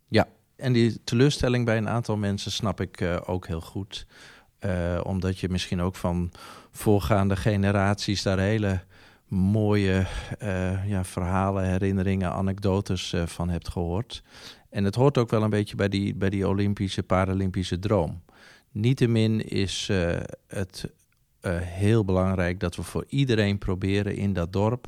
Ja, 0.09 0.29
en 0.57 0.73
die 0.73 1.05
teleurstelling 1.05 1.64
bij 1.64 1.77
een 1.77 1.88
aantal 1.88 2.16
mensen 2.16 2.53
snap 2.53 2.81
ik 2.81 3.20
ook 3.27 3.46
heel 3.46 3.61
goed. 3.61 4.07
Omdat 5.03 5.38
je 5.38 5.49
misschien 5.49 5.81
ook 5.81 5.96
van 5.96 6.31
voorgaande 6.70 7.37
generaties 7.37 8.23
daar 8.23 8.38
hele 8.38 8.81
mooie 9.29 10.07
ja, 10.87 11.05
verhalen, 11.05 11.64
herinneringen, 11.64 12.33
anekdotes 12.33 13.14
van 13.25 13.49
hebt 13.49 13.68
gehoord. 13.68 14.23
En 14.70 14.85
het 14.85 14.94
hoort 14.94 15.18
ook 15.18 15.31
wel 15.31 15.42
een 15.42 15.51
beetje 15.51 15.77
bij 15.77 15.88
die, 15.88 16.14
bij 16.14 16.31
die 16.31 16.49
Olympische, 16.49 17.03
Paralympische 17.03 17.79
droom. 17.79 18.23
Niettemin 18.70 19.49
is 19.49 19.90
het 20.49 20.92
heel 21.64 22.05
belangrijk 22.05 22.61
dat 22.61 22.77
we 22.77 22.83
voor 22.83 23.05
iedereen 23.09 23.59
proberen 23.59 24.16
in 24.16 24.33
dat 24.33 24.53
dorp 24.53 24.87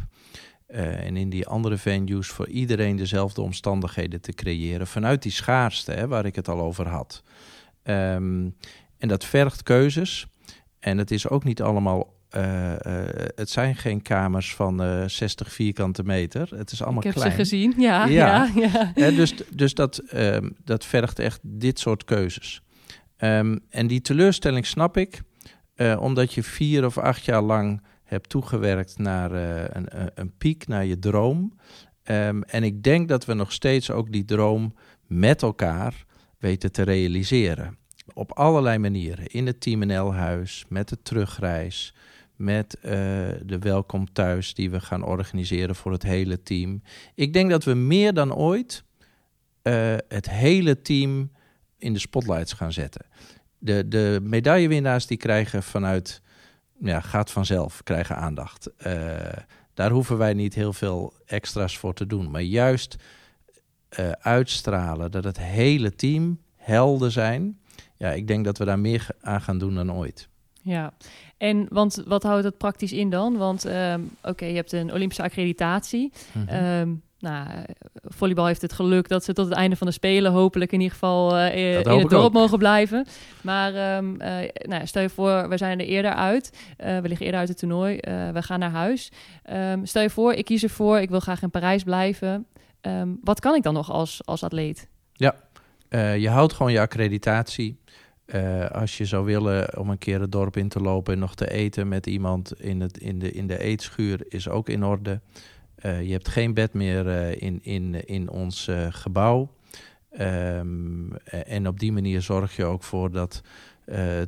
en 0.67 1.17
in 1.17 1.31
die 1.31 1.47
andere 1.47 1.77
venues 1.77 2.29
voor 2.29 2.49
iedereen 2.49 2.97
dezelfde 2.97 3.41
omstandigheden 3.41 4.21
te 4.21 4.33
creëren. 4.33 4.87
Vanuit 4.87 5.23
die 5.23 5.33
schaarste, 5.33 5.93
hè, 5.93 6.09
waar 6.09 6.27
ik 6.27 6.35
het 6.35 6.49
al 6.49 6.61
over 6.61 6.89
had. 6.89 7.23
Um, 7.85 8.57
en 9.03 9.09
dat 9.09 9.25
vergt 9.25 9.63
keuzes. 9.63 10.27
En 10.79 10.99
het 10.99 11.11
is 11.11 11.29
ook 11.29 11.45
niet 11.45 11.63
allemaal 11.63 12.21
uh, 12.37 12.43
uh, 12.43 12.77
het 13.35 13.51
zijn 13.51 13.77
geen 13.77 14.03
kamers 14.03 14.55
van 14.55 14.83
uh, 14.83 15.05
60 15.07 15.53
vierkante 15.53 16.03
meter. 16.03 16.49
Het 16.57 16.73
is 16.73 16.83
allemaal 16.83 17.05
Ik 17.05 17.11
klein. 17.11 17.29
heb 17.29 17.37
ze 17.37 17.43
gezien, 17.43 17.75
ja. 17.77 18.07
ja. 18.07 18.51
ja, 18.55 18.93
ja. 18.95 19.11
dus 19.11 19.35
dus 19.55 19.75
dat, 19.75 20.03
um, 20.15 20.57
dat 20.65 20.85
vergt 20.85 21.19
echt 21.19 21.41
dit 21.43 21.79
soort 21.79 22.05
keuzes. 22.05 22.63
Um, 23.19 23.61
en 23.69 23.87
die 23.87 24.01
teleurstelling 24.01 24.67
snap 24.67 24.97
ik, 24.97 25.23
omdat 25.99 26.33
je 26.33 26.43
vier 26.43 26.85
of 26.85 26.99
acht 26.99 27.25
jaar 27.25 27.43
lang 27.43 27.83
hebt 28.05 28.29
toegewerkt 28.29 28.99
naar 28.99 29.33
een, 29.77 29.87
een, 30.15 30.37
piek, 30.39 30.67
naar 30.67 30.85
je 30.85 30.99
droom. 30.99 31.59
Um, 32.05 32.43
en 32.43 32.63
ik 32.63 32.83
denk 32.83 33.09
dat 33.09 33.25
we 33.25 33.35
nog 33.35 33.53
steeds 33.53 33.91
ook 33.91 34.13
die 34.13 34.25
droom 34.25 34.75
met 35.07 35.43
elkaar 35.43 36.05
weten 36.39 36.73
te 36.73 36.83
realiseren. 36.83 37.81
Op 38.15 38.33
allerlei 38.33 38.79
manieren. 38.79 39.27
In 39.27 39.47
het 39.47 39.61
Team 39.61 39.87
NL-huis, 39.87 40.65
met 40.69 40.89
de 40.89 41.03
terugreis 41.03 41.95
met 42.37 42.77
uh, 42.77 42.91
de 43.43 43.59
welkom 43.61 44.13
thuis 44.13 44.55
die 44.55 44.71
we 44.71 44.81
gaan 44.81 45.05
organiseren 45.05 45.75
voor 45.75 45.93
het 45.93 46.03
hele 46.03 46.43
team. 46.43 46.83
Ik 47.15 47.33
denk 47.33 47.51
dat 47.51 47.65
we 47.65 47.75
meer 47.75 48.15
dan 48.15 48.35
ooit 48.35 48.85
uh, 49.63 49.95
het 50.09 50.31
hele 50.31 50.83
team 50.83 51.31
in 51.79 51.93
de 51.93 51.99
spotlights 51.99 52.53
gaan 52.53 52.73
zetten. 52.73 53.07
De, 53.59 53.89
de 53.89 54.21
medaillewinnaars 54.23 55.07
die 55.07 55.17
krijgen 55.17 55.63
vanuit, 55.63 56.23
ja, 56.81 57.01
gaat 57.01 57.31
vanzelf, 57.31 57.83
krijgen 57.83 58.17
aandacht. 58.17 58.71
Uh, 58.87 59.17
daar 59.75 59.91
hoeven 59.91 60.19
wij 60.19 60.35
niet 60.35 60.55
heel 60.55 60.73
veel 60.73 61.13
extra's 61.27 61.79
voor 61.79 61.95
te 61.95 62.07
doen. 62.07 62.31
Maar 62.31 62.43
juist 62.43 62.97
uitstralen 64.19 65.11
dat 65.11 65.25
het 65.25 65.39
hele 65.39 65.95
team 65.95 66.41
helden 66.57 67.11
zijn. 67.11 67.61
Ja, 68.03 68.11
ik 68.11 68.27
denk 68.27 68.45
dat 68.45 68.59
we 68.59 68.65
daar 68.65 68.79
meer 68.79 69.07
aan 69.21 69.41
gaan 69.41 69.59
doen 69.59 69.75
dan 69.75 69.93
ooit. 69.93 70.29
Ja, 70.63 70.93
en 71.37 71.67
want 71.69 72.03
wat 72.07 72.23
houdt 72.23 72.43
dat 72.43 72.59
praktisch 72.59 72.93
in 72.93 73.11
dan? 73.11 73.37
Want 73.37 73.65
um, 73.65 74.11
oké, 74.21 74.31
okay, 74.31 74.49
je 74.49 74.55
hebt 74.55 74.73
een 74.73 74.93
Olympische 74.93 75.23
accreditatie. 75.23 76.13
Mm 76.33 76.47
-hmm. 76.47 76.81
um, 76.81 77.03
nou, 77.19 77.49
volleybal 78.03 78.47
heeft 78.47 78.63
het 78.63 78.73
geluk 78.73 79.09
dat 79.09 79.25
ze 79.25 79.33
tot 79.33 79.45
het 79.45 79.55
einde 79.55 79.77
van 79.77 79.87
de 79.87 79.93
Spelen 79.93 80.33
hopelijk 80.33 80.73
in 80.73 80.81
ieder 80.81 80.93
geval 80.93 81.37
uh, 81.37 81.57
in 81.57 81.77
het 81.77 81.85
dorp 81.85 82.13
ook. 82.13 82.33
mogen 82.33 82.59
blijven. 82.59 83.07
Maar 83.41 83.97
um, 83.97 84.21
uh, 84.21 84.37
nou, 84.53 84.87
stel 84.87 85.03
je 85.03 85.09
voor, 85.09 85.49
we 85.49 85.57
zijn 85.57 85.81
er 85.81 85.87
eerder 85.87 86.15
uit. 86.15 86.51
Uh, 86.81 86.99
we 86.99 87.09
liggen 87.09 87.27
eerder 87.27 87.41
uit 87.41 87.49
het 87.49 87.59
toernooi. 87.59 87.97
we 88.33 88.43
gaan 88.43 88.59
naar 88.59 88.71
huis. 88.71 89.13
stel 89.83 90.03
je 90.03 90.11
voor, 90.11 90.33
ik 90.33 90.45
kies 90.45 90.63
ervoor, 90.63 90.99
ik 90.99 91.11
wil 91.11 91.21
graag 91.21 91.43
in 91.43 91.51
Parijs 91.51 91.83
blijven. 91.83 92.47
wat 93.23 93.41
kan 93.41 93.55
ik 93.55 93.63
dan 93.63 93.75
nog 93.75 93.91
als, 93.91 94.21
als 94.25 94.43
atleet? 94.43 94.89
Ja, 95.13 95.35
je 96.15 96.29
houdt 96.29 96.53
gewoon 96.53 96.73
je 96.73 96.81
accreditatie. 96.81 97.81
Uh, 98.27 98.71
als 98.71 98.99
je 98.99 99.05
zou 99.05 99.25
willen 99.25 99.79
om 99.79 99.91
een 99.91 99.99
keer 99.99 100.21
het 100.21 100.33
dorp 100.33 100.57
in 100.57 100.69
te 100.69 100.81
lopen 100.81 101.13
en 101.13 101.19
nog 101.19 101.35
te 101.35 101.51
eten 101.51 101.89
met 101.89 102.07
iemand 102.07 102.61
in, 102.61 102.81
het, 102.81 102.99
in, 102.99 103.19
de, 103.19 103.33
in 103.33 103.47
de 103.47 103.59
eetschuur, 103.59 104.25
is 104.29 104.49
ook 104.49 104.69
in 104.69 104.85
orde. 104.85 105.21
Uh, 105.85 106.03
je 106.03 106.13
hebt 106.13 106.29
geen 106.29 106.55
bed 106.55 106.73
meer 106.73 107.07
uh, 107.07 107.43
in, 107.43 107.59
in, 107.63 108.07
in 108.07 108.31
ons 108.31 108.71
gebouw. 108.89 109.55
Um, 110.21 111.17
en 111.27 111.69
op 111.69 111.81
die 111.81 111.93
manier 111.93 112.23
zorg 112.23 112.57
je 112.57 112.65
ook 112.65 112.83
voor 112.83 113.11
dat 113.11 113.43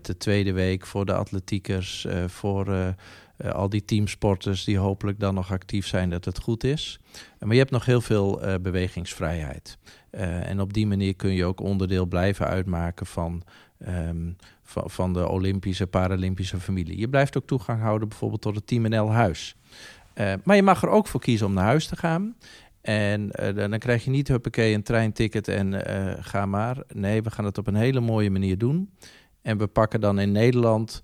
de 0.02 0.16
tweede 0.18 0.52
week 0.52 0.86
voor 0.86 1.06
de 1.06 1.14
atletiekers, 1.14 2.06
voor 2.26 2.94
al 3.52 3.68
die 3.68 3.84
teamsporters 3.84 4.64
die 4.64 4.78
hopelijk 4.78 5.20
dan 5.20 5.34
nog 5.34 5.52
actief 5.52 5.86
zijn, 5.86 6.10
dat 6.10 6.24
het 6.24 6.38
goed 6.38 6.64
is. 6.64 7.00
maar 7.38 7.52
je 7.52 7.58
hebt 7.58 7.70
nog 7.70 7.84
heel 7.84 8.00
veel 8.00 8.40
bewegingsvrijheid. 8.62 9.78
en 10.10 10.60
op 10.60 10.72
die 10.72 10.86
manier 10.86 11.14
kun 11.14 11.32
je 11.32 11.44
ook 11.44 11.60
onderdeel 11.60 12.06
blijven 12.06 12.46
uitmaken 12.46 13.06
van 13.06 13.42
Um, 13.88 14.36
van, 14.62 14.90
van, 14.90 15.12
de 15.12 15.28
Olympische, 15.28 15.86
Paralympische 15.86 16.60
familie. 16.60 16.98
Je 16.98 17.08
blijft 17.08 17.36
ook 17.36 17.46
toegang 17.46 17.80
houden 17.80 18.08
bijvoorbeeld 18.08 18.42
tot 18.42 18.54
het 18.54 18.66
Team 18.66 18.88
NL 18.88 19.12
Huis. 19.12 19.56
Uh, 20.14 20.32
maar 20.44 20.56
je 20.56 20.62
mag 20.62 20.82
er 20.82 20.88
ook 20.88 21.06
voor 21.06 21.20
kiezen 21.20 21.46
om 21.46 21.52
naar 21.52 21.64
huis 21.64 21.86
te 21.86 21.96
gaan. 21.96 22.36
En 22.80 23.30
uh, 23.40 23.70
dan 23.70 23.78
krijg 23.78 24.04
je 24.04 24.10
niet 24.10 24.28
huppakee 24.28 24.74
een 24.74 24.82
treinticket 24.82 25.48
en 25.48 25.72
uh, 25.72 26.12
ga 26.18 26.46
maar. 26.46 26.76
Nee, 26.92 27.22
we 27.22 27.30
gaan 27.30 27.44
het 27.44 27.58
op 27.58 27.66
een 27.66 27.74
hele 27.74 28.00
mooie 28.00 28.30
manier 28.30 28.58
doen. 28.58 28.90
En 29.42 29.58
we 29.58 29.66
pakken 29.66 30.00
dan 30.00 30.18
in 30.18 30.32
Nederland, 30.32 31.02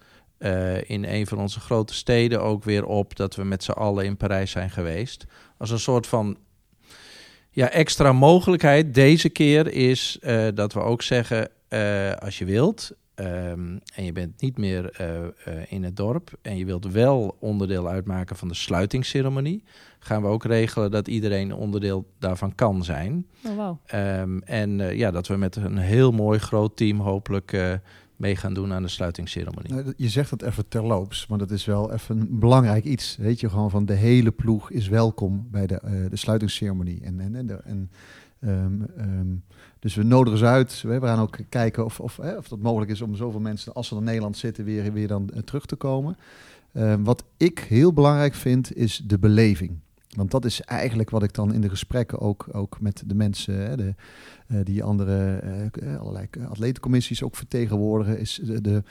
in 0.87 1.05
een 1.05 1.27
van 1.27 1.39
onze 1.39 1.61
grote 1.61 1.95
steden 1.95 2.43
ook 2.43 2.65
weer 2.65 2.85
op... 2.85 3.17
dat 3.17 3.35
we 3.35 3.45
met 3.45 3.65
z'n 3.65 3.71
allen 3.71 4.05
in 4.05 4.17
Parijs 4.17 4.51
zijn 4.51 4.71
geweest. 4.71 5.25
Als 5.59 5.71
een 5.71 5.79
soort 5.79 6.07
van 6.07 6.39
ja, 7.51 7.71
extra 7.71 8.13
mogelijkheid 8.13 8.95
deze 8.95 9.29
keer 9.29 9.73
is 9.73 10.19
dat 10.55 10.73
we 10.73 10.81
ook 10.81 11.03
zeggen 11.03 11.51
uh, 11.71 12.13
als 12.13 12.39
je 12.39 12.45
wilt, 12.45 12.91
ehm, 13.15 13.79
en 13.95 14.05
je 14.05 14.13
bent 14.13 14.41
niet 14.41 14.59
meer 14.59 14.91
eh, 14.91 15.25
eh, 15.25 15.31
in 15.69 15.85
het 15.85 15.97
dorp 15.97 16.31
en 16.43 16.57
je 16.57 16.65
wilt 16.65 16.93
wel 16.93 17.37
onderdeel 17.41 17.89
uitmaken 17.89 18.37
van 18.37 18.49
de 18.49 18.55
sluitingsceremonie, 18.55 19.63
gaan 19.99 20.23
we 20.23 20.29
ook 20.29 20.45
regelen 20.45 20.91
dat 20.91 21.09
iedereen 21.09 21.55
onderdeel 21.55 22.07
daarvan 22.19 22.55
kan 22.55 22.85
zijn. 22.85 23.27
Oh, 23.47 23.57
wow. 23.57 23.77
Ehm, 23.87 24.39
en 24.39 24.81
eh, 24.81 24.97
ja, 24.97 25.11
dat 25.11 25.27
we 25.27 25.37
met 25.37 25.57
een 25.57 25.79
heel 25.79 26.13
mooi 26.13 26.39
groot 26.39 26.77
team 26.77 26.99
hopelijk 27.01 27.53
eh, 27.53 27.73
mee 28.17 28.37
gaan 28.37 28.55
doen 28.55 28.73
aan 28.73 28.83
de 28.83 28.89
sluitingsceremonie. 28.89 29.73
Nou, 29.73 29.93
je 29.97 30.09
zegt 30.09 30.31
dat 30.31 30.43
even 30.43 30.69
terloops, 30.69 31.27
maar 31.27 31.39
dat 31.39 31.51
is 31.51 31.65
wel 31.65 31.93
even 31.93 32.21
een 32.21 32.39
belangrijk 32.39 32.85
iets. 32.85 33.17
Weet 33.17 33.41
je, 33.41 33.49
gewoon 33.49 33.71
van 33.71 33.85
de 33.85 33.95
hele 33.95 34.31
ploeg 34.31 34.71
is 34.71 34.89
welkom 34.89 35.49
bij 35.51 35.67
de, 35.67 35.75
eh, 35.81 35.93
de 36.11 36.17
sluitingsceremonie. 36.17 37.01
En, 37.03 37.21
en, 37.21 37.35
en, 37.35 37.47
de- 37.47 37.61
en, 37.65 37.91
ehm, 38.41 38.83
ehm, 38.97 39.27
dus 39.81 39.95
we 39.95 40.03
nodigen 40.03 40.39
ze 40.39 40.45
uit. 40.47 40.83
We 40.83 41.01
gaan 41.01 41.21
ook 41.21 41.39
kijken 41.49 41.85
of, 41.85 42.01
of, 42.01 42.17
hè, 42.17 42.37
of 42.37 42.49
dat 42.49 42.59
mogelijk 42.59 42.91
is 42.91 43.01
om 43.01 43.15
zoveel 43.15 43.41
mensen, 43.41 43.73
als 43.73 43.89
ze 43.89 43.97
in 43.97 44.05
Nederland 44.05 44.37
zitten, 44.37 44.65
weer, 44.65 44.93
weer 44.93 45.09
dan 45.09 45.31
eh, 45.31 45.43
terug 45.43 45.67
te 45.67 45.77
komen. 45.77 46.17
Ehm, 46.73 47.03
wat 47.03 47.25
ik 47.37 47.59
heel 47.59 47.93
belangrijk 47.93 48.35
vind, 48.35 48.77
is 48.77 49.03
de 49.07 49.19
beleving. 49.19 49.79
Want 50.17 50.31
dat 50.31 50.45
is 50.45 50.61
eigenlijk 50.61 51.11
wat 51.11 51.23
ik 51.23 51.35
dan 51.35 51.55
in 51.55 51.61
de 51.61 51.69
gesprekken 51.69 52.19
ook, 52.19 52.47
ook 52.53 52.81
met 52.81 53.03
de 53.07 53.15
mensen, 53.15 53.55
hè, 53.55 53.77
de, 53.77 53.95
eh, 54.47 54.59
die 54.65 54.83
andere 54.83 55.37
eh, 55.37 56.01
allerlei 56.01 56.27
atletencommissies 56.49 57.23
ook 57.23 57.37
vertegenwoordigen, 57.37 58.19
is 58.19 58.41
de, 58.45 58.83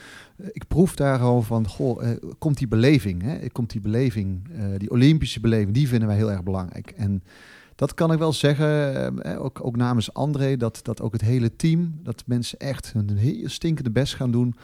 ik 0.52 0.68
proef 0.68 0.96
daar 0.96 1.20
gewoon 1.20 1.44
van, 1.44 1.68
goh, 1.68 2.04
komt 2.38 2.58
die 2.58 2.68
beleving, 2.68 3.22
hè? 3.22 3.48
komt 3.48 3.72
die 3.72 3.82
beleving, 3.82 4.48
die 4.78 4.92
Olympische 4.92 5.40
beleving, 5.40 5.74
die 5.74 5.88
vinden 5.88 6.08
wij 6.08 6.18
heel 6.18 6.32
erg 6.32 6.44
belangrijk. 6.44 6.92
En 6.92 7.24
dat 7.80 7.94
kan 7.94 8.12
ik 8.12 8.20
wel 8.20 8.34
zeggen, 8.34 9.04
eh, 9.24 9.44
ook, 9.44 9.66
ook 9.66 9.76
namens 9.76 10.14
André, 10.14 10.58
dat, 10.58 10.80
dat 10.84 11.02
ook 11.02 11.12
het 11.14 11.22
hele 11.22 11.56
team, 11.56 12.00
dat 12.04 12.24
mensen 12.26 12.60
echt 12.60 12.94
hun 12.94 13.18
heel 13.18 13.50
stinkende 13.50 13.92
best 13.92 14.16
gaan 14.16 14.32
doen 14.32 14.56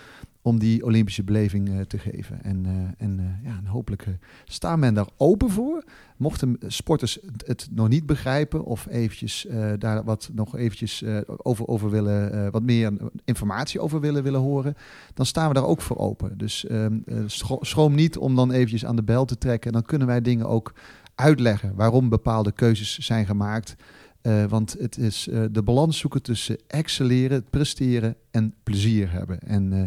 om 0.41 0.59
die 0.59 0.84
Olympische 0.86 1.24
beleving 1.24 1.70
eh, 1.70 1.80
te 1.80 1.97
geven. 1.97 2.43
En, 2.43 2.66
eh, 2.66 3.05
en, 3.05 3.20
eh, 3.20 3.49
ja, 3.49 3.57
en 3.57 3.66
hopelijk 3.66 4.01
eh, 4.01 4.13
staat 4.45 4.78
men 4.78 4.93
daar 4.93 5.07
open 5.18 5.49
voor. 5.49 5.84
Mochten 6.18 6.57
sporters 6.68 7.20
het, 7.45 7.68
nog 7.72 7.88
niet 7.89 8.05
begrijpen 8.05 8.63
of 8.63 8.88
eventjes 8.89 9.45
eh, 9.45 9.72
daar 9.80 10.03
wat 10.03 10.30
nog 10.34 10.57
eventjes 10.57 11.01
eh, 11.01 11.18
over, 11.26 11.68
over 11.68 11.89
willen, 11.89 12.32
eh, 12.34 12.51
wat 12.51 12.63
meer 12.63 12.93
informatie 13.26 13.80
over 13.80 13.99
willen, 13.99 14.24
willen 14.24 14.39
horen, 14.41 14.76
dan 15.13 15.26
staan 15.26 15.47
we 15.47 15.53
daar 15.53 15.66
ook 15.66 15.82
voor 15.82 15.97
open. 15.97 16.38
Dus 16.38 16.66
ehm, 16.66 16.97
eh, 17.05 17.18
schro- 17.26 17.59
schroom 17.63 17.95
niet 17.95 18.18
om 18.18 18.36
dan 18.36 18.51
eventjes 18.51 18.86
aan 18.86 18.95
de 18.95 19.03
bel 19.03 19.26
te 19.26 19.38
trekken. 19.38 19.72
Dan 19.72 19.82
kunnen 19.82 20.07
wij 20.07 20.22
dingen 20.22 20.47
ook 20.47 20.74
uitleggen 21.16 21.76
waarom 21.76 22.09
bepaalde 22.09 22.51
keuzes 22.51 22.97
zijn 22.97 23.26
gemaakt. 23.26 23.76
Eh, 24.22 24.43
want 24.43 24.76
het 24.80 24.97
is 24.97 25.28
eh, 25.28 25.43
de 25.51 25.63
balans 25.63 25.97
zoeken 25.97 26.22
tussen 26.22 26.57
excelleren, 26.68 27.45
presteren 27.49 28.16
en 28.32 28.53
plezier 28.63 29.11
hebben. 29.11 29.39
En, 29.39 29.74
eh, 29.74 29.80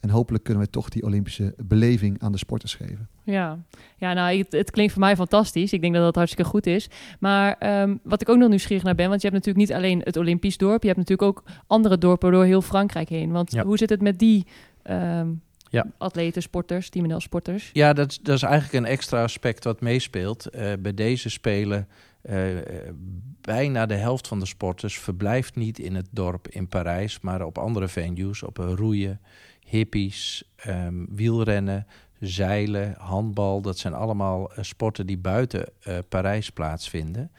en 0.00 0.10
hopelijk 0.10 0.44
kunnen 0.44 0.62
we 0.62 0.70
toch 0.70 0.88
die 0.88 1.02
Olympische 1.02 1.54
beleving 1.56 2.22
aan 2.22 2.32
de 2.32 2.38
sporters 2.38 2.74
geven. 2.74 3.08
Ja, 3.24 3.58
ja 3.96 4.12
nou, 4.12 4.38
het, 4.38 4.52
het 4.52 4.70
klinkt 4.70 4.92
voor 4.92 5.00
mij 5.02 5.16
fantastisch. 5.16 5.72
Ik 5.72 5.80
denk 5.80 5.94
dat 5.94 6.02
dat 6.02 6.14
hartstikke 6.14 6.50
goed 6.50 6.66
is. 6.66 6.90
Maar 7.20 7.56
ehm, 7.58 7.96
wat 8.02 8.20
ik 8.20 8.28
ook 8.28 8.36
nog 8.36 8.48
nieuwsgierig 8.48 8.84
naar 8.84 8.94
ben, 8.94 9.08
want 9.08 9.22
je 9.22 9.28
hebt 9.28 9.44
natuurlijk 9.44 9.68
niet 9.70 9.78
alleen 9.78 10.00
het 10.04 10.16
Olympisch 10.16 10.56
dorp, 10.56 10.82
je 10.82 10.88
hebt 10.88 11.00
natuurlijk 11.00 11.28
ook 11.28 11.44
andere 11.66 11.98
dorpen 11.98 12.32
door 12.32 12.44
heel 12.44 12.62
Frankrijk 12.62 13.08
heen. 13.08 13.30
Want 13.30 13.52
Ja. 13.52 13.64
hoe 13.64 13.78
zit 13.78 13.90
het 13.90 14.02
met 14.02 14.18
die 14.18 14.46
ehm, 14.82 15.28
Ja. 15.70 15.86
atleten, 15.98 16.42
sporters, 16.42 16.88
Team 16.88 17.06
NL 17.06 17.20
sporters? 17.20 17.70
Ja, 17.72 17.92
dat, 17.92 18.10
is- 18.10 18.18
dat 18.22 18.34
is 18.36 18.42
eigenlijk 18.42 18.72
een 18.74 18.90
extra 18.92 19.22
aspect 19.22 19.64
wat 19.64 19.80
meespeelt. 19.80 20.46
Eh, 20.46 20.72
bij 20.78 20.94
deze 20.94 21.28
spelen 21.30 21.88
eh, 22.22 22.58
eh, 22.58 22.92
bijna 23.40 23.86
de 23.86 23.94
helft 23.94 24.28
van 24.28 24.38
de 24.40 24.46
sporters 24.46 24.98
verblijft 24.98 25.56
niet 25.56 25.78
in 25.78 25.94
het 25.94 26.08
dorp 26.10 26.48
in 26.48 26.68
Parijs, 26.68 27.20
maar 27.20 27.42
op 27.44 27.58
andere 27.58 27.88
venues, 27.88 28.42
op 28.42 28.56
roeien, 28.56 29.20
hippies, 29.66 30.44
ehm, 30.56 31.04
wielrennen, 31.08 31.86
zeilen, 32.20 32.94
handbal. 32.98 33.60
Dat 33.60 33.78
zijn 33.78 33.94
allemaal 33.94 34.50
sporten 34.60 35.06
die 35.06 35.18
buiten 35.18 35.68
Parijs 36.08 36.50
plaatsvinden. 36.50 37.30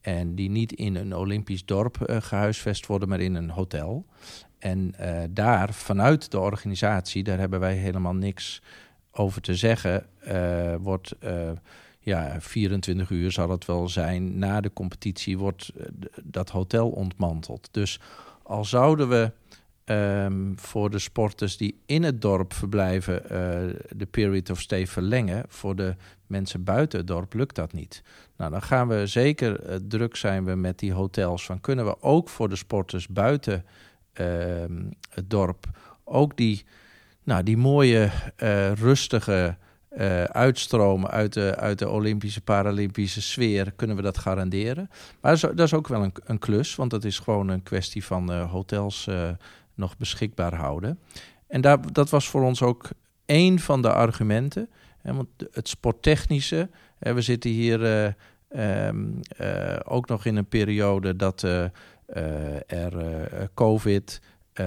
En 0.00 0.34
die 0.34 0.50
niet 0.50 0.72
in 0.72 0.94
een 0.94 1.14
Olympisch 1.16 1.64
dorp 1.64 2.00
eh, 2.02 2.16
gehuisvest 2.20 2.86
worden, 2.86 3.08
maar 3.08 3.20
in 3.20 3.34
een 3.34 3.50
hotel. 3.50 4.06
En 4.58 4.94
eh, 4.96 5.22
daar, 5.30 5.74
vanuit 5.74 6.30
de 6.30 6.38
organisatie, 6.38 7.22
daar 7.22 7.38
hebben 7.38 7.60
wij 7.60 7.74
helemaal 7.74 8.14
niks 8.14 8.62
over 9.10 9.42
te 9.42 9.54
zeggen, 9.54 10.06
eh, 10.18 10.74
wordt 10.80 11.12
eh, 11.18 11.50
ja, 11.98 12.40
24 12.40 13.10
uur 13.10 13.32
zal 13.32 13.50
het 13.50 13.64
wel 13.64 13.88
zijn. 13.88 14.38
Na 14.38 14.60
de 14.60 14.72
competitie 14.72 15.38
wordt 15.38 15.72
dat 16.22 16.50
hotel 16.50 16.88
ontmanteld. 16.88 17.68
Dus 17.70 18.00
al 18.42 18.64
zouden 18.64 19.08
we 19.08 19.32
ehm, 19.84 20.52
voor 20.54 20.90
de 20.90 20.98
sporters 20.98 21.56
die 21.56 21.80
in 21.86 22.02
het 22.02 22.22
dorp 22.22 22.52
verblijven 22.52 23.22
de 23.96 24.06
period 24.10 24.50
of 24.50 24.60
stay 24.60 24.86
verlengen, 24.86 25.44
voor 25.48 25.76
de 25.76 25.96
mensen 26.26 26.64
buiten 26.64 26.98
het 26.98 27.08
dorp 27.08 27.34
lukt 27.34 27.54
dat 27.54 27.72
niet. 27.72 28.02
Nou, 28.36 28.50
dan 28.50 28.62
gaan 28.62 28.88
we 28.88 29.06
zeker 29.06 29.80
druk 29.88 30.16
zijn 30.16 30.44
we 30.44 30.54
met 30.54 30.78
die 30.78 30.92
hotels. 30.92 31.44
Van 31.44 31.60
kunnen 31.60 31.84
we 31.84 32.02
ook 32.02 32.28
voor 32.28 32.48
de 32.48 32.56
sporters 32.56 33.08
buiten 33.08 33.64
het 35.10 35.30
dorp 35.30 35.66
ook 36.04 36.36
die, 36.36 36.64
nou, 37.22 37.42
die 37.42 37.56
mooie, 37.56 38.10
eh, 38.36 38.72
rustige 38.72 39.56
eh, 39.88 40.24
uitstromen 40.24 41.10
uit 41.10 41.32
de, 41.32 41.56
uit 41.56 41.78
de 41.78 41.88
Olympische, 41.88 42.40
Paralympische 42.40 43.22
sfeer, 43.22 43.72
kunnen 43.72 43.96
we 43.96 44.02
dat 44.02 44.18
garanderen. 44.18 44.90
Maar 45.20 45.40
dat 45.40 45.60
is, 45.60 45.74
ook 45.74 45.88
wel 45.88 46.02
een, 46.02 46.12
een 46.24 46.38
klus, 46.38 46.74
want 46.74 46.90
dat 46.90 47.04
is 47.04 47.18
gewoon 47.18 47.48
een 47.48 47.62
kwestie 47.62 48.04
van 48.04 48.32
eh, 48.32 48.50
hotels 48.50 49.08
nog 49.74 49.96
beschikbaar 49.96 50.54
houden. 50.54 50.98
En 51.46 51.60
daar, 51.60 51.92
dat 51.92 52.10
was 52.10 52.28
voor 52.28 52.42
ons 52.42 52.62
ook 52.62 52.88
één 53.26 53.58
van 53.58 53.82
de 53.82 53.92
argumenten. 53.92 54.68
Hè, 55.02 55.14
want 55.14 55.28
het 55.52 55.68
sporttechnische, 55.68 56.68
hè, 56.98 57.14
we 57.14 57.20
zitten 57.20 57.50
hier 57.50 57.84
eh, 57.84 58.12
ehm, 58.48 59.06
eh, 59.36 59.76
ook 59.84 60.08
nog 60.08 60.24
in 60.24 60.36
een 60.36 60.48
periode 60.48 61.16
dat 61.16 61.46
er 62.66 62.98
eh, 62.98 63.44
COVID 63.54 64.20
eh, 64.52 64.66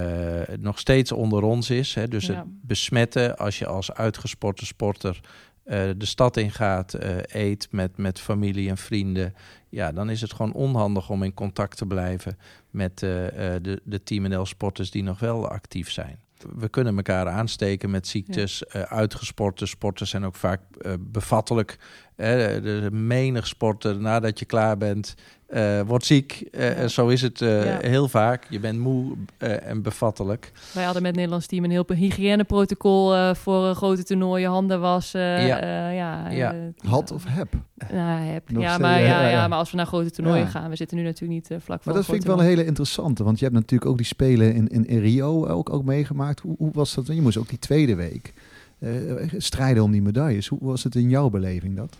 nog 0.60 0.80
steeds 0.80 1.12
onder 1.12 1.44
ons 1.44 1.70
is. 1.70 1.94
Hè, 1.94 2.08
dus 2.08 2.26
Ja. 2.26 2.34
het 2.36 2.46
besmetten 2.62 3.38
als 3.38 3.60
je 3.60 3.66
als 3.66 3.94
uitgesporte 3.94 4.66
sporter 4.66 5.20
eh, 5.64 5.90
de 5.98 6.06
stad 6.06 6.38
ingaat, 6.38 6.94
eh 6.94 7.18
eet 7.28 7.68
met, 7.72 7.98
met 7.98 8.20
familie 8.20 8.70
en 8.70 8.78
vrienden. 8.78 9.34
Ja, 9.70 9.92
dan 9.92 10.10
is 10.10 10.22
het 10.22 10.34
gewoon 10.34 10.54
onhandig 10.54 11.10
om 11.10 11.24
in 11.24 11.34
contact 11.34 11.78
te 11.78 11.86
blijven 11.86 12.38
met 12.70 13.04
eh, 13.04 13.56
eh, 13.56 13.64
de, 13.64 13.82
de 13.84 14.04
Team 14.04 14.24
NL 14.30 14.46
sporters 14.46 14.92
die 14.92 15.04
nog 15.04 15.20
wel 15.20 15.48
actief 15.48 15.92
zijn. 15.92 16.20
We 16.56 16.70
kunnen 16.70 16.96
elkaar 16.96 17.28
aansteken 17.28 17.90
met 17.90 18.08
ziektes. 18.08 18.66
Eh, 18.66 18.82
uitgesporte 18.82 19.66
sporters 19.66 20.10
zijn 20.10 20.24
ook 20.26 20.36
vaak 20.36 20.62
eh, 20.78 20.94
bevattelijk. 21.00 21.78
Eh, 22.22 22.64
de 22.64 22.90
menig 22.92 23.48
sporter 23.48 24.00
nadat 24.00 24.40
je 24.40 24.46
klaar 24.46 24.78
bent, 24.78 25.14
eh, 25.48 25.82
wordt 25.82 26.06
ziek. 26.06 26.48
Eh, 26.52 26.78
Ja. 26.82 26.88
Zo 26.88 27.08
is 27.08 27.22
het 27.22 27.42
eh, 27.42 27.66
Ja. 27.66 27.78
heel 27.82 28.08
vaak. 28.08 28.46
Je 28.50 28.60
bent 28.60 28.80
moe 28.80 29.14
eh, 29.38 29.68
en 29.68 29.82
bevattelijk. 29.82 30.52
Wij 30.74 30.84
hadden 30.84 31.02
met 31.02 31.12
het 31.12 31.16
Nederlands 31.16 31.48
team 31.48 31.64
een 31.64 31.72
heel 31.72 31.86
hygiëneprotocol 31.96 33.16
eh 33.16 33.34
voor 33.36 33.76
grote 33.76 34.04
toernooien, 34.04 34.50
handen 34.50 34.80
wassen. 34.82 35.22
Ja. 35.22 35.60
eh, 35.60 35.96
ja, 35.96 36.30
Ja. 36.30 36.56
Had 36.88 37.12
of 37.12 37.24
heb. 37.28 37.54
Nou, 37.92 38.22
heb. 38.22 38.50
Ja, 38.50 38.78
maar, 38.78 39.02
ja, 39.02 39.30
ja, 39.30 39.48
maar 39.48 39.58
als 39.58 39.72
we 39.72 39.78
naar 39.78 39.86
grote 39.86 40.12
toernooien 40.12 40.44
Ja. 40.44 40.50
gaan, 40.50 40.70
we 40.70 40.76
zitten 40.76 40.98
nu 40.98 41.04
natuurlijk 41.04 41.32
niet 41.50 41.62
vlak 41.64 41.82
voor 41.84 41.92
Maar 41.92 41.94
dat 42.02 42.06
vind 42.06 42.22
ik 42.22 42.28
wel 42.28 42.40
een 42.40 42.46
hele 42.46 42.66
interessante, 42.66 43.24
want 43.24 43.40
je 43.40 43.46
hebt 43.46 43.58
natuurlijk 43.58 43.92
ook 43.92 43.98
die 43.98 44.06
spelen 44.06 44.54
in, 44.54 44.68
in, 44.68 44.86
in 44.86 45.00
Rio 45.00 45.48
ook, 45.48 45.70
ook 45.74 45.84
meegemaakt. 45.84 46.40
Hoe, 46.40 46.56
hoe 46.58 46.72
was 46.74 46.94
dat? 46.94 47.08
Je 47.08 47.22
moest 47.22 47.38
ook 47.38 47.50
die 47.50 47.60
tweede 47.60 47.96
week 47.96 48.34
strijden 49.38 49.84
om 49.84 49.92
die 49.92 50.02
medailles. 50.02 50.48
Hoe 50.48 50.60
was 50.62 50.84
het 50.84 50.96
in 50.96 51.10
jouw 51.10 51.30
beleving 51.30 51.76
dat? 51.76 51.96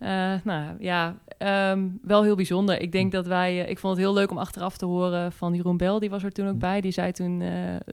Eh, 0.00 0.32
nou 0.44 0.76
ja, 0.78 1.16
ehm, 1.38 1.88
wel 2.02 2.22
heel 2.22 2.36
bijzonder. 2.36 2.80
Ik 2.80 2.92
denk 2.92 3.12
dat 3.12 3.26
wij, 3.26 3.64
eh, 3.64 3.70
ik 3.70 3.78
vond 3.78 3.96
het 3.96 4.02
heel 4.04 4.14
leuk 4.14 4.30
om 4.30 4.38
achteraf 4.38 4.76
te 4.76 4.84
horen 4.84 5.32
van 5.32 5.54
Jeroen 5.54 5.76
Bel, 5.76 5.98
die 5.98 6.10
was 6.10 6.22
er 6.22 6.32
toen 6.32 6.48
ook 6.48 6.58
bij. 6.58 6.80
Die 6.80 6.92
zei 6.92 7.12
toen 7.12 7.40
eh, 7.40 7.50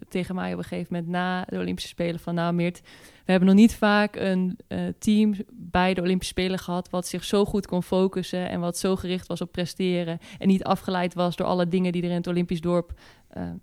tegen 0.10 0.36
mij 0.36 0.51
op 0.53 0.58
een 0.58 0.64
gegeven 0.64 0.93
moment 0.93 1.12
na 1.12 1.45
de 1.49 1.60
Olympische 1.60 1.89
Spelen 1.89 2.20
van 2.20 2.36
nou 2.36 2.53
Meert, 2.53 2.82
we 3.26 3.32
hebben 3.32 3.49
nog 3.49 3.58
niet 3.58 3.76
vaak 3.76 4.16
een 4.16 4.60
team 4.99 5.36
bij 5.51 5.93
de 5.93 6.01
Olympische 6.01 6.34
Spelen 6.34 6.60
gehad 6.60 6.89
wat 6.89 7.08
zich 7.08 7.24
zo 7.24 7.45
goed 7.45 7.68
kon 7.68 7.84
focussen 7.84 8.49
en 8.49 8.60
wat 8.60 8.78
zo 8.78 8.95
gericht 8.95 9.28
was 9.28 9.41
op 9.41 9.51
presteren 9.51 10.20
en 10.39 10.47
niet 10.47 10.64
afgeleid 10.64 11.14
was 11.14 11.36
door 11.36 11.47
alle 11.47 11.68
dingen 11.68 11.91
die 11.91 12.03
er 12.03 12.10
in 12.10 12.16
het 12.16 12.28
Olympisch 12.28 12.62
dorp 12.62 12.91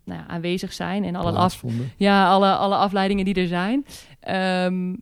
nou 0.05 0.21
ja, 0.21 0.27
aanwezig 0.27 0.73
zijn 0.73 1.05
en 1.05 1.17
alle 1.17 1.33
af, 1.33 1.63
ja, 1.97 2.29
alle, 2.29 2.55
alle 2.55 2.77
afleidingen 2.77 3.25
die 3.25 3.35
er 3.35 3.47
zijn. 3.47 3.87
Ehm, 4.21 4.95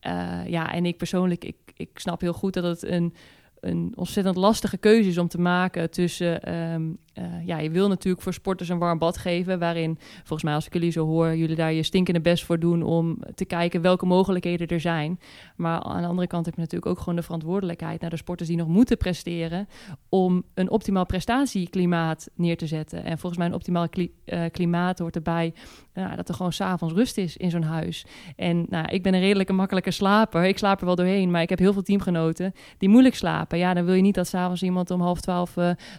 eh, 0.00 0.46
ja, 0.46 0.72
en 0.72 0.86
ik 0.86 0.96
persoonlijk, 0.96 1.44
ik, 1.44 1.56
ik 1.76 1.90
snap 1.94 2.20
heel 2.20 2.32
goed 2.32 2.54
dat 2.54 2.64
het 2.64 2.82
een, 2.82 3.14
een 3.60 3.92
ontzettend 3.94 4.36
lastige 4.36 4.76
keuze 4.76 5.08
is 5.08 5.18
om 5.18 5.28
te 5.28 5.40
maken 5.40 5.90
tussen 5.90 6.42
ehm, 6.42 6.90
eh, 7.20 7.46
ja, 7.46 7.58
je 7.58 7.70
wil 7.70 7.88
natuurlijk 7.88 8.22
voor 8.22 8.32
sporters 8.32 8.68
een 8.68 8.78
warm 8.78 8.98
bad 8.98 9.18
geven, 9.18 9.58
waarin, 9.58 9.98
volgens 10.16 10.42
mij 10.42 10.54
als 10.54 10.66
ik 10.66 10.72
jullie 10.72 10.90
zo 10.90 11.06
hoor, 11.06 11.36
jullie 11.36 11.56
daar 11.56 11.72
je 11.72 11.82
stinkende 11.82 12.20
best 12.20 12.44
voor 12.44 12.58
doen 12.58 12.82
om 12.82 13.18
te 13.34 13.44
kijken 13.44 13.80
welke 13.80 14.06
mogelijkheden 14.06 14.66
er 14.66 14.80
zijn. 14.80 15.20
Maar 15.56 15.80
aan 15.80 16.02
de 16.02 16.08
andere 16.08 16.26
kant 16.26 16.44
heb 16.44 16.54
je 16.54 16.60
natuurlijk 16.60 16.90
ook 16.90 16.98
gewoon 16.98 17.16
de 17.16 17.22
verantwoordelijkheid 17.22 18.00
naar 18.00 18.10
de 18.10 18.16
sporters 18.16 18.48
die 18.48 18.58
nog 18.58 18.68
moeten 18.68 18.96
presteren, 18.96 19.68
om 20.08 20.44
een 20.54 20.70
optimaal 20.70 21.06
prestatieklimaat 21.06 22.28
neer 22.34 22.56
te 22.56 22.66
zetten. 22.66 23.04
En 23.04 23.18
volgens 23.18 23.36
mij 23.36 23.46
een 23.46 23.54
optimaal 23.54 23.86
eh, 24.24 24.42
klimaat 24.50 24.98
hoort 24.98 25.14
erbij 25.14 25.54
uh, 25.94 26.16
dat 26.16 26.28
er 26.28 26.34
gewoon 26.34 26.52
s'avonds 26.52 26.94
rust 26.94 27.18
is 27.18 27.36
in 27.36 27.50
zo'n 27.50 27.62
huis. 27.62 28.06
En 28.36 28.66
nou, 28.68 28.86
ik 28.88 29.02
ben 29.02 29.14
een 29.14 29.20
redelijke 29.20 29.52
makkelijke 29.52 29.90
slaper. 29.90 30.44
Ik 30.44 30.58
slaap 30.58 30.80
er 30.80 30.86
wel 30.86 30.94
doorheen, 30.94 31.30
maar 31.30 31.42
ik 31.42 31.48
heb 31.48 31.58
heel 31.58 31.72
veel 31.72 31.82
teamgenoten 31.82 32.52
die 32.78 32.88
moeilijk 32.88 33.14
slapen. 33.14 33.58
Ja, 33.58 33.74
dan 33.74 33.84
wil 33.84 33.94
je 33.94 34.02
niet 34.02 34.14
dat 34.14 34.26
s'avonds 34.26 34.62
iemand 34.62 34.90
om 34.90 35.00
half 35.00 35.20
twaalf 35.20 35.56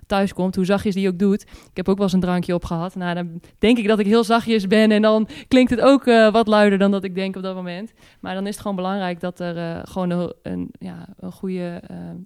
thuis 0.07 0.33
komt, 0.33 0.55
hoe 0.55 0.65
zachtjes 0.65 0.95
die 0.95 1.09
doet. 1.19 1.41
Ik 1.41 1.77
heb 1.77 1.89
ook 1.89 1.95
wel 1.95 2.05
eens 2.05 2.13
een 2.13 2.19
drankje 2.19 2.53
opgehad. 2.53 2.95
Nou, 2.95 3.15
dan 3.15 3.41
denk 3.57 3.77
ik 3.77 3.87
dat 3.87 3.99
ik 3.99 4.05
heel 4.05 4.23
zachtjes 4.23 4.67
ben 4.67 4.91
en 4.91 5.01
dan 5.01 5.27
klinkt 5.47 5.71
het 5.71 5.81
ook 5.81 6.05
uh, 6.05 6.31
wat 6.31 6.47
luider 6.47 6.79
dan 6.79 6.91
dat 6.91 7.03
ik 7.03 7.15
denk 7.15 7.35
op 7.35 7.43
dat 7.43 7.55
moment. 7.55 7.91
Maar 8.19 8.33
dan 8.33 8.43
is 8.47 8.51
het 8.51 8.61
gewoon 8.61 8.75
belangrijk 8.75 9.19
dat 9.19 9.39
er 9.39 9.57
uh, 9.57 9.79
gewoon 9.83 10.09
een, 10.09 10.33
een, 10.41 10.69
ja, 10.79 11.07
een, 11.19 11.31
goede, 11.31 11.81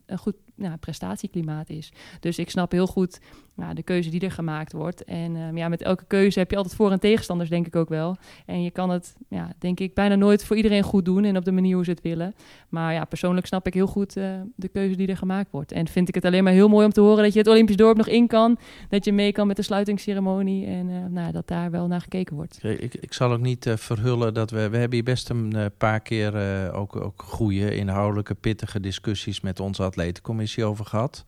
een 0.06 0.18
goed 0.18 0.36
ja, 0.56 0.76
prestatieklimaat 0.76 1.70
is. 1.70 1.92
Dus 2.20 2.40
ik 2.40 2.50
snap 2.50 2.72
heel 2.72 2.88
goed 2.88 3.20
ja, 3.58 3.74
de 3.74 3.84
keuze 3.84 4.10
die 4.10 4.20
er 4.20 4.32
gemaakt 4.32 4.72
wordt. 4.72 5.03
En 5.03 5.36
um, 5.36 5.58
ja, 5.58 5.68
met 5.68 5.82
elke 5.82 6.06
keuze 6.08 6.39
heb 6.39 6.51
je 6.51 6.58
altijd 6.58 6.76
voor- 6.76 6.91
en 6.91 6.99
tegenstanders, 6.99 7.49
denk 7.49 7.68
ik 7.68 7.76
ook 7.76 7.89
wel. 7.89 8.18
En 8.45 8.64
je 8.64 8.72
kan 8.72 8.89
het, 8.89 9.16
ja, 9.30 9.53
denk 9.60 9.80
ik, 9.80 9.93
bijna 9.93 10.16
nooit 10.16 10.45
voor 10.45 10.56
iedereen 10.56 10.84
goed 10.84 11.06
doen 11.06 11.24
en 11.24 11.38
op 11.38 11.45
de 11.45 11.51
manier 11.51 11.76
hoe 11.76 11.84
ze 11.84 11.89
het 11.89 12.01
willen. 12.01 12.36
Maar 12.70 12.93
ja, 12.93 13.06
persoonlijk 13.06 13.47
snap 13.47 13.68
ik 13.68 13.74
heel 13.74 13.88
goed 13.88 14.18
uh, 14.18 14.30
de 14.56 14.68
keuze 14.68 14.95
die 14.95 15.08
er 15.08 15.18
gemaakt 15.18 15.51
wordt. 15.51 15.72
En 15.72 15.88
vind 15.88 16.08
ik 16.08 16.16
het 16.16 16.26
alleen 16.26 16.43
maar 16.43 16.53
heel 16.53 16.68
mooi 16.68 16.86
om 16.86 16.91
te 16.91 17.01
horen 17.01 17.24
dat 17.24 17.34
je 17.34 17.39
het 17.39 17.47
Olympisch 17.47 17.76
dorp 17.76 17.97
nog 17.97 18.08
in 18.08 18.28
kan. 18.28 18.58
Dat 18.89 19.06
je 19.06 19.14
mee 19.14 19.32
kan 19.32 19.47
met 19.47 19.56
de 19.56 19.62
sluitingsceremonie 19.62 20.66
en 20.66 20.89
uh, 20.89 21.06
nou, 21.10 21.32
dat 21.32 21.47
daar 21.47 21.72
wel 21.72 21.88
naar 21.88 22.01
gekeken 22.01 22.36
wordt. 22.36 22.60
Ik, 22.64 22.93
ik 22.93 23.14
zal 23.14 23.32
ook 23.32 23.41
niet 23.41 23.66
uh, 23.66 23.76
verhullen 23.76 24.34
dat 24.34 24.51
we, 24.51 24.70
we 24.70 24.78
hebben 24.78 24.93
hier 24.93 25.03
best 25.03 25.30
een 25.30 25.72
paar 25.78 25.99
keer 25.99 26.34
ook, 26.74 26.95
ook 26.95 27.22
goede, 27.22 27.76
inhoudelijke, 27.76 28.36
pittige 28.36 28.80
discussies 28.80 29.41
met 29.41 29.60
onze 29.60 29.84
atletencommissie 29.84 30.66
over 30.66 30.86
gehad. 30.86 31.26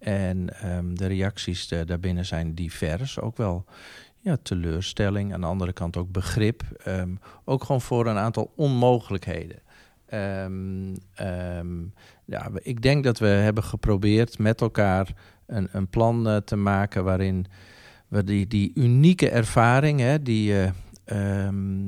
En 0.00 0.48
um, 0.76 0.98
de 0.98 1.06
reacties 1.06 1.68
de, 1.68 1.84
daarbinnen 1.84 2.26
zijn 2.26 2.54
divers. 2.54 3.20
Ook 3.20 3.36
wel 3.36 3.64
ja, 4.20 4.36
teleurstelling. 4.42 5.34
Aan 5.34 5.40
de 5.40 5.46
andere 5.46 5.72
kant 5.72 5.96
ook 5.96 6.12
begrip. 6.12 6.62
Um, 6.86 7.18
ook 7.44 7.64
gewoon 7.64 7.80
voor 7.80 8.06
een 8.06 8.16
aantal 8.16 8.52
onmogelijkheden. 8.56 9.58
Um, 10.14 11.92
ja, 12.24 12.50
ik 12.62 12.82
denk 12.82 13.04
dat 13.04 13.18
we 13.18 13.26
hebben 13.26 13.64
geprobeerd 13.64 14.38
met 14.38 14.60
elkaar 14.60 15.12
een, 15.46 15.68
een 15.72 15.88
plan 15.88 16.28
uh, 16.28 16.36
te 16.36 16.56
maken 16.56 17.04
waarin 17.04 17.46
we 18.08 18.24
die, 18.24 18.46
die 18.46 18.72
unieke 18.74 19.30
ervaring 19.30 20.00
hè, 20.00 20.22
die 20.22 20.44
je 20.52 20.70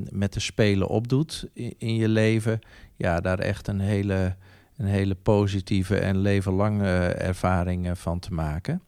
met 0.09 0.33
de 0.33 0.39
Spelen 0.39 0.87
opdoet 0.87 1.47
in, 1.53 1.75
in 1.77 1.95
je 1.95 2.07
leven, 2.07 2.59
ja, 2.95 3.19
daar 3.19 3.39
echt 3.39 3.67
een 3.67 3.79
hele 3.79 4.35
een 4.83 4.89
hele 4.89 5.15
positieve 5.15 5.97
en 5.97 6.17
levenlange 6.17 7.07
ervaring 7.07 7.99
van 7.99 8.19
te 8.19 8.33
maken. 8.33 8.81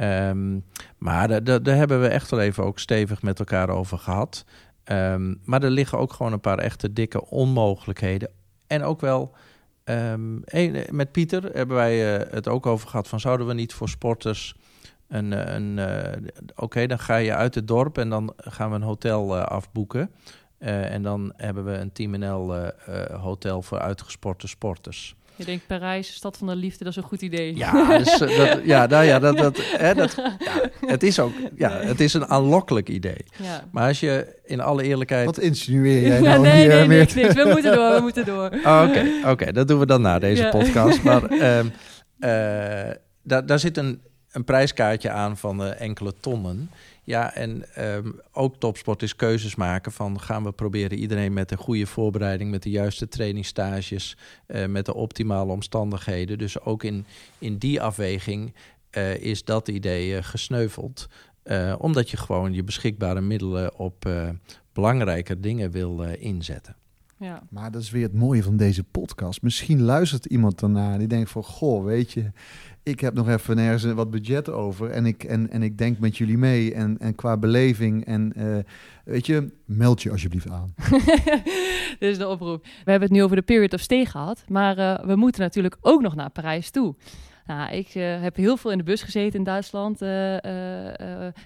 Um, 0.00 0.64
maar 0.98 1.44
daar 1.44 1.76
hebben 1.76 2.00
we 2.00 2.08
echt 2.08 2.30
wel 2.30 2.40
even 2.40 2.64
ook 2.64 2.78
stevig 2.78 3.22
met 3.22 3.38
elkaar 3.38 3.68
over 3.68 3.98
gehad. 3.98 4.44
Um, 4.84 5.40
maar 5.44 5.62
er 5.62 5.70
liggen 5.70 5.98
ook 5.98 6.12
gewoon 6.12 6.32
een 6.32 6.40
paar 6.40 6.58
echte 6.58 6.92
dikke 6.92 7.26
onmogelijkheden. 7.26 8.30
En 8.66 8.82
ook 8.82 9.00
wel, 9.00 9.34
een, 9.84 10.44
met 10.90 11.12
Pieter 11.12 11.44
hebben 11.52 11.76
wij 11.76 12.20
uh, 12.20 12.32
het 12.32 12.48
ook 12.48 12.66
over 12.66 12.88
gehad 12.88 13.08
van 13.08 13.20
zouden 13.20 13.46
we 13.46 13.54
niet 13.54 13.72
voor 13.74 13.88
sporters 13.88 14.54
een, 15.08 15.54
een 15.54 15.76
uh, 15.76 16.30
oké, 16.56 16.86
dan 16.86 16.98
ga 16.98 17.16
je 17.16 17.34
uit 17.34 17.54
het 17.54 17.68
dorp 17.68 17.98
en 17.98 18.08
dan 18.08 18.32
gaan 18.36 18.70
we 18.70 18.76
een 18.76 18.82
hotel 18.82 19.38
afboeken. 19.38 20.10
en 20.58 21.02
dan 21.02 21.32
hebben 21.36 21.64
we 21.64 21.72
een 21.72 21.92
Team 21.92 22.18
NL 22.18 22.72
hotel 23.12 23.62
voor 23.62 23.78
uitgesporte 23.78 24.48
sporters. 24.48 25.16
Je 25.40 25.46
denkt 25.46 25.66
Parijs, 25.66 26.14
stad 26.14 26.36
van 26.36 26.46
de 26.46 26.56
liefde, 26.56 26.84
dat 26.84 26.92
is 26.92 26.96
een 27.02 27.08
goed 27.08 27.22
idee. 27.22 27.56
Ja, 27.56 27.98
dus, 27.98 28.18
dat, 28.18 28.60
ja, 28.64 28.86
nou 28.94 29.04
ja, 29.04 29.18
dat, 29.18 29.36
dat, 29.36 29.56
hè, 29.62 29.94
dat, 29.94 30.14
ja, 30.38 30.70
het 30.94 31.02
is 31.02 31.18
ook 31.18 31.32
ja, 31.56 31.70
het 31.70 32.00
is 32.00 32.14
een 32.14 32.26
aanlokkelijk 32.26 32.88
idee. 32.88 33.24
Ja. 33.42 33.64
Maar 33.72 33.88
als 33.88 34.00
je 34.00 34.40
in 34.44 34.60
alle 34.60 34.82
eerlijkheid... 34.82 35.26
Wat 35.26 35.38
insinueer 35.38 36.06
jij 36.06 36.20
nou 36.30 36.42
nee, 36.42 36.60
hier 36.60 36.68
nee, 36.68 36.86
meer? 36.86 36.98
niks, 36.98 37.14
niks. 37.14 37.34
We 37.34 37.48
moeten 37.52 37.74
door, 37.74 37.94
we 37.94 38.00
moeten 38.00 38.24
door. 38.24 38.44
Oké, 38.44 38.68
oh, 38.68 38.86
oké, 38.88 38.98
okay, 38.98 39.30
okay, 39.30 39.52
dat 39.52 39.68
doen 39.68 39.78
we 39.78 39.86
dan 39.86 40.00
na 40.00 40.18
deze 40.18 40.42
Ja. 40.42 40.50
podcast. 40.50 41.02
Maar 41.02 41.22
um, 41.58 41.72
uh, 42.18 42.30
daar, 43.22 43.46
daar 43.46 43.58
zit 43.58 43.76
een, 43.76 44.00
een 44.32 44.44
prijskaartje 44.44 45.10
aan 45.10 45.36
van 45.36 45.62
uh, 45.62 45.80
enkele 45.80 46.14
tonnen. 46.20 46.70
Ja, 47.10 47.34
en 47.34 47.64
um, 47.78 48.20
ook 48.32 48.56
topsport 48.56 49.02
is 49.02 49.16
keuzes 49.16 49.54
maken 49.54 49.92
van 49.92 50.20
gaan 50.20 50.44
we 50.44 50.52
proberen 50.52 50.98
iedereen 50.98 51.32
met 51.32 51.50
een 51.50 51.58
goede 51.58 51.86
voorbereiding, 51.86 52.50
met 52.50 52.62
de 52.62 52.70
juiste 52.70 53.08
trainingstages, 53.08 54.16
uh, 54.46 54.66
met 54.66 54.86
de 54.86 54.94
optimale 54.94 55.52
omstandigheden. 55.52 56.38
Dus 56.38 56.60
ook 56.60 56.84
in, 56.84 57.06
in 57.38 57.58
die 57.58 57.82
afweging 57.82 58.54
uh, 58.92 59.16
is 59.16 59.44
dat 59.44 59.68
idee 59.68 60.22
gesneuveld. 60.22 61.08
omdat 61.78 62.10
je 62.10 62.16
gewoon 62.16 62.52
je 62.52 62.64
beschikbare 62.64 63.20
middelen 63.20 63.74
op 63.78 64.08
belangrijke 64.72 65.40
dingen 65.40 65.70
wil 65.70 66.02
inzetten. 66.02 66.76
Ja. 67.20 67.42
Maar 67.50 67.70
dat 67.70 67.82
is 67.82 67.90
weer 67.90 68.02
het 68.02 68.14
mooie 68.14 68.42
van 68.42 68.56
deze 68.56 68.84
podcast. 68.84 69.42
Misschien 69.42 69.82
luistert 69.82 70.24
iemand 70.24 70.60
daarna 70.60 70.98
die 70.98 71.06
denkt 71.06 71.30
van... 71.30 71.44
Goh, 71.44 71.84
weet 71.84 72.12
je, 72.12 72.30
ik 72.82 73.00
heb 73.00 73.14
nog 73.14 73.28
even 73.28 73.56
nergens 73.56 73.92
wat 73.92 74.10
budget 74.10 74.50
over... 74.50 74.90
en 74.90 75.06
ik, 75.06 75.24
en, 75.24 75.50
en 75.50 75.62
ik 75.62 75.78
denk 75.78 75.98
met 75.98 76.16
jullie 76.16 76.38
mee 76.38 76.74
en, 76.74 76.98
en 76.98 77.14
qua 77.14 77.36
beleving... 77.36 78.04
en 78.04 78.32
uh, 78.36 78.58
weet 79.04 79.26
je, 79.26 79.52
meld 79.64 80.02
je 80.02 80.10
alsjeblieft 80.10 80.50
aan. 80.50 80.74
Dit 81.98 82.10
is 82.10 82.18
de 82.18 82.28
oproep. 82.28 82.64
We 82.64 82.90
hebben 82.90 83.08
het 83.08 83.18
nu 83.18 83.22
over 83.22 83.36
de 83.36 83.42
period 83.42 83.72
of 83.72 83.80
stay 83.80 84.04
gehad... 84.04 84.44
maar 84.48 84.78
uh, 84.78 84.98
we 85.04 85.16
moeten 85.16 85.40
natuurlijk 85.40 85.76
ook 85.80 86.02
nog 86.02 86.14
naar 86.14 86.30
Parijs 86.30 86.70
toe. 86.70 86.94
Nou, 87.46 87.72
ik 87.72 87.94
uh, 87.94 88.22
heb 88.22 88.36
heel 88.36 88.56
veel 88.56 88.70
in 88.70 88.78
de 88.78 88.84
bus 88.84 89.02
gezeten 89.02 89.38
in 89.38 89.44
Duitsland, 89.44 90.02
uh, 90.02 90.32
uh, 90.32 90.40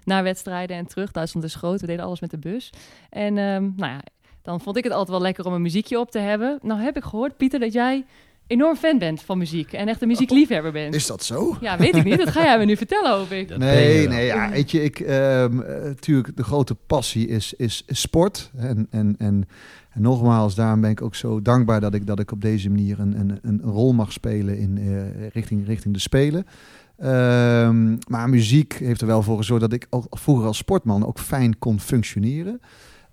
naar 0.04 0.22
wedstrijden 0.22 0.76
en 0.76 0.86
terug. 0.86 1.10
Duitsland 1.10 1.46
is 1.46 1.54
groot, 1.54 1.80
we 1.80 1.86
deden 1.86 2.04
alles 2.04 2.20
met 2.20 2.30
de 2.30 2.38
bus. 2.38 2.72
En 3.10 3.38
um, 3.38 3.72
nou 3.76 3.92
ja, 3.92 4.00
dan 4.44 4.60
vond 4.60 4.76
ik 4.76 4.84
het 4.84 4.92
altijd 4.92 5.10
wel 5.10 5.20
lekker 5.20 5.46
om 5.46 5.52
een 5.52 5.62
muziekje 5.62 5.98
op 5.98 6.10
te 6.10 6.18
hebben. 6.18 6.58
Nou 6.62 6.80
heb 6.80 6.96
ik 6.96 7.04
gehoord, 7.04 7.36
Pieter, 7.36 7.60
dat 7.60 7.72
jij 7.72 8.04
enorm 8.46 8.76
fan 8.76 8.98
bent 8.98 9.22
van 9.22 9.38
muziek 9.38 9.72
en 9.72 9.88
echt 9.88 10.02
een 10.02 10.08
muziekliefhebber 10.08 10.72
bent. 10.72 10.94
Is 10.94 11.06
dat 11.06 11.24
zo? 11.24 11.56
Ja, 11.60 11.78
weet 11.78 11.96
ik 11.96 12.04
niet. 12.04 12.18
Dat 12.18 12.28
ga 12.28 12.42
jij 12.42 12.58
me 12.58 12.64
nu 12.64 12.76
vertellen, 12.76 13.18
hoop 13.18 13.30
ik. 13.30 13.48
Dat 13.48 13.58
Nee, 13.58 14.08
nee, 14.08 14.26
ja, 14.26 14.50
weet 14.50 14.70
je, 14.70 14.82
ik, 14.82 15.00
um, 15.00 15.56
natuurlijk, 15.84 16.36
de 16.36 16.44
grote 16.44 16.74
passie 16.74 17.28
is, 17.28 17.54
is, 17.54 17.82
is 17.86 18.00
sport. 18.00 18.50
En, 18.56 18.86
en, 18.90 19.14
en, 19.18 19.48
en 19.90 20.02
nogmaals, 20.02 20.54
daarom 20.54 20.80
ben 20.80 20.90
ik 20.90 21.02
ook 21.02 21.14
zo 21.14 21.42
dankbaar 21.42 21.80
dat 21.80 21.94
ik, 21.94 22.06
dat 22.06 22.18
ik 22.18 22.32
op 22.32 22.40
deze 22.40 22.70
manier 22.70 23.00
een, 23.00 23.18
een, 23.18 23.38
een 23.42 23.60
rol 23.62 23.92
mag 23.92 24.12
spelen 24.12 24.58
in, 24.58 24.76
uh, 24.76 25.28
richting, 25.32 25.66
richting 25.66 25.94
de 25.94 26.00
Spelen. 26.00 26.46
Um, 27.04 27.98
maar 28.08 28.28
muziek 28.28 28.72
heeft 28.72 29.00
er 29.00 29.06
wel 29.06 29.22
voor 29.22 29.36
gezorgd 29.36 29.62
dat 29.62 29.72
ik 29.72 29.86
ook 29.90 30.06
vroeger 30.10 30.46
als 30.46 30.56
sportman 30.56 31.06
ook 31.06 31.18
fijn 31.18 31.58
kon 31.58 31.80
functioneren. 31.80 32.60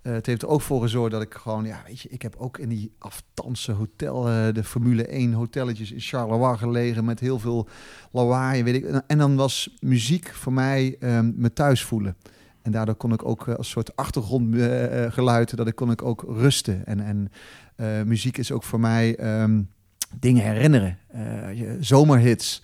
Uh, 0.03 0.13
het 0.13 0.25
heeft 0.25 0.41
er 0.41 0.47
ook 0.47 0.61
voor 0.61 0.81
gezorgd 0.81 1.11
dat 1.11 1.21
ik 1.21 1.33
gewoon, 1.33 1.65
ja, 1.65 1.81
weet 1.87 1.99
je, 1.99 2.09
ik 2.09 2.21
heb 2.21 2.35
ook 2.37 2.57
in 2.57 2.69
die 2.69 2.91
aftanse 2.97 3.71
hotel, 3.71 4.29
uh, 4.29 4.53
de 4.53 4.63
Formule 4.63 5.05
1 5.05 5.33
hotelletjes 5.33 5.91
in 5.91 5.99
Charleroi 5.99 6.57
gelegen 6.57 7.05
met 7.05 7.19
heel 7.19 7.39
veel 7.39 7.67
lawaai, 8.11 8.63
weet 8.63 8.75
ik. 8.75 8.85
En 9.07 9.17
dan 9.17 9.35
was 9.35 9.77
muziek 9.79 10.27
voor 10.33 10.53
mij 10.53 10.95
um, 10.99 11.33
me 11.37 11.53
thuis 11.53 11.83
voelen. 11.83 12.15
En 12.61 12.71
daardoor 12.71 12.95
kon 12.95 13.13
ik 13.13 13.25
ook 13.25 13.47
uh, 13.47 13.55
als 13.55 13.69
soort 13.69 13.95
achtergrondgeluid, 13.95 15.57
dat 15.57 15.67
ik 15.67 15.75
kon 15.75 15.91
ik 15.91 16.01
ook 16.01 16.25
rusten. 16.27 16.85
En, 16.85 16.99
en 16.99 17.31
muziek 18.07 18.37
is 18.37 18.51
ook 18.51 18.63
voor 18.63 18.79
mij 18.79 19.39
um, 19.41 19.69
dingen 20.19 20.43
herinneren, 20.43 20.97
zomerhits. 21.79 22.63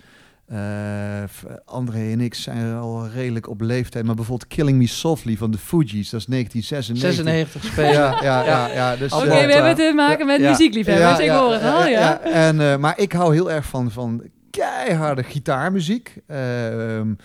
Uh, 0.54 1.24
André 1.66 2.12
en 2.12 2.22
ik 2.22 2.34
zijn 2.34 2.76
al 2.76 3.08
redelijk 3.08 3.50
op 3.50 3.62
leeftijd. 3.62 4.06
Maar 4.06 4.16
bijvoorbeeld 4.16 4.50
Killing 4.50 4.78
Me 4.78 4.88
Softly 4.88 5.38
van 5.38 5.52
de 5.52 5.58
Fugees, 5.58 6.10
dat 6.10 6.20
is 6.20 6.26
1996. 6.26 6.98
96 6.98 7.64
spelen. 7.72 7.92
Ja, 7.92 8.24
ja, 8.24 8.46
ja. 8.46 8.68
ja 8.68 8.96
dus, 8.96 9.14
Oké, 9.14 9.26
okay, 9.26 9.42
uh, 9.42 9.46
we 9.46 9.54
hebben 9.54 9.76
te 9.76 9.94
maken 9.96 10.26
met 10.26 10.40
ja, 10.40 10.50
muziekliefhebbers. 10.50 11.18
Ja, 11.18 11.24
ik 11.24 11.30
hoor 11.30 11.54
het 11.54 11.64
al, 11.64 11.88
ja. 11.88 11.88
ja. 11.90 12.22
En, 12.22 12.60
uh, 12.60 12.78
maar 12.78 13.00
ik 13.00 13.12
hou 13.12 13.34
heel 13.34 13.52
erg 13.52 13.66
van, 13.66 13.92
van 13.92 14.24
keiharde 14.50 15.24
gitaarmuziek. 15.24 16.16
Um, 16.28 17.18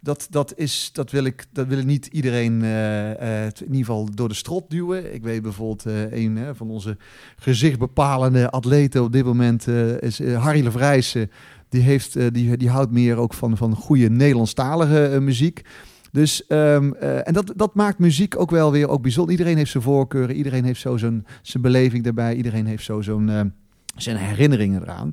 dat, 0.00 0.26
dat, 0.30 0.52
is, 0.56 0.90
dat, 0.92 1.10
wil 1.10 1.24
ik, 1.24 1.44
dat 1.52 1.66
wil 1.66 1.78
ik 1.78 1.84
niet 1.84 2.06
iedereen 2.06 2.62
uh, 2.62 3.10
uh, 3.10 3.44
in 3.44 3.52
ieder 3.60 3.78
geval 3.78 4.08
door 4.14 4.28
de 4.28 4.34
strot 4.34 4.70
duwen. 4.70 5.14
Ik 5.14 5.22
weet 5.22 5.42
bijvoorbeeld 5.42 5.86
uh, 5.86 6.12
een 6.12 6.54
van 6.54 6.70
onze 6.70 6.96
gezichtbepalende 7.36 8.50
atleten 8.50 9.02
op 9.02 9.12
dit 9.12 9.24
moment 9.24 9.66
is 10.00 10.22
Harry 10.34 10.64
Levrijsen. 10.64 11.30
Die, 11.68 11.82
heeft, 11.82 12.16
uh, 12.16 12.26
die, 12.32 12.56
die 12.56 12.68
houdt 12.68 12.92
meer 12.92 13.16
ook 13.16 13.34
van, 13.34 13.56
van 13.56 13.74
goede 13.74 14.10
Nederlandstalige 14.10 15.10
uh, 15.12 15.18
muziek. 15.18 15.64
Dus, 16.12 16.44
um, 16.48 16.94
uh, 17.02 17.28
en 17.28 17.32
dat, 17.32 17.52
dat 17.56 17.74
maakt 17.74 17.98
muziek 17.98 18.38
ook 18.38 18.50
wel 18.50 18.72
weer 18.72 18.88
ook 18.88 19.02
bijzonder. 19.02 19.32
Iedereen 19.32 19.56
heeft 19.56 19.70
zijn 19.70 19.82
voorkeuren, 19.82 20.36
iedereen 20.36 20.64
heeft 20.64 20.80
zo 20.80 20.96
zijn, 20.96 21.26
zijn 21.42 21.62
beleving 21.62 22.04
daarbij, 22.04 22.34
iedereen 22.34 22.66
heeft 22.66 22.84
zo 22.84 23.00
zo'n 23.00 23.52
zijn 23.96 24.16
herinneringen 24.16 24.82
eraan. 24.82 25.12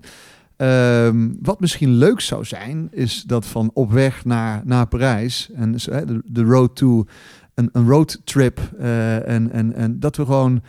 Ehm, 0.56 1.30
wat 1.42 1.60
misschien 1.60 1.90
leuk 1.90 2.20
zou 2.20 2.46
zijn, 2.46 2.88
is 2.92 3.24
dat 3.24 3.46
van 3.46 3.72
op 3.74 3.92
weg 3.92 4.26
naar, 4.26 4.62
naar 4.66 4.88
Parijs 4.88 5.50
en 5.54 5.72
de, 6.26 6.42
road 6.42 6.76
to 6.76 7.06
een, 7.54 7.70
een 7.72 7.88
roadtrip 7.88 8.60
en, 8.80 9.52
en, 9.52 9.74
en 9.74 10.00
dat 10.00 10.16
we 10.16 10.26
gewoon 10.26 10.62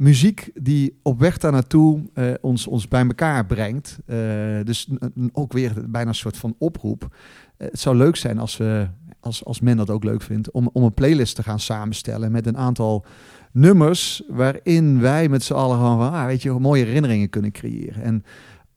muziek 0.00 0.50
die 0.54 0.98
op 1.02 1.18
weg 1.18 1.38
daar 1.38 1.52
naartoe 1.52 2.02
uh, 2.14 2.32
ons, 2.40 2.66
ons 2.66 2.88
bij 2.88 3.06
elkaar 3.06 3.46
brengt. 3.46 3.98
Uh, 4.06 4.16
dus 4.64 4.88
ook 5.32 5.52
weer 5.52 5.72
bijna 5.90 6.08
een 6.08 6.14
soort 6.14 6.36
van 6.36 6.54
oproep. 6.58 7.02
Uh, 7.02 7.68
het 7.70 7.80
zou 7.80 7.96
leuk 7.96 8.16
zijn 8.16 8.38
als, 8.38 8.56
we, 8.56 8.88
als, 9.20 9.44
als 9.44 9.60
men 9.60 9.76
dat 9.76 9.90
ook 9.90 10.04
leuk 10.04 10.22
vindt, 10.22 10.50
om, 10.50 10.70
om 10.72 10.82
een 10.82 10.94
playlist 10.94 11.34
te 11.34 11.42
gaan 11.42 11.60
samenstellen 11.60 12.32
met 12.32 12.46
een 12.46 12.56
aantal 12.56 13.04
nummers 13.52 14.22
waarin 14.28 15.00
wij 15.00 15.28
met 15.28 15.42
z'n 15.42 15.52
allen 15.52 15.76
gewoon 15.76 15.98
van, 15.98 16.12
ah, 16.12 16.26
weet 16.26 16.42
je, 16.42 16.50
mooie 16.50 16.84
herinneringen 16.84 17.30
kunnen 17.30 17.52
creëren. 17.52 18.02
En 18.02 18.24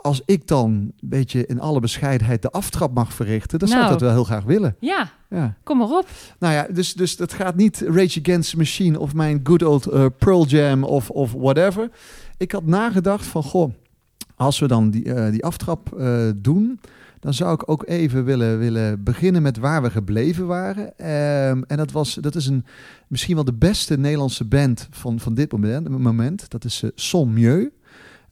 als 0.03 0.21
ik 0.25 0.47
dan 0.47 0.71
een 0.71 0.93
beetje 1.01 1.45
in 1.45 1.59
alle 1.59 1.79
bescheidenheid 1.79 2.41
de 2.41 2.49
aftrap 2.51 2.93
mag 2.93 3.13
verrichten, 3.13 3.59
dan 3.59 3.67
zou 3.67 3.79
ik 3.81 3.87
Nou. 3.87 3.99
dat 3.99 4.07
wel 4.07 4.17
heel 4.17 4.25
graag 4.27 4.43
willen. 4.43 4.75
Ja, 4.79 5.11
Ja. 5.29 5.55
kom 5.63 5.77
maar 5.77 5.89
op. 5.89 6.07
Nou 6.39 6.53
ja, 6.53 6.67
dus, 6.73 6.93
dus 6.93 7.15
dat 7.17 7.33
gaat 7.33 7.55
niet 7.55 7.83
Rage 7.87 8.19
Against 8.19 8.49
the 8.51 8.57
Machine 8.57 8.99
of 8.99 9.13
mijn 9.13 9.39
good 9.43 9.63
old 9.63 9.85
eh, 9.85 10.05
Pearl 10.17 10.45
Jam 10.45 10.83
of, 10.83 11.09
of 11.09 11.31
whatever. 11.31 11.89
Ik 12.37 12.51
had 12.51 12.65
nagedacht 12.65 13.25
van, 13.25 13.43
goh, 13.43 13.73
als 14.35 14.59
we 14.59 14.67
dan 14.67 14.89
die, 14.89 15.13
eh, 15.13 15.31
die 15.31 15.43
aftrap 15.45 15.93
eh, 15.99 16.29
doen, 16.35 16.79
dan 17.19 17.33
zou 17.33 17.53
ik 17.53 17.69
ook 17.69 17.83
even 17.87 18.23
willen, 18.25 18.59
willen 18.59 19.03
beginnen 19.03 19.41
met 19.41 19.57
waar 19.57 19.81
we 19.81 19.89
gebleven 19.89 20.47
waren. 20.47 20.97
Ehm, 20.97 21.61
en 21.67 21.77
dat, 21.77 21.91
was, 21.91 22.13
dat 22.13 22.35
is 22.35 22.47
een, 22.47 22.65
misschien 23.07 23.35
wel 23.35 23.43
de 23.43 23.53
beste 23.53 23.97
Nederlandse 23.97 24.45
band 24.45 24.87
van, 24.91 25.19
van 25.19 25.33
dit 25.33 25.51
moment. 25.51 25.89
moment. 25.89 26.49
Dat 26.49 26.65
is 26.65 26.83
Son 26.95 27.33
Mieux. 27.33 27.69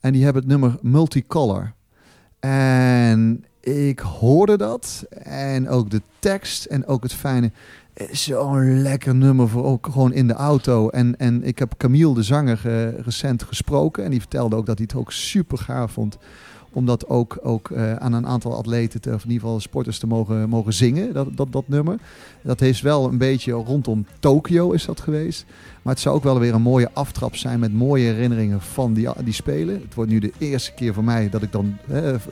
En 0.02 0.14
die 0.14 0.24
hebben 0.24 0.42
het 0.42 0.52
nummer 0.52 0.78
Multicolor. 0.82 1.74
En 2.40 3.46
ik 3.62 4.00
hoorde 4.00 4.58
dat. 4.58 5.06
En 5.24 5.70
ook 5.70 5.90
de 5.90 6.02
tekst 6.20 6.66
en 6.66 6.86
ook 6.86 7.04
het 7.04 7.14
fijne. 7.14 7.52
Zo'n 8.12 8.82
lekker 8.82 9.16
nummer 9.16 9.50
voor 9.50 9.64
ook 9.64 9.88
gewoon 9.92 10.14
in 10.14 10.28
de 10.28 10.34
auto. 10.34 10.90
En, 10.90 11.18
en 11.18 11.44
ik 11.44 11.60
heb 11.60 11.74
Camille, 11.78 12.14
de 12.14 12.24
zanger, 12.24 12.58
ge, 12.58 12.96
recent 13.02 13.44
gesproken. 13.44 14.04
En 14.04 14.12
die 14.12 14.20
vertelde 14.20 14.56
ook 14.56 14.66
dat 14.66 14.78
hij 14.78 14.88
het 14.90 15.00
ook 15.00 15.12
super 15.12 15.58
gaaf 15.58 15.92
vond. 15.92 16.18
Om 16.74 16.86
dat 16.86 17.08
ook, 17.08 17.40
ook 17.44 17.70
uh, 17.70 17.96
aan 17.96 18.14
een 18.14 18.28
aantal 18.28 18.56
atleten, 18.56 19.02
te, 19.02 19.10
of 19.14 19.24
in 19.24 19.30
ieder 19.30 19.42
geval 19.44 19.60
sporters, 19.60 20.00
te 20.00 20.08
mogen, 20.08 20.50
mogen 20.50 20.74
zingen. 20.74 21.14
Dat, 21.14 21.28
dat, 21.38 21.52
dat 21.52 21.68
nummer. 21.68 21.98
Dat 22.42 22.60
heeft 22.60 22.82
wel 22.82 23.08
een 23.08 23.18
beetje 23.18 23.52
rondom 23.52 24.06
Tokio 24.20 24.72
is 24.72 24.86
dat 24.86 25.00
geweest. 25.00 25.46
Maar 25.82 25.94
het 25.94 26.02
zou 26.02 26.16
ook 26.16 26.24
wel 26.24 26.40
weer 26.40 26.54
een 26.54 26.62
mooie 26.62 26.90
aftrap 26.94 27.36
zijn 27.36 27.60
met 27.60 27.74
mooie 27.74 28.06
herinneringen 28.06 28.62
van 28.62 28.94
die, 28.94 29.08
die 29.24 29.34
spelen. 29.34 29.82
Het 29.84 29.94
wordt 29.94 30.12
nu 30.12 30.20
de 30.20 30.32
eerste 30.38 30.74
keer 30.74 30.94
voor 30.94 31.04
mij 31.04 31.30
dat 31.30 31.42
ik 31.42 31.52
dan 31.52 31.78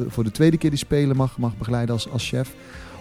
voor 0.07 0.23
de 0.23 0.31
tweede 0.31 0.57
keer 0.57 0.69
die 0.69 0.79
spelen 0.79 1.15
mag, 1.15 1.37
mag 1.37 1.57
begeleiden 1.57 1.95
als, 1.95 2.09
als 2.09 2.27
chef. 2.27 2.55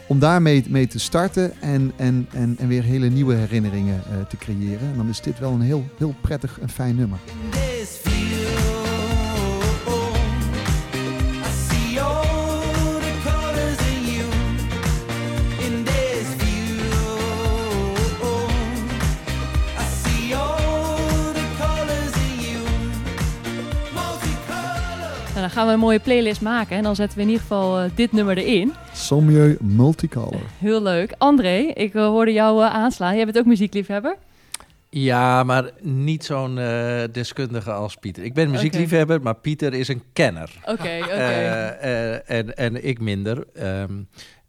Om 0.09 0.18
daarmee 0.18 0.64
mee 0.68 0.86
te 0.86 0.99
starten 0.99 1.61
en, 1.61 1.93
en, 1.97 2.26
en, 2.32 2.57
en 2.59 2.68
weer 2.68 2.82
hele 2.82 3.09
nieuwe 3.09 3.34
herinneringen 3.34 4.03
uh, 4.11 4.26
te 4.28 4.36
creëren. 4.36 4.91
En 4.91 4.97
dan 4.97 5.09
is 5.09 5.20
dit 5.20 5.39
wel 5.39 5.53
een 5.53 5.61
heel, 5.61 5.84
heel 5.99 6.14
prettig 6.20 6.61
en 6.61 6.68
fijn 6.68 6.97
nummer. 6.97 7.18
Dan 25.49 25.57
gaan 25.57 25.67
we 25.67 25.73
een 25.73 25.79
mooie 25.79 25.99
playlist 25.99 26.41
maken 26.41 26.77
en 26.77 26.83
dan 26.83 26.97
zetten 26.97 27.17
we 27.17 27.23
in 27.23 27.29
ieder 27.29 27.43
geval 27.43 27.85
uh, 27.85 27.91
dit 27.95 28.13
nummer 28.13 28.39
erin. 28.39 28.73
Sommieu 28.93 29.57
Multicolor. 29.61 30.41
Heel 30.59 30.83
leuk. 30.83 31.15
André, 31.19 31.57
ik 31.57 31.95
uh, 31.95 32.07
hoorde 32.07 32.33
jou 32.33 32.63
uh, 32.63 32.75
aanslaan. 32.75 33.17
Jij 33.17 33.25
bent 33.25 33.39
ook 33.39 33.45
muziekliefhebber? 33.45 34.17
Ja, 34.89 35.43
maar 35.45 35.71
niet 35.81 36.25
zo'n 36.25 36.57
uh, 36.57 37.03
deskundige 37.13 37.73
als 37.73 37.95
Pieter. 37.95 38.25
Ik 38.25 38.35
ben 38.35 38.51
muziekliefhebber, 38.51 39.17
okay. 39.17 39.25
maar 39.33 39.41
Pieter 39.41 39.75
is 39.75 39.89
een 39.89 40.03
kenner. 40.13 40.51
Oké, 40.63 40.73
okay, 40.73 41.01
oké. 41.01 41.11
Okay. 41.11 41.75
Uh, 41.83 42.31
en, 42.31 42.57
en 42.57 42.85
ik 42.85 43.01
minder. 43.01 43.45
Um, 43.63 44.09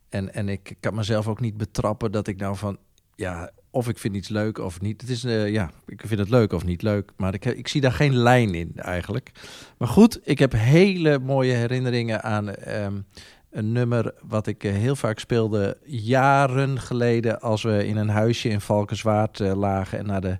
en, 0.10 0.34
en 0.34 0.50
ik 0.50 0.74
kan 0.80 0.95
mezelf 0.95 1.28
ook 1.28 1.39
niet 1.39 1.58
betrappen 1.58 2.12
dat 2.12 2.28
ik 2.28 2.38
nou 2.38 2.56
van... 2.56 2.78
Ja, 3.16 3.50
of 3.72 3.88
ik 3.88 3.97
vind 3.97 4.15
iets 4.15 4.30
leuk 4.30 4.57
of 4.57 4.82
niet. 4.82 5.01
Het 5.01 5.09
is, 5.09 5.26
uh, 5.26 5.49
ja, 5.49 5.72
ik 5.86 6.01
vind 6.05 6.20
het 6.20 6.30
leuk 6.30 6.53
of 6.53 6.65
niet 6.65 6.82
leuk. 6.82 7.11
Maar 7.17 7.34
ik, 7.34 7.45
ik 7.45 7.67
zie 7.67 7.82
daar 7.82 7.91
geen 7.91 8.15
lijn 8.15 8.53
in 8.53 8.72
eigenlijk. 8.76 9.32
Maar 9.78 9.88
goed, 9.88 10.20
ik 10.24 10.39
heb 10.39 10.51
hele 10.51 11.20
mooie 11.20 11.53
herinneringen 11.53 12.24
aan... 12.24 12.47
Um, 12.67 13.05
een 13.51 13.72
nummer 13.72 14.13
wat 14.22 14.47
ik 14.47 14.63
uh, 14.63 14.72
heel 14.72 14.95
vaak 14.95 15.20
speelde 15.20 15.78
jaren 15.86 16.80
geleden 16.80 17.39
als 17.41 17.63
we 17.63 17.88
in 17.88 17.97
een 17.97 18.09
huisje 18.09 18.49
in 18.49 18.61
Valkenswaard 18.61 19.39
uh, 19.39 19.53
lagen 19.53 19.99
en 19.99 20.05
naar 20.05 20.22
de, 20.22 20.38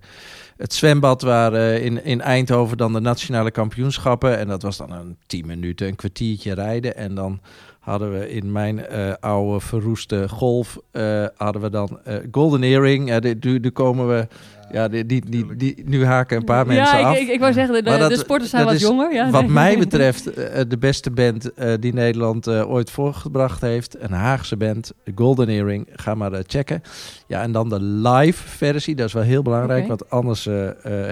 het 0.58 0.74
zwembad 0.74 1.22
waar 1.22 1.54
uh, 1.54 1.86
in, 1.86 2.04
in 2.04 2.22
Eindhoven 2.22 2.78
dan 2.78 2.94
de 2.94 3.00
nationale 3.00 3.52
kampioenschappen 3.52 4.38
en 4.38 4.48
dat 4.48 4.62
was 4.62 4.78
dan 4.78 4.92
een 4.92 5.18
tien 5.28 5.48
minuten, 5.48 5.88
een 5.88 5.96
kwartiertje 5.96 6.54
rijden 6.54 6.96
en 6.96 7.16
dan 7.16 7.42
hadden 7.80 8.20
we 8.20 8.30
in 8.30 8.52
mijn 8.52 8.88
oude 9.20 9.60
verroeste 9.60 10.30
golf 10.30 10.78
hadden 11.38 11.62
we 11.62 11.70
dan 11.70 12.00
Golden 12.32 12.64
Earring, 12.64 13.36
nu 13.44 13.70
komen 13.72 14.08
we 14.08 14.28
ja, 14.72 14.88
die, 14.88 15.06
die, 15.06 15.22
die, 15.30 15.56
die, 15.56 15.84
nu 15.86 16.06
haken 16.06 16.38
een 16.38 16.44
paar 16.44 16.66
mensen 16.66 17.00
ja, 17.00 17.10
af. 17.10 17.16
Ik, 17.16 17.22
ik, 17.22 17.28
ik 17.28 17.40
wou 17.40 17.54
zeggen, 17.54 17.74
de, 17.74 17.98
dat, 17.98 18.10
de 18.10 18.18
sporters 18.18 18.50
zijn 18.50 18.66
wat 18.66 18.80
jonger. 18.80 19.14
Ja, 19.14 19.30
wat 19.30 19.42
nee. 19.42 19.52
mij 19.52 19.78
betreft 19.88 20.38
uh, 20.38 20.46
de 20.68 20.78
beste 20.78 21.12
band 21.12 21.50
uh, 21.60 21.74
die 21.80 21.94
Nederland 21.94 22.48
uh, 22.48 22.72
ooit 22.72 22.92
voorgebracht 22.92 23.62
heeft. 23.62 24.02
Een 24.02 24.12
Haagse 24.12 24.58
band, 24.58 24.94
de 25.04 25.12
Golden 25.16 25.48
Earring. 25.48 25.88
Ga 25.92 26.16
maar 26.16 26.44
checken. 26.48 26.82
Ja, 27.28 27.42
en 27.42 27.52
dan 27.52 27.70
de 27.70 27.82
live 27.82 28.48
versie. 28.48 28.96
Dat 28.96 29.08
is 29.08 29.14
wel 29.14 29.24
heel 29.24 29.42
belangrijk, 29.42 29.84
okay. 29.84 29.88
want 29.88 30.10
anders 30.10 30.48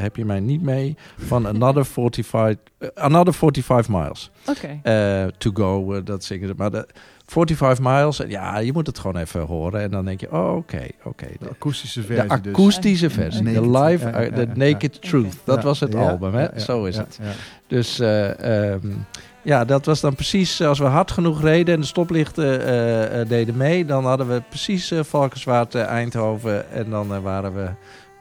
heb 0.02 0.16
je 0.16 0.26
mij 0.26 0.40
niet 0.40 0.62
mee. 0.62 0.96
Van 1.18 1.48
Another 1.48 1.86
45, 1.96 2.58
another 2.96 3.34
45 3.34 3.94
Miles. 3.94 4.32
Oké. 4.46 4.80
Okay. 4.84 5.32
to 5.38 5.52
go, 5.54 6.04
dat 6.04 6.24
zingen 6.24 6.48
ze. 6.48 6.54
Maar 6.58 6.72
de, 6.72 6.88
45 7.28 7.80
miles. 7.84 8.20
En 8.20 8.30
ja, 8.30 8.58
je 8.58 8.74
moet 8.74 8.88
het 8.88 9.00
gewoon 9.00 9.18
even 9.22 9.42
horen. 9.42 9.82
En 9.82 9.92
dan 9.92 10.06
denk 10.06 10.20
je, 10.20 10.32
oh, 10.32 10.56
oké, 10.56 10.78
oké. 10.78 10.88
Okay. 11.04 11.36
De 11.40 11.50
akoestische 11.50 12.02
versie 12.04 12.42
De 12.42 12.50
akoestische 12.50 13.06
dus. 13.06 13.14
versie. 13.14 13.44
De 13.44 13.70
live, 13.70 14.12
de 14.12 14.20
ja, 14.36 14.42
ja, 14.42 14.46
Naked 14.56 15.02
Truth. 15.02 15.36
Dat 15.44 15.64
was 15.64 15.80
het 15.80 15.96
album, 15.96 16.34
hè? 16.34 16.60
Zo 16.60 16.86
is 16.86 16.98
het. 16.98 17.20
Dus 17.68 18.00
uh, 18.00 18.72
um, 18.72 19.06
ja, 19.42 19.66
dat 19.66 19.86
was 19.86 20.00
dan 20.00 20.16
precies 20.16 20.62
als 20.62 20.80
we 20.80 20.86
hard 20.86 21.12
genoeg 21.12 21.42
reden 21.42 21.74
en 21.74 21.80
de 21.80 21.86
stoplichten 21.86 22.62
uh, 22.62 23.20
uh, 23.20 23.28
deden 23.28 23.58
mee. 23.58 23.86
Dan 23.86 24.06
hadden 24.06 24.28
we 24.28 24.42
precies 24.50 24.92
uh, 24.92 25.00
Valkenswaard, 25.04 25.76
Eindhoven. 25.76 26.72
En 26.72 26.90
dan 26.90 27.22
waren 27.22 27.56
we 27.56 27.70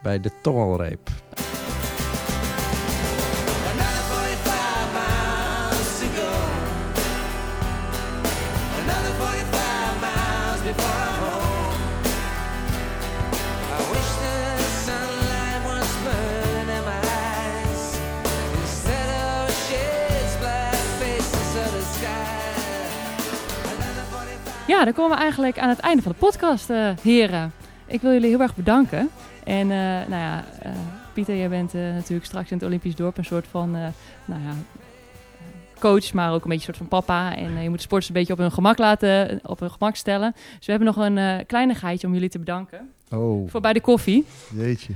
bij 0.01 0.19
de 0.19 0.31
Tongelreep. 0.41 1.09
Ja, 24.67 24.83
dan 24.83 24.93
komen 24.93 25.17
we 25.17 25.23
eigenlijk 25.23 25.59
aan 25.59 25.69
het 25.69 25.79
einde 25.79 26.01
van 26.01 26.11
de 26.11 26.17
podcast, 26.17 26.69
uh, 26.69 26.89
heren. 27.01 27.53
Ik 27.85 28.01
wil 28.01 28.11
jullie 28.11 28.29
heel 28.29 28.41
erg 28.41 28.55
bedanken. 28.55 29.09
En 29.43 29.69
uh, 29.69 29.77
nou 30.07 30.09
ja, 30.09 30.45
uh, 30.65 30.71
Pieter, 31.13 31.37
jij 31.37 31.49
bent 31.49 31.73
natuurlijk 31.73 32.25
straks 32.25 32.51
in 32.51 32.57
het 32.57 32.65
Olympisch 32.65 32.95
dorp 32.95 33.17
een 33.17 33.25
soort 33.25 33.47
van, 33.47 33.71
nou 34.25 34.41
ja, 34.41 34.53
coach, 35.79 36.13
maar 36.13 36.33
ook 36.33 36.43
een 36.43 36.49
beetje 36.49 36.67
een 36.67 36.75
soort 36.75 36.77
van 36.77 36.87
papa. 36.87 37.35
En 37.35 37.61
je 37.61 37.69
moet 37.69 37.77
de 37.77 37.83
sporters 37.83 38.07
een 38.07 38.13
beetje 38.13 38.33
op 38.33 38.39
hun 38.39 38.51
gemak 38.51 38.77
laten, 38.77 39.39
op 39.43 39.59
hun 39.59 39.71
gemak 39.71 39.95
stellen. 39.95 40.31
Dus 40.57 40.65
we 40.65 40.71
hebben 40.71 40.95
nog 40.95 41.05
een 41.05 41.45
kleinigheidje 41.45 42.07
om 42.07 42.13
jullie 42.13 42.29
te 42.29 42.39
bedanken. 42.39 42.93
Oh. 43.11 43.49
Voor 43.49 43.61
bij 43.61 43.73
de 43.73 43.81
koffie. 43.81 44.25
Jeetje. 44.53 44.93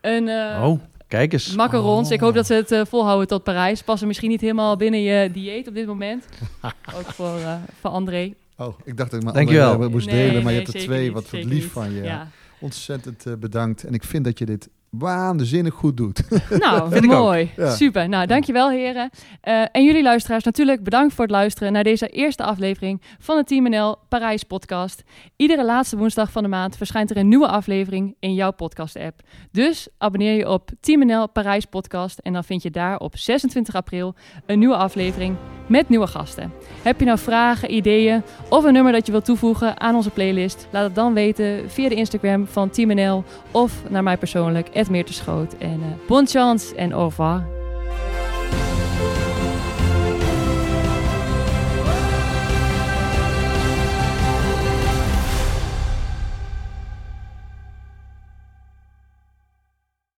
Een, 0.00 0.28
oh. 0.62 0.78
Kijk 1.08 1.32
eens. 1.32 1.54
Macarons. 1.54 2.08
Oh. 2.08 2.14
Ik 2.14 2.20
hoop 2.20 2.34
dat 2.34 2.46
ze 2.46 2.54
het 2.54 2.72
uh, 2.72 2.80
volhouden 2.84 3.26
tot 3.26 3.42
Parijs. 3.42 3.82
Passen 3.82 4.06
misschien 4.06 4.30
niet 4.30 4.40
helemaal 4.40 4.76
binnen 4.76 5.02
je 5.02 5.30
dieet 5.30 5.68
op 5.68 5.74
dit 5.74 5.86
moment. 5.86 6.28
ook 6.98 7.12
voor, 7.12 7.38
uh, 7.38 7.54
voor 7.80 7.90
André. 7.90 8.34
Oh, 8.56 8.78
ik 8.84 8.96
dacht 8.96 9.10
dat 9.10 9.18
ik 9.18 9.24
mijn 9.24 9.36
Dankjewel. 9.36 9.72
andere 9.72 9.90
moest 9.90 10.06
Nee, 10.06 10.16
delen, 10.16 10.34
maar 10.34 10.52
nee, 10.52 10.60
je 10.60 10.60
hebt 10.66 10.74
er 10.74 10.80
twee. 10.80 11.04
niet, 11.04 11.12
Wat, 11.12 11.32
lief 11.32 11.44
niet. 11.46 11.64
van 11.64 11.92
je. 11.92 12.02
Ja. 12.02 12.28
Ontzettend 12.60 13.26
uh, 13.26 13.34
bedankt. 13.34 13.84
En 13.84 13.94
ik 13.94 14.04
vind 14.04 14.24
dat 14.24 14.38
je 14.38 14.44
dit 14.46 14.68
waanzinnig 14.90 15.74
goed 15.74 15.96
doet. 15.96 16.22
Nou, 16.58 16.88
Vind 16.92 17.04
ik 17.04 17.10
mooi. 17.10 17.50
Ja. 17.56 17.70
Super. 17.70 18.08
Nou, 18.08 18.26
dankjewel 18.26 18.70
heren. 18.70 19.10
Eh, 19.40 19.62
en 19.72 19.84
jullie 19.84 20.02
luisteraars 20.02 20.44
natuurlijk 20.44 20.82
bedankt 20.84 21.14
voor 21.14 21.24
het 21.24 21.32
luisteren 21.32 21.72
naar 21.72 21.84
deze 21.84 22.06
eerste 22.08 22.42
aflevering 22.42 23.02
van 23.18 23.36
de 23.36 23.44
Team 23.44 23.68
NL 23.70 23.96
Parijs 24.08 24.42
podcast. 24.42 25.02
Iedere 25.36 25.64
laatste 25.64 25.96
woensdag 25.96 26.32
van 26.32 26.42
de 26.42 26.48
maand 26.48 26.76
verschijnt 26.76 27.10
er 27.10 27.16
een 27.16 27.28
nieuwe 27.28 27.48
aflevering 27.48 28.16
in 28.20 28.34
jouw 28.34 28.50
podcast 28.52 28.96
app. 28.96 29.20
Dus 29.52 29.88
abonneer 29.98 30.36
je 30.36 30.48
op 30.48 30.70
Team 30.80 31.06
NL 31.06 31.28
Parijs 31.28 31.64
podcast 31.64 32.18
en 32.18 32.32
dan 32.32 32.44
vind 32.44 32.62
je 32.62 32.70
daar 32.70 32.98
op 32.98 33.16
26 33.16 33.74
april 33.74 34.14
een 34.46 34.58
nieuwe 34.58 34.76
aflevering 34.76 35.36
met 35.66 35.88
nieuwe 35.88 36.06
gasten. 36.06 36.52
Heb 36.82 36.98
je 36.98 37.04
nou 37.04 37.18
vragen, 37.18 37.74
ideeën 37.74 38.22
of 38.48 38.64
een 38.64 38.72
nummer 38.72 38.92
dat 38.92 39.06
je 39.06 39.12
wilt 39.12 39.24
toevoegen 39.24 39.80
aan 39.80 39.94
onze 39.94 40.10
playlist? 40.10 40.68
Laat 40.70 40.84
het 40.84 40.94
dan 40.94 41.14
weten 41.14 41.70
via 41.70 41.88
de 41.88 41.94
Instagram 41.94 42.46
van 42.46 42.70
Team 42.70 42.94
NL 42.94 43.24
of 43.50 43.82
naar 43.88 44.02
mij 44.02 44.16
persoonlijk, 44.16 44.88
Meertenschoot. 44.90 45.54
En 45.58 45.80
uh, 45.80 46.06
bon 46.06 46.26
chance 46.26 46.74
en 46.74 46.92
au 46.92 47.04
revoir. 47.04 47.63